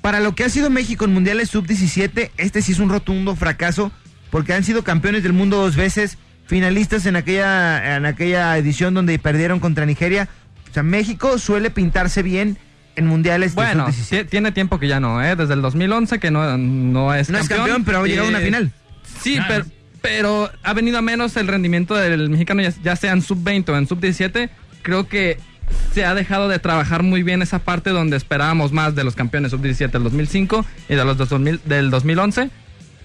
[0.00, 3.92] para lo que ha sido México en Mundiales Sub-17, este sí es un rotundo fracaso
[4.30, 6.16] porque han sido campeones del mundo dos veces,
[6.46, 10.28] finalistas en aquella, en aquella edición donde perdieron contra Nigeria.
[10.70, 12.58] O sea, México suele pintarse bien
[12.96, 14.22] en Mundiales de Bueno, Sub-17.
[14.24, 15.36] ti- tiene tiempo que ya no, ¿eh?
[15.36, 18.40] Desde el 2011 que no, no es No es campeón, pero ha llegado a una
[18.40, 18.72] final.
[19.22, 19.48] Sí, Claro.
[19.48, 19.66] pero,
[20.02, 23.76] pero ha venido a menos el rendimiento del mexicano, ya, ya sea en sub-20 o
[23.76, 24.48] en sub-17.
[24.82, 25.38] Creo que
[25.92, 29.50] se ha dejado de trabajar muy bien esa parte donde esperábamos más de los campeones
[29.50, 32.50] sub-17 del 2005 y de los dos 2000 del 2011.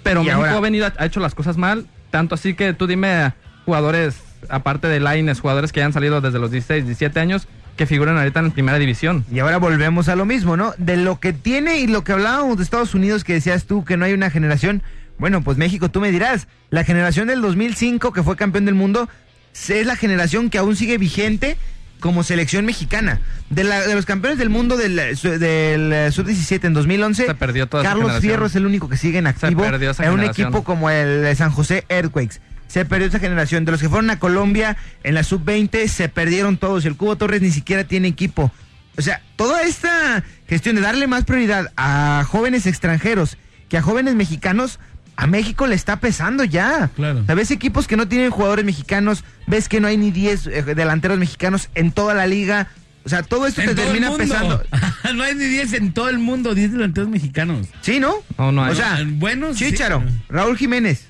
[0.03, 2.85] Pero Y México ahora- ha venido, ha hecho las cosas mal, tanto así que tú
[2.85, 3.33] dime
[3.65, 4.17] jugadores,
[4.49, 8.41] aparte de Laines, jugadores que hayan salido desde los 16, 17 años, que figuran ahorita
[8.41, 9.25] en primera división.
[9.31, 10.73] Y ahora volvemos a lo mismo, ¿no?
[10.77, 13.97] De lo que tiene y lo que hablábamos de Estados Unidos, que decías tú que
[13.97, 14.83] no hay una generación.
[15.17, 19.09] Bueno, pues México, tú me dirás, la generación del 2005 que fue campeón del mundo
[19.53, 21.57] es la generación que aún sigue vigente
[22.01, 23.21] como selección mexicana.
[23.49, 27.67] De, la- de los campeones del mundo del, del eh, sub-17 en 2011, Se perdió
[27.67, 28.19] toda Carlos.
[28.19, 30.47] Fierro es el único que sigue en activo perdió esa en un generación.
[30.49, 32.41] equipo como el de San José Earthquakes.
[32.67, 33.63] Se perdió esa generación.
[33.65, 36.83] De los que fueron a Colombia en la sub-20, se perdieron todos.
[36.85, 38.51] El Cubo Torres ni siquiera tiene equipo.
[38.97, 43.37] O sea, toda esta gestión de darle más prioridad a jóvenes extranjeros
[43.69, 44.79] que a jóvenes mexicanos,
[45.15, 46.89] a México le está pesando ya.
[46.95, 47.19] Claro.
[47.21, 50.47] O sea, ves equipos que no tienen jugadores mexicanos, ves que no hay ni 10
[50.47, 52.67] eh, delanteros mexicanos en toda la liga.
[53.03, 54.63] O sea, todo esto En te todo termina pesando.
[55.15, 57.67] no hay ni 10 en todo el mundo, 10 delanteros mexicanos.
[57.81, 58.13] Sí, ¿no?
[58.37, 58.71] No, no hay.
[58.71, 59.57] O sea, buenos.
[59.57, 59.65] sí.
[59.71, 61.07] Chicharo, Raúl Jiménez.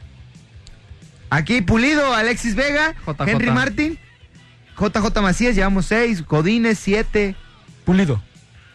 [1.30, 3.30] Aquí Pulido, Alexis Vega, JJ.
[3.30, 3.98] Henry Martín,
[4.78, 7.36] JJ Macías, llevamos seis, Godínez, siete,
[7.86, 8.22] Pulido.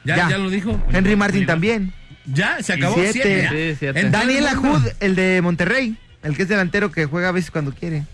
[0.04, 0.30] Ya, Ya.
[0.30, 0.80] ya lo dijo.
[0.92, 1.92] Henry Martín también.
[2.26, 2.94] Ya, se acabó.
[2.94, 3.12] Siete.
[3.12, 3.42] Siete.
[3.42, 3.50] ya.
[3.50, 4.00] Sí, siete.
[4.00, 4.46] En todo el Daniel.
[4.48, 8.04] Ajud, el de Monterrey, el que es delantero que juega a veces cuando quiere.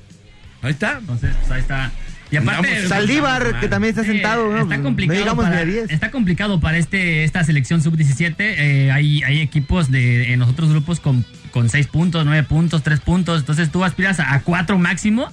[0.63, 0.99] Ahí está.
[0.99, 1.91] Entonces, pues ahí está.
[2.31, 4.63] Y aparte, Digamos, Saldívar, que también está sentado, ¿no?
[4.63, 5.91] Está complicado, para, ni a 10.
[5.91, 8.35] está complicado para este esta selección sub-17.
[8.39, 12.83] Eh, hay, hay equipos de, en los otros grupos con, con 6 puntos, 9 puntos,
[12.83, 13.41] 3 puntos.
[13.41, 15.31] Entonces tú aspiras a 4 máximo.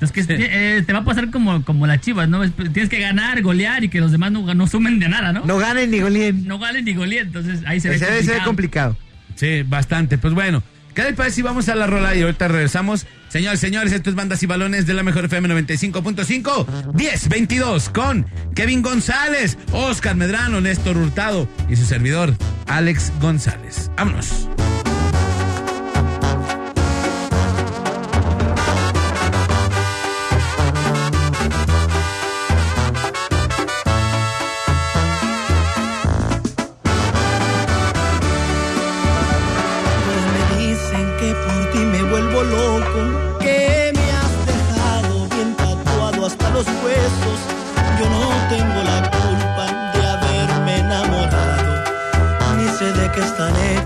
[0.00, 0.34] Entonces que
[0.78, 2.42] eh, te va a pasar como, como las chivas, ¿no?
[2.42, 5.44] Es- Tienes que ganar, golear y que los demás no, no sumen de nada, ¿no?
[5.44, 6.46] No ganen ni goleen.
[6.46, 7.26] No ganen ni goleen.
[7.26, 8.96] Entonces ahí se ve Se debe ser complicado.
[8.96, 9.10] complicado.
[9.36, 10.16] Sí, bastante.
[10.18, 10.62] Pues bueno,
[10.94, 13.06] ¿qué les parece si vamos a la rola y ahorita regresamos?
[13.28, 18.82] Señores, señores, esto es Bandas y Balones de la Mejor FM 95.5, 10-22 con Kevin
[18.82, 22.34] González, Oscar Medrano, Néstor Hurtado y su servidor,
[22.66, 23.90] Alex González.
[23.96, 24.48] Vámonos.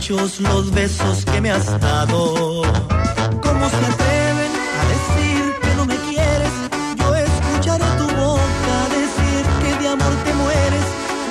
[0.05, 2.62] Hechos los besos que me has dado.
[3.42, 6.55] ¿Cómo se atreven a decir que no me quieres?
[6.98, 10.86] Yo escucharé tu boca decir que de amor te mueres.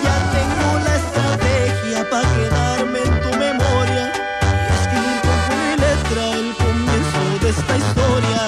[0.06, 4.06] Ya tengo la estrategia para quedarme en tu memoria
[4.42, 8.42] y escribir con y letra el comienzo de esta historia.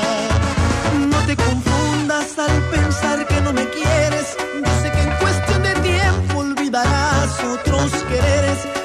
[1.12, 4.36] No te confundas al pensar que no me quieres.
[4.66, 8.85] Yo sé que en cuestión de tiempo olvidarás otros quereres.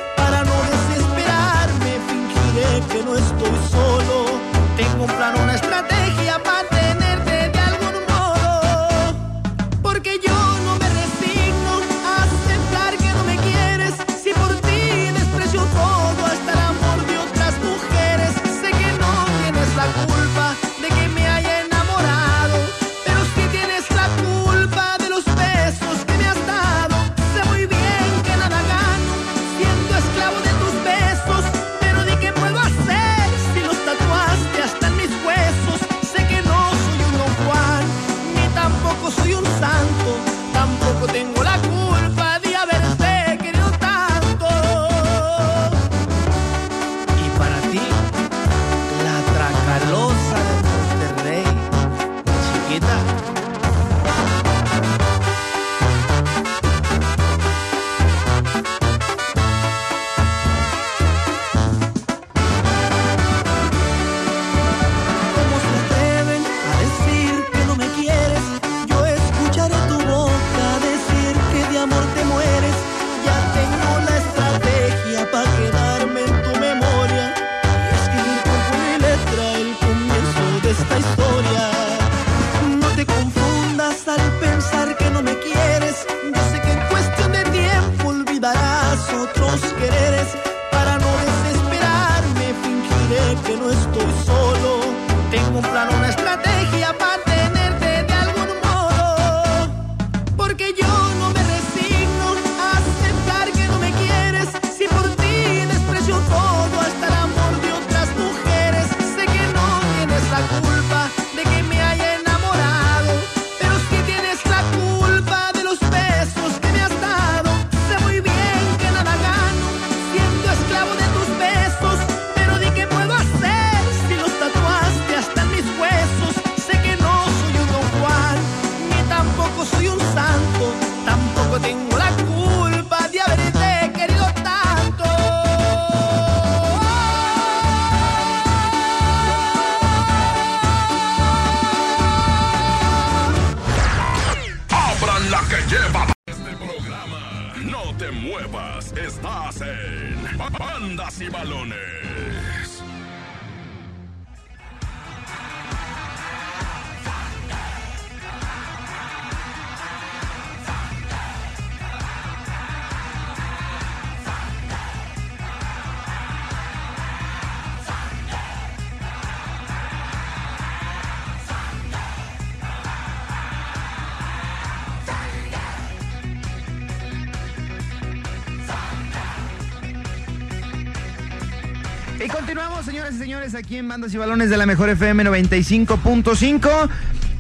[182.41, 186.89] Continuamos, señoras y señores, aquí en Bandas y Balones de la Mejor FM 95.5.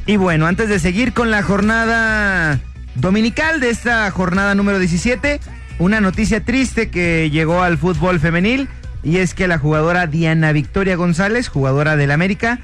[0.04, 2.60] Y bueno, antes de seguir con la jornada
[2.96, 5.40] dominical de esta jornada número 17,
[5.78, 8.68] una noticia triste que llegó al fútbol femenil
[9.02, 12.60] y es que la jugadora Diana Victoria González, jugadora del América,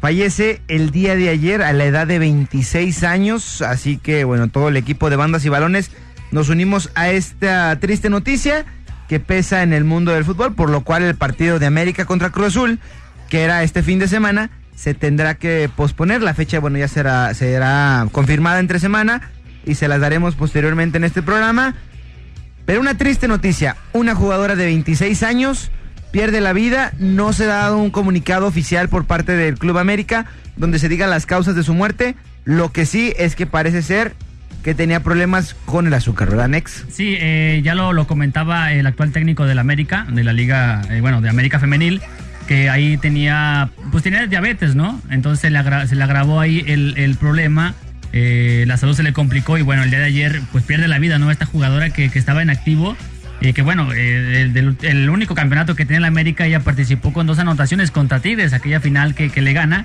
[0.00, 4.70] fallece el día de ayer a la edad de 26 años, así que bueno, todo
[4.70, 5.92] el equipo de Bandas y Balones
[6.32, 8.66] nos unimos a esta triste noticia
[9.08, 12.30] que pesa en el mundo del fútbol, por lo cual el partido de América contra
[12.30, 12.78] Cruz Azul,
[13.28, 16.22] que era este fin de semana, se tendrá que posponer.
[16.22, 19.30] La fecha, bueno, ya será, será confirmada entre semana
[19.64, 21.74] y se las daremos posteriormente en este programa.
[22.66, 25.70] Pero una triste noticia, una jugadora de 26 años
[26.10, 30.26] pierde la vida, no se ha dado un comunicado oficial por parte del Club América
[30.56, 32.14] donde se digan las causas de su muerte.
[32.44, 34.14] Lo que sí es que parece ser
[34.64, 36.86] que tenía problemas con el azúcar, ¿verdad, Nex?
[36.90, 41.00] Sí, eh, ya lo, lo comentaba el actual técnico del América, de la Liga, eh,
[41.02, 42.00] bueno, de América Femenil,
[42.48, 45.00] que ahí tenía, pues tenía diabetes, ¿no?
[45.10, 47.74] Entonces se le, agra- se le agravó ahí el, el problema,
[48.12, 50.98] eh, la salud se le complicó y bueno, el día de ayer pues pierde la
[50.98, 51.30] vida, ¿no?
[51.30, 52.96] Esta jugadora que, que estaba en activo,
[53.42, 57.12] y que bueno, eh, el, del- el único campeonato que tiene la América, ella participó
[57.12, 59.84] con dos anotaciones contra Tigres, aquella final que, que le gana.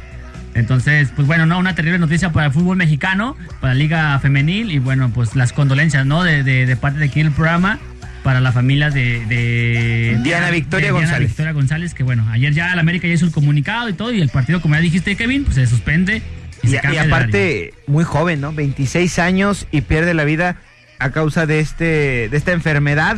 [0.55, 4.71] Entonces, pues bueno, no, una terrible noticia para el fútbol mexicano, para la Liga Femenil
[4.71, 6.23] y bueno, pues las condolencias, ¿no?
[6.23, 7.79] De, de, de parte de aquí el programa
[8.23, 11.29] para la familia de, de Diana Victoria de Diana González.
[11.29, 14.21] Victoria González, que bueno, ayer ya la América ya hizo el comunicado y todo y
[14.21, 16.21] el partido, como ya dijiste, Kevin, pues se suspende
[16.63, 18.51] y, Y, se y aparte, muy joven, ¿no?
[18.51, 20.57] 26 años y pierde la vida
[20.99, 23.17] a causa de, este, de esta enfermedad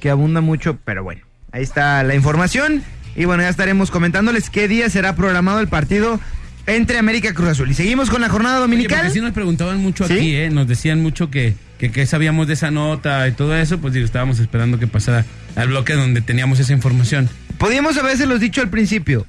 [0.00, 1.22] que abunda mucho, pero bueno,
[1.52, 2.82] ahí está la información.
[3.16, 6.20] Y bueno, ya estaremos comentándoles qué día será programado el partido
[6.66, 7.70] entre América y Cruz Azul.
[7.70, 8.98] Y seguimos con la jornada Oye, dominical.
[8.98, 10.14] porque sí nos preguntaban mucho ¿Sí?
[10.14, 10.50] aquí, ¿eh?
[10.50, 14.04] Nos decían mucho que, que, que sabíamos de esa nota y todo eso, pues digo,
[14.06, 17.28] estábamos esperando que pasara al bloque donde teníamos esa información.
[17.58, 19.26] Podíamos haberse dicho al principio,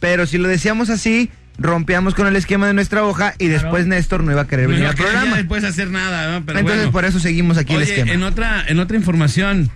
[0.00, 4.22] pero si lo decíamos así, rompíamos con el esquema de nuestra hoja y después Néstor
[4.22, 5.30] no iba a querer No venir al programa.
[5.30, 6.44] ya después hacer nada, ¿no?
[6.46, 6.92] Pero Entonces bueno.
[6.92, 8.12] por eso seguimos aquí el Oye, esquema.
[8.12, 9.70] en otra, en otra información,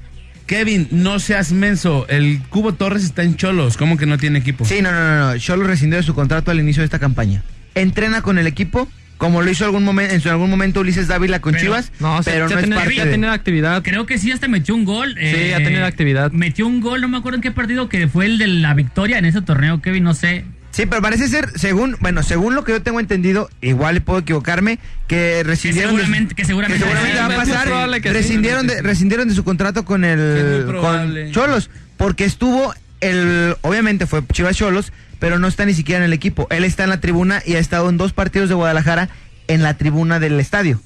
[0.51, 4.64] Kevin, no seas menso, el Cubo Torres está en Cholos, ¿cómo que no tiene equipo?
[4.64, 5.38] Sí, no, no, no, no.
[5.38, 7.44] Cholo rescindió de su contrato al inicio de esta campaña.
[7.76, 11.40] Entrena con el equipo, como lo hizo algún momento, en su algún momento Ulises Dávila
[11.40, 13.80] con Pero- Chivas, No, sí, pero no ha es parte de- tenido actividad.
[13.84, 15.14] Creo que sí, hasta metió un gol.
[15.20, 16.32] Sí, ha tenido actividad.
[16.32, 19.18] Metió un gol, no me acuerdo en qué partido, que fue el de la victoria
[19.18, 20.44] en ese torneo, Kevin, no sé.
[20.81, 24.78] Sí, pero parece ser, según, bueno, según lo que yo tengo entendido, igual puedo equivocarme,
[25.09, 28.14] que rescindieron de- seguramente- que seguramente- va a pasar, que sí.
[28.14, 34.26] rescindieron de, rescindieron de su contrato con el con Cholos, porque estuvo el, obviamente fue
[34.33, 36.47] Chivas Cholos, pero no está ni siquiera en el equipo.
[36.51, 39.11] Él está en la tribuna y ha estado en dos partidos de Guadalajara
[39.49, 40.81] en la tribuna del estadio.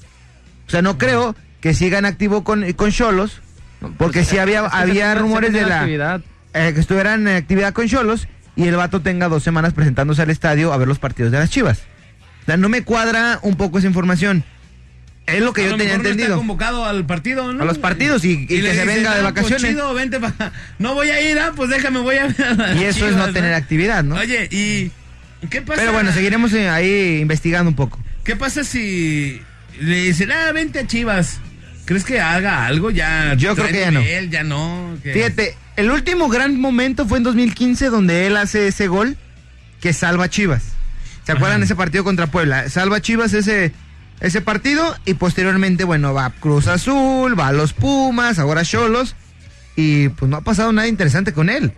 [0.67, 3.41] O sea, no creo que sigan activo con con Cholos,
[3.97, 6.21] porque sí había que había rumores de la actividad.
[6.53, 10.29] eh, que estuvieran en actividad con Cholos y el vato tenga dos semanas presentándose al
[10.29, 11.79] estadio a ver los partidos de las Chivas.
[12.43, 14.43] O sea, no me cuadra un poco esa información.
[15.25, 16.37] Es lo que A yo lo tenía mejor no está entendido.
[16.37, 17.63] convocado al partido, ¿no?
[17.63, 19.59] A los partidos y- y que se venga de "Ah, vacaciones".
[19.61, 22.27] Pues chido, vente pa- No voy a ir, ah, pues déjame, voy a
[22.79, 24.15] Y eso es no tener actividad, ¿no?
[24.15, 24.91] Oye, ¿y
[25.49, 25.79] qué pasa?
[25.79, 27.99] Pero bueno, seguiremos eh, ahí investigando un poco.
[28.23, 29.41] ¿Qué pasa si
[29.81, 31.39] le dicen, ah, vente a Chivas?
[31.85, 33.33] ¿Crees que haga algo ya?
[33.35, 33.99] Yo creo que ya no.
[34.01, 34.95] nivel, ya no.
[35.01, 39.17] Fíjate, el último gran momento fue en 2015 donde él hace ese gol
[39.81, 40.73] que salva a Chivas.
[41.25, 42.69] ¿Se acuerdan de ese partido contra Puebla?
[42.69, 43.71] Salva a Chivas ese,
[44.19, 49.15] ese partido y posteriormente, bueno, va a Cruz Azul, va a los Pumas, ahora Cholos
[49.75, 51.73] y pues no ha pasado nada interesante con él.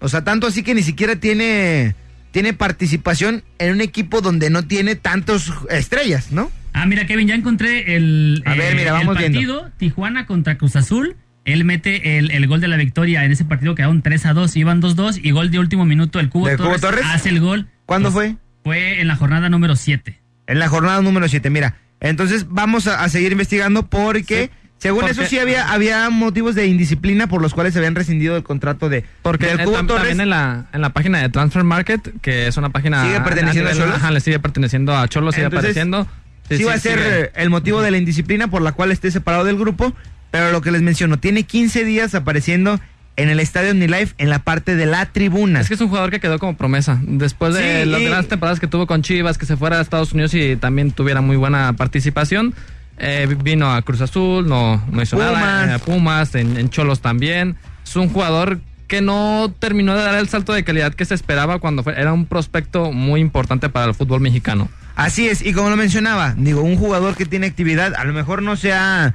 [0.00, 1.94] O sea, tanto así que ni siquiera tiene,
[2.30, 6.50] tiene participación en un equipo donde no tiene tantos estrellas, ¿no?
[6.74, 9.38] Ah, mira, Kevin, ya encontré el, A ver, mira, vamos el viendo.
[9.38, 11.16] partido Tijuana contra Cruz Azul.
[11.44, 14.56] Él mete el, el gol de la victoria en ese partido, quedaron 3 a 2,
[14.56, 16.18] iban 2-2 y gol de último minuto.
[16.20, 17.04] El Cubo, ¿Del Cubo Torres, Torres?
[17.12, 17.68] hace el gol.
[17.86, 18.36] ¿Cuándo Pues, fue?
[18.64, 20.18] Fue en la jornada número 7.
[20.46, 21.76] En la jornada número 7, mira.
[22.00, 26.66] Entonces vamos a, a seguir investigando porque, según porque- eso sí había, había motivos de
[26.66, 29.86] indisciplina por los cuales se habían rescindido el contrato de Porque del eh, Cubo tam-
[29.86, 30.02] Torres.
[30.08, 33.04] también en la, en la página de Transfer Market, que es una página...
[33.04, 33.96] ¿Sigue perteneciendo a nivel- Cholos?
[34.02, 36.06] Ajá, le sigue perteneciendo a Cholos, sigue Entonces, apareciendo.
[36.50, 37.20] Sí, va a ser sigue.
[37.22, 39.94] eh, el motivo de la indisciplina por la cual esté separado del grupo,
[40.34, 42.80] pero lo que les menciono, tiene 15 días apareciendo
[43.14, 45.60] en el estadio OmniLife en la parte de la tribuna.
[45.60, 46.98] Es que es un jugador que quedó como promesa.
[47.02, 49.80] Después de Sí, las y- grandes temporadas que tuvo con Chivas, que se fuera a
[49.80, 52.52] Estados Unidos y también tuviera muy buena participación,
[52.98, 55.32] eh, vino a Cruz Azul, no, no hizo Pumas.
[55.34, 55.76] nada.
[55.76, 57.54] eh, Pumas, en, en Cholos también.
[57.86, 58.58] Es un jugador
[58.88, 62.12] que no terminó de dar el salto de calidad que se esperaba cuando fue, era
[62.12, 64.68] un prospecto muy importante para el fútbol mexicano.
[64.96, 68.42] Así es, y como lo mencionaba, digo, un jugador que tiene actividad, a lo mejor
[68.42, 69.14] no se ha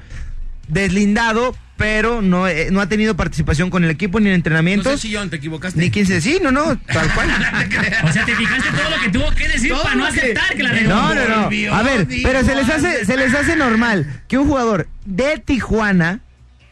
[0.70, 5.00] deslindado, pero no, eh, no ha tenido participación con el equipo ni en No entrenamientos.
[5.02, 5.80] sé, Chillón, te equivocaste.
[5.80, 7.30] Ni 15, sí, no, no, tal cual.
[8.04, 10.56] O sea, te fijaste todo lo que tuvo que decir Todo para no que- aceptar
[10.56, 10.90] que la regó.
[10.90, 11.44] No, no, no.
[11.44, 15.38] volvió, A ver, pero se les hace, se les hace normal que un jugador de
[15.40, 16.20] Tijuana,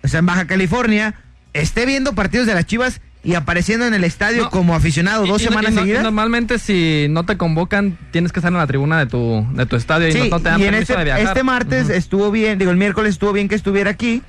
[0.03, 1.15] o sea, en Baja California,
[1.53, 4.49] esté viendo partidos de las Chivas y apareciendo en el estadio No.
[4.49, 6.03] como aficionado dos Y- y- semanas y no- y seguidas.
[6.03, 9.75] normalmente si no te convocan, tienes que estar en la tribuna de tu, de tu
[9.75, 11.23] estadio y no, no te dan y en permiso este, de viajar.
[11.27, 14.21] este martes estuvo bien, digo, el miércoles estuvo bien que estuviera aquí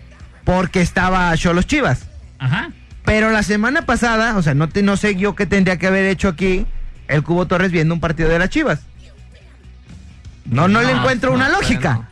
[0.45, 2.07] porque estaba Cholos Chivas.
[2.41, 2.71] Ajá.
[3.05, 6.05] Pero la semana pasada, o sea, no, te, no sé yo qué tendría que haber
[6.07, 6.67] hecho aquí
[7.07, 8.81] el Cubo Torres viendo un partido de las Chivas.
[10.45, 12.09] No, no, le encuentro no, una lógica.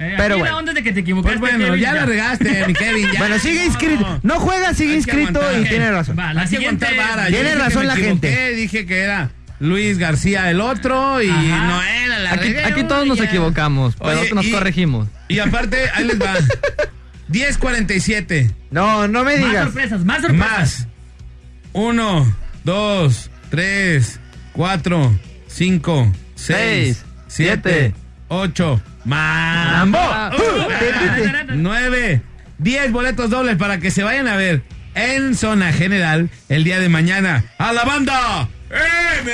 [0.00, 0.52] Eh, Pero bueno.
[0.52, 1.38] la onda es de que te equivocaste.
[1.38, 3.08] Pues bueno, Kevin, ya la regaste, mi Kevin.
[3.12, 3.18] ya.
[3.18, 4.20] Bueno, sigue inscrito.
[4.22, 5.60] No juega, sigue inscrito aguantar.
[5.60, 6.16] y tiene razón.
[6.18, 6.86] Va, la siguiente.
[6.96, 7.26] vara.
[7.26, 8.52] Tiene razón la gente.
[8.52, 11.66] Dije que era Luis García el otro y Ajá.
[11.66, 13.24] no era la Aquí, regué, aquí todos nos ya.
[13.24, 15.08] equivocamos, pero Oye, nos y- corregimos.
[15.26, 16.34] Y aparte, ahí les va.
[17.32, 18.52] 10.47.
[18.70, 19.64] No, no me Más digas.
[19.64, 20.48] sorpresas, más sorpresas.
[20.50, 20.86] Más.
[21.72, 24.20] 1, 2, 3,
[24.52, 25.18] 4,
[25.48, 27.94] 5, 6, Seis, 7, siete.
[28.28, 28.80] 8.
[29.08, 29.98] ¡Mambo!
[29.98, 32.20] Ah, Uh, 9,
[32.58, 34.62] 10 boletos dobles para que se vayan a ver
[34.94, 39.32] en zona general el día de mañana a la banda M.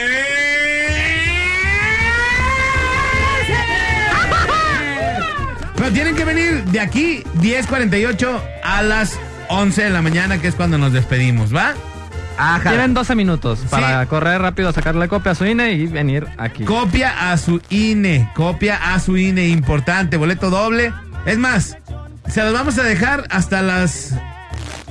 [5.76, 9.18] Pero tienen que venir de aquí 10.48 a las
[9.48, 11.74] 11 de la mañana, que es cuando nos despedimos, ¿va?
[12.36, 12.70] Ajá.
[12.70, 16.64] Tienen 12 minutos para correr rápido, sacarle copia a su INE y venir aquí.
[16.64, 20.92] Copia a su INE, copia a su INE, importante, boleto doble.
[21.26, 21.78] Es más,
[22.28, 24.14] se los vamos a dejar hasta las,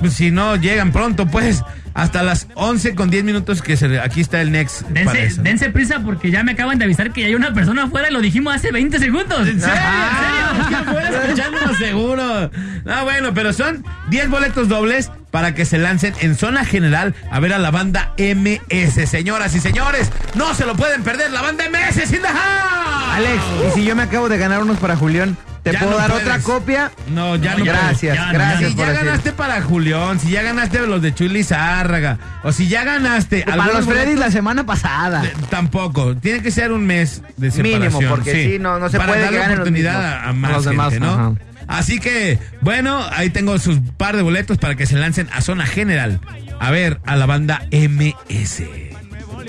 [0.00, 1.62] pues, si no llegan pronto, pues,
[1.92, 4.82] hasta las 11 con 10 minutos que se, aquí está el next.
[4.82, 5.42] para Dense, eso.
[5.42, 8.20] dense prisa porque ya me acaban de avisar que hay una persona afuera y lo
[8.20, 9.46] dijimos hace 20 segundos.
[9.46, 9.76] ¿En serio?
[9.78, 10.78] Ah, ¿En serio?
[10.78, 12.50] Afuera escuchándonos seguro.
[12.84, 17.40] No, bueno, pero son 10 boletos dobles para que se lancen en zona general a
[17.40, 19.04] ver a la banda MS.
[19.10, 23.16] Señoras y señores, no se lo pueden perder, la banda MS in the house.
[23.16, 25.98] Alex, y si yo me acabo de ganar unos para Julián, ¿te Ya puedo no
[25.98, 26.28] dar puedes.
[26.28, 26.92] otra copia?
[27.08, 27.64] No, ya no.
[27.64, 29.06] Gracias, Ya gracias Si por ya decir.
[29.06, 33.72] ganaste para Julián, si ya ganaste los de Chuli Zárraga, o si ya ganaste Para
[33.72, 35.24] los Freddy's la semana pasada.
[35.24, 36.14] eh, tampoco.
[36.14, 37.80] Tiene que ser un mes de separación.
[37.92, 40.54] Mínimo, porque sí, no- no se para puede ganen los oportunidad a, a más A
[40.54, 41.10] los demás, ¿no?
[41.12, 41.32] ajá.
[41.66, 45.66] Así que, bueno, ahí tengo sus par de boletos para que se lancen a zona
[45.66, 46.20] general
[46.60, 48.62] a ver a la banda MS.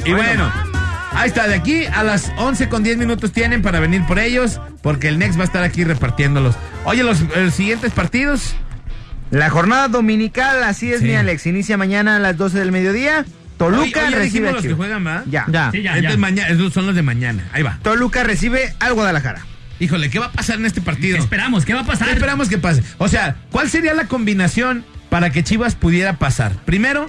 [0.06, 0.52] Y bueno,
[1.14, 4.60] ahí está, de aquí a las 11 con 10 minutos tienen para venir por ellos,
[4.82, 6.56] porque el Next va a estar aquí repartiéndolos.
[6.86, 8.56] Oye, los, los siguientes partidos.
[9.32, 11.06] La jornada dominical, así es, Sí.
[11.08, 11.48] mi Alex.
[11.48, 13.26] Inicia mañana a las 12 del mediodía.
[13.58, 15.04] Toluca Hoy- hoy ya recibe a los que juegan.
[15.32, 15.46] Ya.
[15.48, 15.72] Ya.
[15.72, 16.18] Sí, ya, Entonces, ya.
[16.20, 17.44] mañana, esos son los de mañana.
[17.52, 17.80] Ahí va.
[17.82, 19.42] Toluca recibe al Guadalajara.
[19.80, 21.18] Híjole, ¿qué va a pasar en este partido?
[21.18, 21.66] ¿Qué esperamos?
[21.66, 22.08] ¿Qué va a pasar?
[22.08, 22.82] ¿Qué esperamos que pase?
[22.98, 26.54] O sea, ¿cuál sería la combinación para que Chivas pudiera pasar?
[26.66, 27.08] Primero,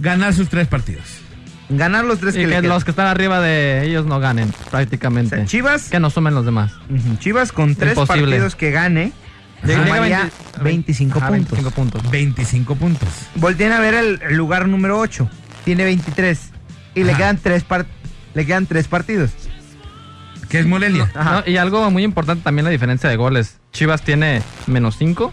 [0.00, 1.04] ganar sus tres partidos.
[1.68, 2.74] Ganar los tres Y que, le que quedan.
[2.74, 5.36] los que están arriba de ellos no ganen, prácticamente.
[5.36, 6.72] O sea, Chivas, Que no sumen los demás.
[7.20, 8.22] Chivas con tres Imposible.
[8.26, 9.12] partidos que gane,
[9.62, 10.18] Llega- llega sumaría
[10.62, 11.50] 20 25 Ajá, puntos.
[11.52, 12.10] 25 puntos.
[12.10, 13.08] 25 puntos.
[13.36, 15.30] Volteen a ver el, el lugar número 8.
[15.64, 16.40] Tiene 23.
[16.96, 17.86] Y le quedan tres par-
[18.34, 19.30] le quedan tres partidos.
[20.50, 21.10] Que es Morelia.
[21.14, 23.58] No, y algo muy importante también la diferencia de goles.
[23.72, 25.32] Chivas tiene menos 5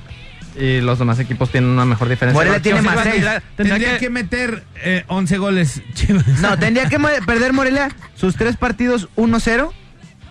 [0.59, 2.37] y los demás equipos tienen una mejor diferencia.
[2.39, 3.05] Morelia tiene más seis.
[3.15, 6.27] tendría- tendría Tendría que, que- meter eh, 11 goles Chivas.
[6.39, 9.71] No, tendría que perder Morelia sus tres partidos 1-0.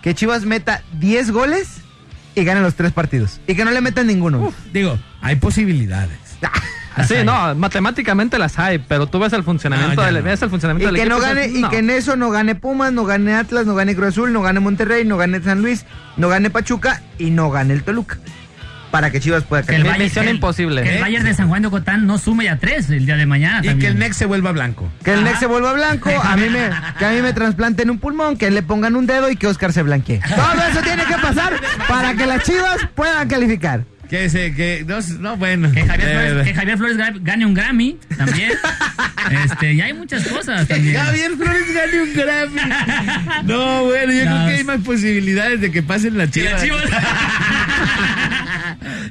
[0.03, 1.79] Que Chivas meta 10 goles
[2.37, 3.41] y gane los tres partidos.
[3.49, 4.53] Y que no le metan ninguno.
[4.73, 6.19] Digo, hay posibilidades.
[7.05, 10.23] Sí, no, matemáticamente las hay, pero tú ves el funcionamiento No, del, no.
[10.23, 11.71] ves el funcionamiento Y del que no equipo gane, dices, y no.
[11.71, 14.61] que en eso no gane Pumas, no gane Atlas, no gane Cruz Azul, no gane
[14.61, 15.85] Monterrey, no gane San Luis,
[16.17, 18.19] no gane Pachuca y no gane el Toluca.
[18.91, 20.83] Para que Chivas pueda Que misión que el- imposible.
[20.83, 21.01] que el ¿Eh?
[21.03, 23.59] Bayern de San Juan de Ocotán no sume ya tres el día de mañana.
[23.59, 23.79] Y también.
[23.81, 24.89] que el Next se vuelva blanco.
[25.05, 27.99] Que el Nex se vuelva blanco, a mí me, que a mí me trasplanten un
[27.99, 30.21] pulmón, que le pongan un dedo y que Oscar se blanquee.
[30.35, 31.53] Todo eso tiene que pasar
[31.89, 33.85] para que las Chivas puedan calificar.
[34.09, 35.71] Que se, que, no, no, bueno.
[35.73, 38.53] Que Javier, Flores, que Javier gane un Grammy también.
[39.45, 40.97] este, y hay muchas cosas también.
[40.97, 42.61] Javier Flores gane un Grammy.
[43.45, 46.79] No, bueno, yo creo No, que hay más posibilidades de que pasen la Que chiva.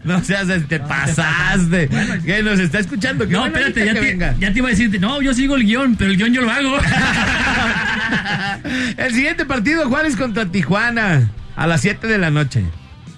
[0.03, 1.89] No seas, te pasaste.
[2.25, 3.25] Que nos está escuchando.
[3.25, 4.35] No, espérate, ya que te, venga.
[4.39, 6.51] ya te iba a decir, no, yo sigo el guion, pero el guion yo lo
[6.51, 6.77] hago.
[8.97, 11.29] El siguiente partido, Juárez contra Tijuana.
[11.55, 12.63] A las 7 de la noche.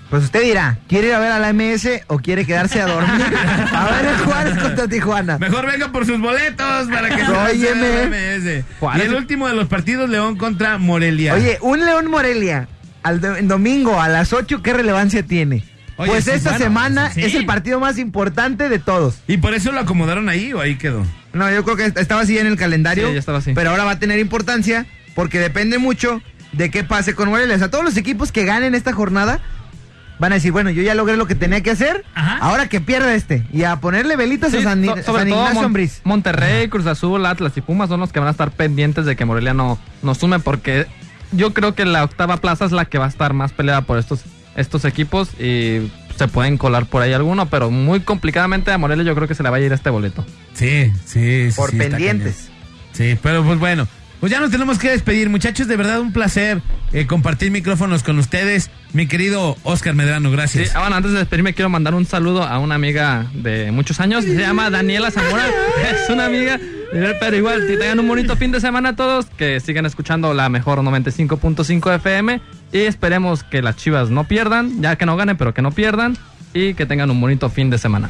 [0.10, 3.26] Pues usted dirá, ¿quiere ir a ver a la MS o quiere quedarse a dormir?
[3.74, 5.38] A ver el Juárez contra Tijuana.
[5.38, 7.76] Mejor venga por sus boletos para que se.
[7.76, 8.64] MS.
[8.80, 11.34] Juárez- Y el último de los partidos, León contra Morelia.
[11.34, 12.70] Oye, un León Morelia
[13.04, 15.64] al do- domingo a las 8, ¿qué relevancia tiene?
[15.98, 17.24] Oye, pues sí, esta bueno, semana sí.
[17.24, 19.16] es el partido más importante de todos.
[19.28, 21.06] ¿Y por eso lo acomodaron ahí o ahí quedó?
[21.34, 23.08] No, yo creo que estaba así en el calendario.
[23.08, 23.52] Sí, ya estaba así.
[23.54, 24.86] Pero ahora va a tener importancia
[25.16, 26.22] porque depende mucho
[26.54, 27.56] de qué pase con Morelia.
[27.56, 29.40] O sea, todos los equipos que ganen esta jornada
[30.20, 33.14] van a decir, bueno, yo ya logré lo que tenía que hacer, ahora que pierda
[33.16, 33.46] este.
[33.54, 36.02] Y a ponerle velitas Sí, a San, so- San sobre todo Ignacio Mon- Ambriz.
[36.04, 39.26] Monterrey, Cruz Azul, Atlas y Pumas son los que van a estar pendientes de que
[39.26, 40.88] Morelia no, no sume porque
[41.32, 43.98] yo creo que la octava plaza es la que va a estar más peleada por
[43.98, 44.22] estos,
[44.56, 49.14] estos equipos y se pueden colar por ahí alguno, pero muy complicadamente a Morelia yo
[49.14, 50.26] creo que se le va a ir este boleto.
[50.54, 51.56] Sí, sí, sí.
[51.56, 52.50] Por sí, pendientes.
[52.94, 53.88] Sí, pero pues bueno.
[54.20, 55.68] Pues ya nos tenemos que despedir, muchachos.
[55.68, 56.62] De verdad, un placer
[56.92, 58.72] eh, compartir micrófonos con ustedes.
[58.94, 60.76] Mi querido Oscar Medrano, Sí, gracias.
[60.76, 64.24] ah, bueno, antes de despedirme quiero mandar un saludo a una amiga de muchos años,
[64.24, 65.46] se llama Daniela Zamora,
[66.04, 66.60] es una amiga,
[67.20, 70.80] pero igual, que tengan un bonito fin de semana todos, que sigan escuchando la mejor
[70.80, 72.42] 95.5 FM
[72.72, 76.18] y esperemos que las chivas no pierdan, ya que no ganen, pero que no pierdan
[76.54, 78.10] y que tengan un bonito fin de semana.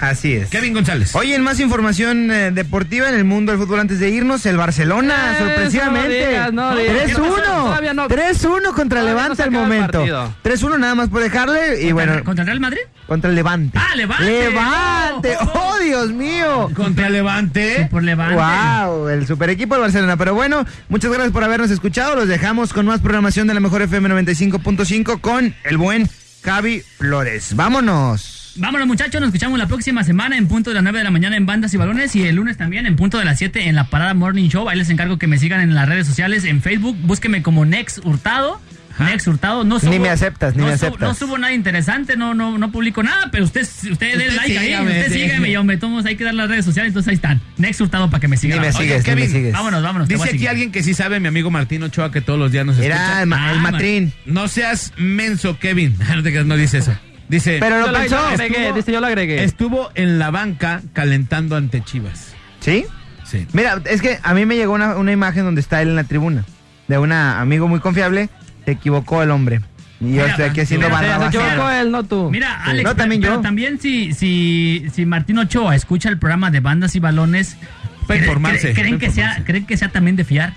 [0.00, 0.48] Así es.
[0.48, 1.14] Kevin González.
[1.14, 4.56] Oye, en más información eh, deportiva en el mundo del fútbol antes de irnos, el
[4.56, 6.08] Barcelona, sorpresivamente.
[6.24, 6.96] no digas, no digas.
[7.06, 7.36] ¿Qué pasó?
[7.36, 7.44] 3-1.
[7.44, 8.08] Todavía no.
[8.08, 9.98] 3-1 contra Levante al momento.
[9.98, 10.34] partido.
[10.42, 11.82] 3-1 nada más por dejarle.
[11.82, 12.80] Y bueno, ¿Contra el Real Madrid?
[13.06, 13.76] contra el Levante.
[13.78, 14.24] ¡Ah, Levante!
[14.24, 15.36] ¡Levante!
[15.42, 15.70] ¡Oh!
[15.74, 16.70] ¡Oh, Dios mío!
[16.74, 17.88] Contra Levante.
[17.90, 18.36] Por Levante.
[18.36, 19.08] ¡Wow!
[19.08, 20.16] El super equipo de Barcelona.
[20.16, 22.14] Pero bueno, muchas gracias por habernos escuchado.
[22.14, 26.08] Los dejamos con más programación de la mejor FM 95.5 con el buen
[26.42, 27.54] Javi Flores.
[27.56, 28.39] ¡Vámonos!
[28.56, 31.36] Vámonos muchachos, nos escuchamos la próxima semana en punto de las 9 de la mañana
[31.36, 33.84] en Bandas y Balones y el lunes también en punto de las 7 en la
[33.84, 34.68] Parada Morning Show.
[34.68, 38.00] Ahí les encargo que me sigan en las redes sociales, en Facebook, búsqueme como Nex
[38.04, 38.60] Hurtado.
[38.98, 41.08] Nex Hurtado, no subo, Ni me aceptas, ni no me subo- aceptas.
[41.08, 44.58] no subo nada interesante, no, no, no publico nada, pero usted, usted, Usted dé like
[44.58, 45.20] ahí, sígame, usted sí.
[45.20, 47.40] sígueme, yo me tomo, hay que dar las redes sociales, entonces ahí están.
[47.56, 48.58] Nex Hurtado para que me sigan.
[48.58, 49.52] Ni me Oye, sigues, ni me Kevin, sigues.
[49.54, 50.06] Vámonos, vámonos.
[50.08, 52.76] Dice aquí alguien que sí sabe, mi amigo Martín Ochoa, que todos los días nos
[52.76, 52.94] escucha.
[52.94, 54.12] Era el, ma- el Ah, matrín.
[54.26, 55.96] No seas menso, Kevin.
[56.14, 56.92] No te creas, no dice eso.
[57.30, 58.16] Dice, Pero lo Yo la- pensó.
[58.16, 59.44] yo la agregué, Estuvo- dice yo lo agregué.
[59.44, 62.34] estuvo en la banca calentando ante Chivas.
[62.60, 62.84] ¿Sí?
[63.24, 63.46] Sí.
[63.52, 66.04] Mira, es que a mí me llegó una, una imagen donde está él en la
[66.04, 66.44] tribuna.
[66.88, 68.28] De un amigo muy confiable.
[68.64, 69.60] Se equivocó el hombre.
[70.00, 72.30] Y yo estoy aquí haciendo mira, barra Se equivocó él, no tú.
[72.30, 72.70] Mira, Sí.
[72.70, 73.40] Alex, No, pero- también pero yo.
[73.40, 77.56] también si, si, si Martín Ochoa escucha el programa de bandas y balones,
[78.06, 78.72] Para ¿creen- informarse.
[78.74, 79.42] ¿creen, que sea.
[79.44, 80.52] ¿creen que sea también de fiar?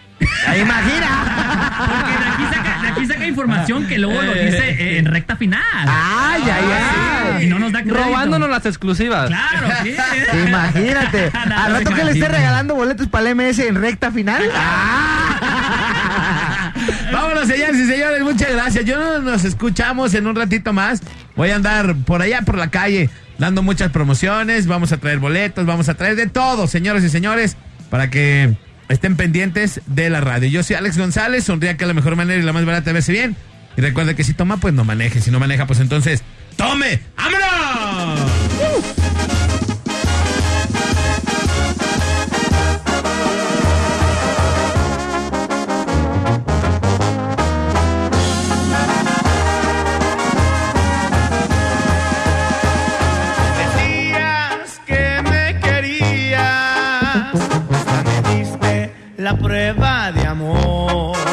[0.47, 1.75] ¡Ah, ¡Imagina!
[1.77, 5.35] Porque de aquí saca, de aquí saca información que luego lo dice eh, en recta
[5.35, 5.61] final.
[5.85, 6.65] ¡Ay, ay,
[7.39, 7.45] ay!
[7.45, 8.03] Y no nos da crédito.
[8.03, 9.27] Robándonos las exclusivas.
[9.27, 9.95] Claro, sí.
[10.47, 11.31] Imagínate.
[11.55, 14.43] Al rato que le esté regalando boletos para el MS en recta final.
[17.47, 18.85] Señores y señores, muchas gracias.
[18.85, 21.01] Yo no- nos escuchamos en un ratito más.
[21.35, 24.67] Voy a andar por allá, por la calle, dando muchas promociones.
[24.67, 27.57] Vamos a traer boletos, vamos a traer de todo, señores y señores,
[27.89, 28.55] para que
[28.89, 30.47] estén pendientes de la radio.
[30.49, 33.35] Yo soy Alex González, sonría que la mejor manera y la más barata verse bien.
[33.75, 35.19] Y recuerda que si toma, pues no maneje.
[35.19, 36.21] Si no maneja, pues entonces,
[36.55, 37.01] ¡tome!
[37.17, 38.19] ¡Vámonos!
[38.79, 39.52] Decías
[57.33, 61.32] hasta me diste la prueba de amor.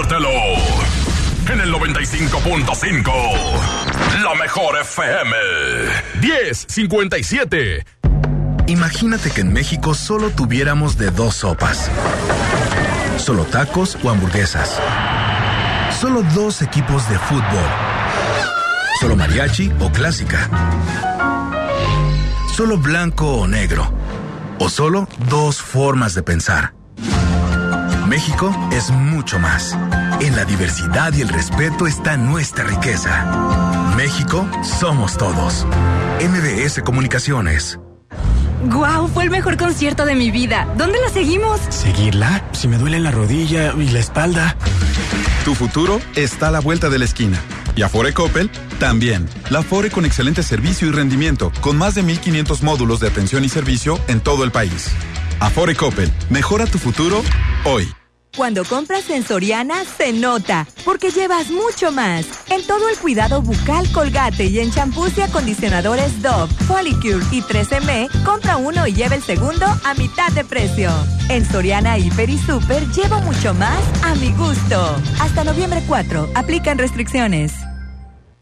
[0.00, 0.30] Para ganártelo?
[1.52, 3.12] En el 95.5,
[4.22, 5.36] la mejor FM.
[6.20, 7.84] 1057.
[8.66, 11.90] Imagínate que en México solo tuviéramos de dos sopas.
[13.18, 14.80] Solo tacos o hamburguesas.
[16.00, 17.68] Solo dos equipos de fútbol.
[19.00, 20.48] Solo mariachi o clásica.
[22.54, 23.92] Solo blanco o negro.
[24.58, 26.79] O solo dos formas de pensar.
[28.10, 29.78] México es mucho más.
[30.20, 33.94] En la diversidad y el respeto está nuestra riqueza.
[33.96, 35.64] México somos todos.
[36.20, 37.78] MBS Comunicaciones.
[38.64, 39.06] ¡Guau!
[39.06, 40.66] Fue el mejor concierto de mi vida.
[40.76, 41.60] ¿Dónde la seguimos?
[41.68, 42.42] ¿Seguirla?
[42.50, 44.56] Si me duele la rodilla y la espalda.
[45.44, 47.40] Tu futuro está a la vuelta de la esquina.
[47.76, 48.50] Y Afore Coppel
[48.80, 49.28] también.
[49.50, 53.48] La Afore con excelente servicio y rendimiento, con más de 1500 módulos de atención y
[53.48, 54.88] servicio en todo el país.
[55.38, 57.22] Afore Coppel, mejora tu futuro
[57.64, 57.88] hoy.
[58.36, 62.26] Cuando compras en Soriana, se nota, porque llevas mucho más.
[62.48, 68.08] En todo el cuidado bucal Colgate y en champús y acondicionadores Dove, Folicure y 3M,
[68.24, 70.90] compra uno y lleva el segundo a mitad de precio.
[71.28, 74.96] En Soriana, Hiper y Super, llevo mucho más a mi gusto.
[75.20, 77.69] Hasta noviembre 4, aplican restricciones.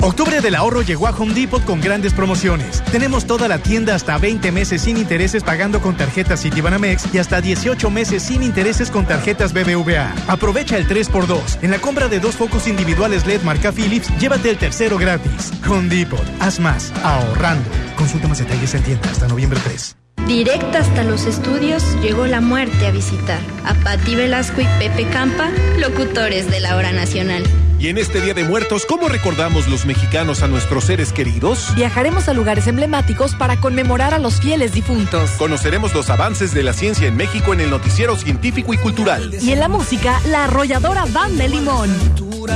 [0.01, 2.85] Octubre del ahorro llegó a Home Depot con grandes promociones.
[2.93, 7.41] Tenemos toda la tienda hasta 20 meses sin intereses pagando con tarjetas Citibanamex y hasta
[7.41, 10.15] 18 meses sin intereses con tarjetas BBVA.
[10.29, 11.59] Aprovecha el 3x2.
[11.63, 15.53] En la compra de dos focos individuales LED marca Philips, llévate el tercero gratis.
[15.69, 16.25] Home Depot.
[16.39, 16.93] Haz más.
[17.03, 17.69] Ahorrando.
[17.97, 19.97] Consulta más detalles en tienda hasta noviembre 3.
[20.29, 25.51] Directa hasta los estudios llegó la muerte a visitar a Patti Velasco y Pepe Campa,
[25.79, 27.43] locutores de la hora nacional.
[27.79, 31.73] Y en este Día de Muertos, ¿cómo recordamos los mexicanos a nuestros seres queridos?
[31.77, 35.31] Viajaremos a lugares emblemáticos para conmemorar a los fieles difuntos.
[35.39, 39.33] Conoceremos los avances de la ciencia en México en el noticiero científico y cultural.
[39.41, 41.91] Y en la música, la arrolladora Banda de Limón.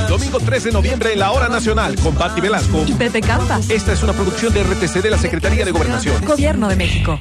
[0.08, 3.60] Domingo 3 de noviembre en la Hora Nacional con Patti Velasco y Pepe Campa.
[3.68, 6.24] Esta es una producción de RTC de la Secretaría de Gobernación.
[6.24, 7.20] Gobierno de México.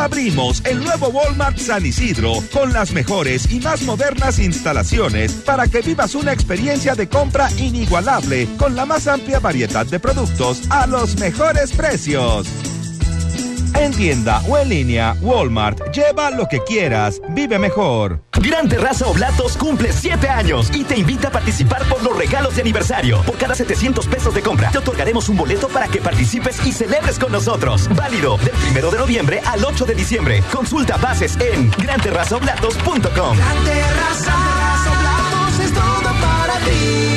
[0.00, 5.82] Abrimos el nuevo Walmart San Isidro con las mejores y más modernas instalaciones para que
[5.82, 11.18] vivas una experiencia de compra inigualable con la más amplia variedad de productos a los
[11.18, 12.69] mejores precios.
[13.80, 18.20] En tienda o en línea, Walmart, lleva lo que quieras, vive mejor.
[18.34, 22.60] Gran Terraza Oblatos cumple 7 años y te invita a participar por los regalos de
[22.60, 23.22] aniversario.
[23.22, 27.18] Por cada 700 pesos de compra, te otorgaremos un boleto para que participes y celebres
[27.18, 27.88] con nosotros.
[27.96, 28.36] Válido
[28.74, 30.42] del 1 de noviembre al 8 de diciembre.
[30.52, 33.38] Consulta bases en granterrazaoblatos.com.
[33.38, 34.34] Gran Terraza
[34.90, 37.09] Oblatos es todo para ti.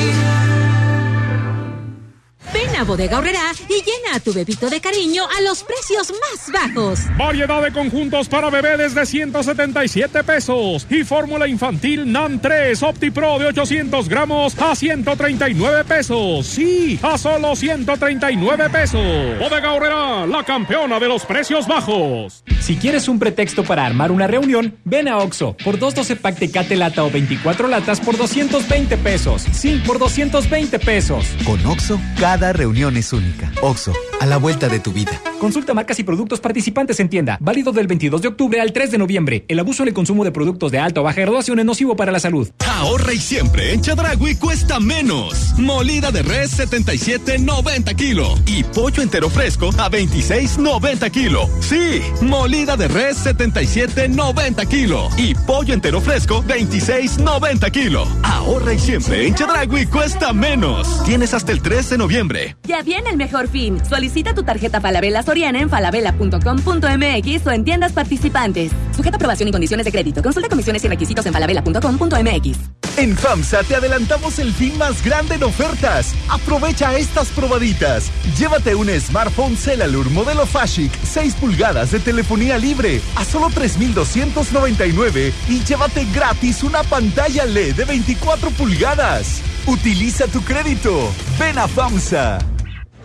[2.74, 7.00] Ven a Bodega Horrera y llena tu bebito de cariño a los precios más bajos.
[7.16, 10.84] Variedad de conjuntos para bebé desde 177 pesos.
[10.90, 16.46] Y fórmula infantil NAN 3 OptiPro de 800 gramos a 139 pesos.
[16.46, 19.38] Sí, a solo 139 pesos.
[19.38, 22.42] Bodega Horrera, la campeona de los precios bajos.
[22.60, 26.76] Si quieres un pretexto para armar una reunión, ven a Oxo por 212 pack Tecate
[26.76, 29.46] lata o 24 latas por 220 pesos.
[29.52, 31.26] Sí, por 220 pesos.
[31.44, 33.52] Con Oxo, cada reunión es única.
[33.62, 35.20] Oxo, a la vuelta de tu vida.
[35.38, 37.36] Consulta marcas y productos participantes en tienda.
[37.40, 39.44] Válido del 22 de octubre al 3 de noviembre.
[39.48, 42.10] El abuso en el consumo de productos de alta o baja graduación es nocivo para
[42.10, 42.48] la salud.
[42.66, 45.58] Ahorra y siempre en Chedragui cuesta menos.
[45.58, 51.48] Molida de res 77.90 kilo y pollo entero fresco a 26.90 kilo.
[51.60, 58.06] Sí, molida de res 77.90 kilo y pollo entero fresco 26.90 kilo.
[58.22, 61.04] Ahorra y siempre en Chedragui cuesta menos.
[61.04, 62.53] Tienes hasta el 3 de noviembre.
[62.66, 63.84] Ya viene el mejor fin.
[63.84, 68.72] Solicita tu tarjeta Falabella Soriana en falabella.com.mx o en tiendas participantes.
[68.96, 70.22] Sujeta aprobación y condiciones de crédito.
[70.22, 72.58] Consulta comisiones y requisitos en falabella.com.mx.
[72.96, 76.14] En FAMSA te adelantamos el fin más grande en ofertas.
[76.28, 78.10] Aprovecha estas probaditas.
[78.38, 85.64] Llévate un smartphone Celalur modelo Fashic 6 pulgadas de telefonía libre a solo 3,299 y
[85.64, 89.42] llévate gratis una pantalla LED de 24 pulgadas.
[89.66, 91.12] Utiliza tu crédito.
[91.38, 92.53] Ven a FAMSA.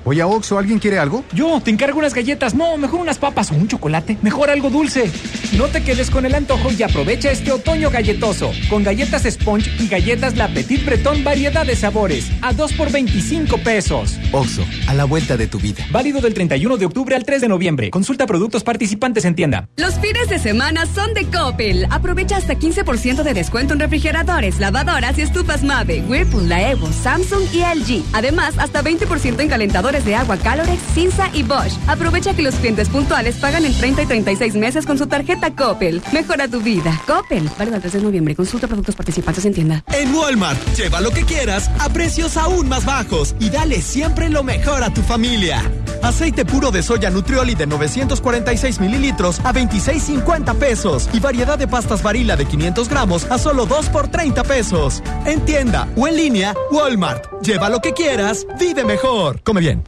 [0.10, 1.24] Oye, Oxo, ¿alguien quiere algo?
[1.34, 2.56] Yo, te encargo unas galletas.
[2.56, 4.18] No, mejor unas papas o un chocolate.
[4.24, 5.12] Mejor algo dulce.
[5.56, 8.52] No te quedes con el antojo y aprovecha este otoño galletoso.
[8.72, 12.28] Con galletas Sponge y galletas La Petit Breton variedad de sabores.
[12.42, 14.18] A 2 por 25 pesos.
[14.32, 15.86] Oxo, a la vuelta de tu vida.
[15.92, 17.92] Válido del 31 de octubre al 3 de noviembre.
[17.92, 19.70] Consulta productos participantes en tienda.
[19.76, 21.86] Los fines de semana son de Coppel.
[21.92, 27.44] Aprovecha hasta 15% de descuento en refrigeradores, lavadoras y estufas Mave, Whirlpool, La Evo, Samsung
[27.54, 28.04] y LG.
[28.14, 31.74] Además, hasta 20% en calentadores de agua Calorex, Cinza y Bosch.
[31.88, 36.02] Aprovecha que los clientes puntuales pagan en 30 y 36 meses con su tarjeta Coppel.
[36.12, 37.00] Mejora tu vida.
[37.06, 37.50] Coppel.
[37.58, 38.36] Válido el 3 de noviembre.
[38.36, 39.84] Consulta productos participantes en tienda.
[39.94, 44.44] En Walmart, lleva lo que quieras a precios aún más bajos y dale siempre lo
[44.44, 45.64] mejor a tu familia.
[46.02, 52.04] Aceite puro de soya Nutrioli de 946 mililitros a 26.50 pesos y variedad de pastas
[52.04, 55.04] varila de 500 gramos a solo 2 por 30 pesos.
[55.26, 57.26] En tienda o en línea, Walmart.
[57.42, 59.42] Lleva lo que quieras, vive mejor.
[59.44, 59.84] Come bien.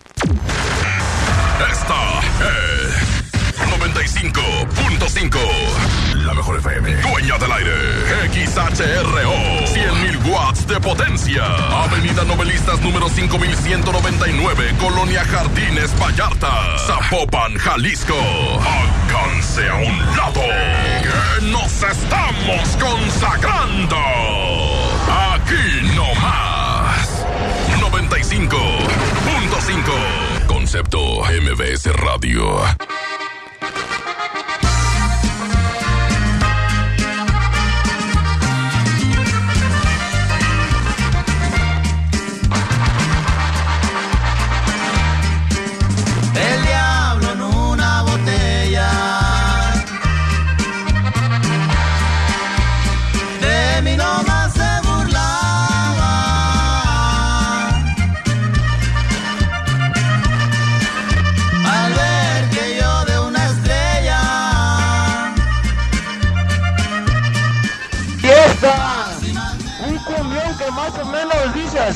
[1.71, 2.91] Esta es
[3.69, 5.37] 95.5.
[6.25, 6.95] La mejor FM.
[7.01, 7.73] Dueña del aire.
[8.31, 9.33] XHRO.
[9.65, 11.43] 100.000 watts de potencia.
[11.83, 14.73] Avenida Novelistas número 5199.
[14.79, 16.77] Colonia Jardines Vallarta.
[16.87, 18.15] Zapopan, Jalisco.
[18.15, 20.39] Háganse a un lado.
[21.01, 23.97] Que nos estamos consagrando.
[25.33, 27.25] Aquí no más.
[27.79, 30.47] 95.5.
[30.47, 32.63] Concepto MBS Radio.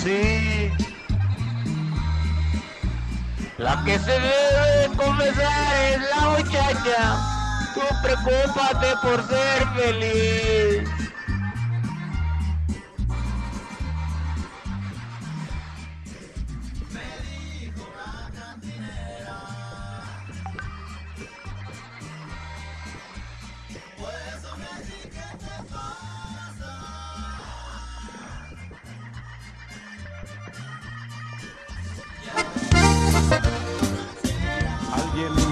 [0.05, 0.71] Así.
[3.57, 7.17] La que se debe de confesar es la muchacha.
[7.73, 10.94] Tú preocúpate por ser feliz.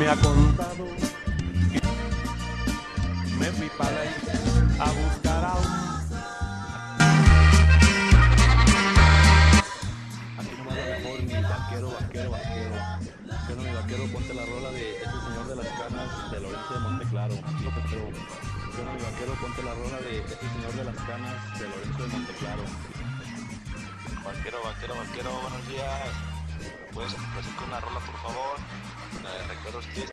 [0.04, 0.86] Me ha contado.
[3.40, 4.02] Me fui para
[4.80, 5.72] a buscar a un.
[10.40, 12.76] Aquí nomás la mejor, mi vaquero, vaquero, vaquero.
[13.48, 16.80] Bueno, mi vaquero, ponte la rola de ese señor de las canas de Lorenzo de
[16.80, 17.36] Monteclaro.
[17.64, 18.10] Lo que creo.
[18.76, 22.08] Bueno, mi vaquero, ponte la rola de ese señor de las canas de Lorenzo de
[22.10, 22.64] Monteclaro.
[24.26, 26.12] Vaquero, vaquero, vaquero, buenos días.
[26.94, 28.93] ¿Puedes presentar una rola, por favor?
[29.48, 29.86] Recuerdos.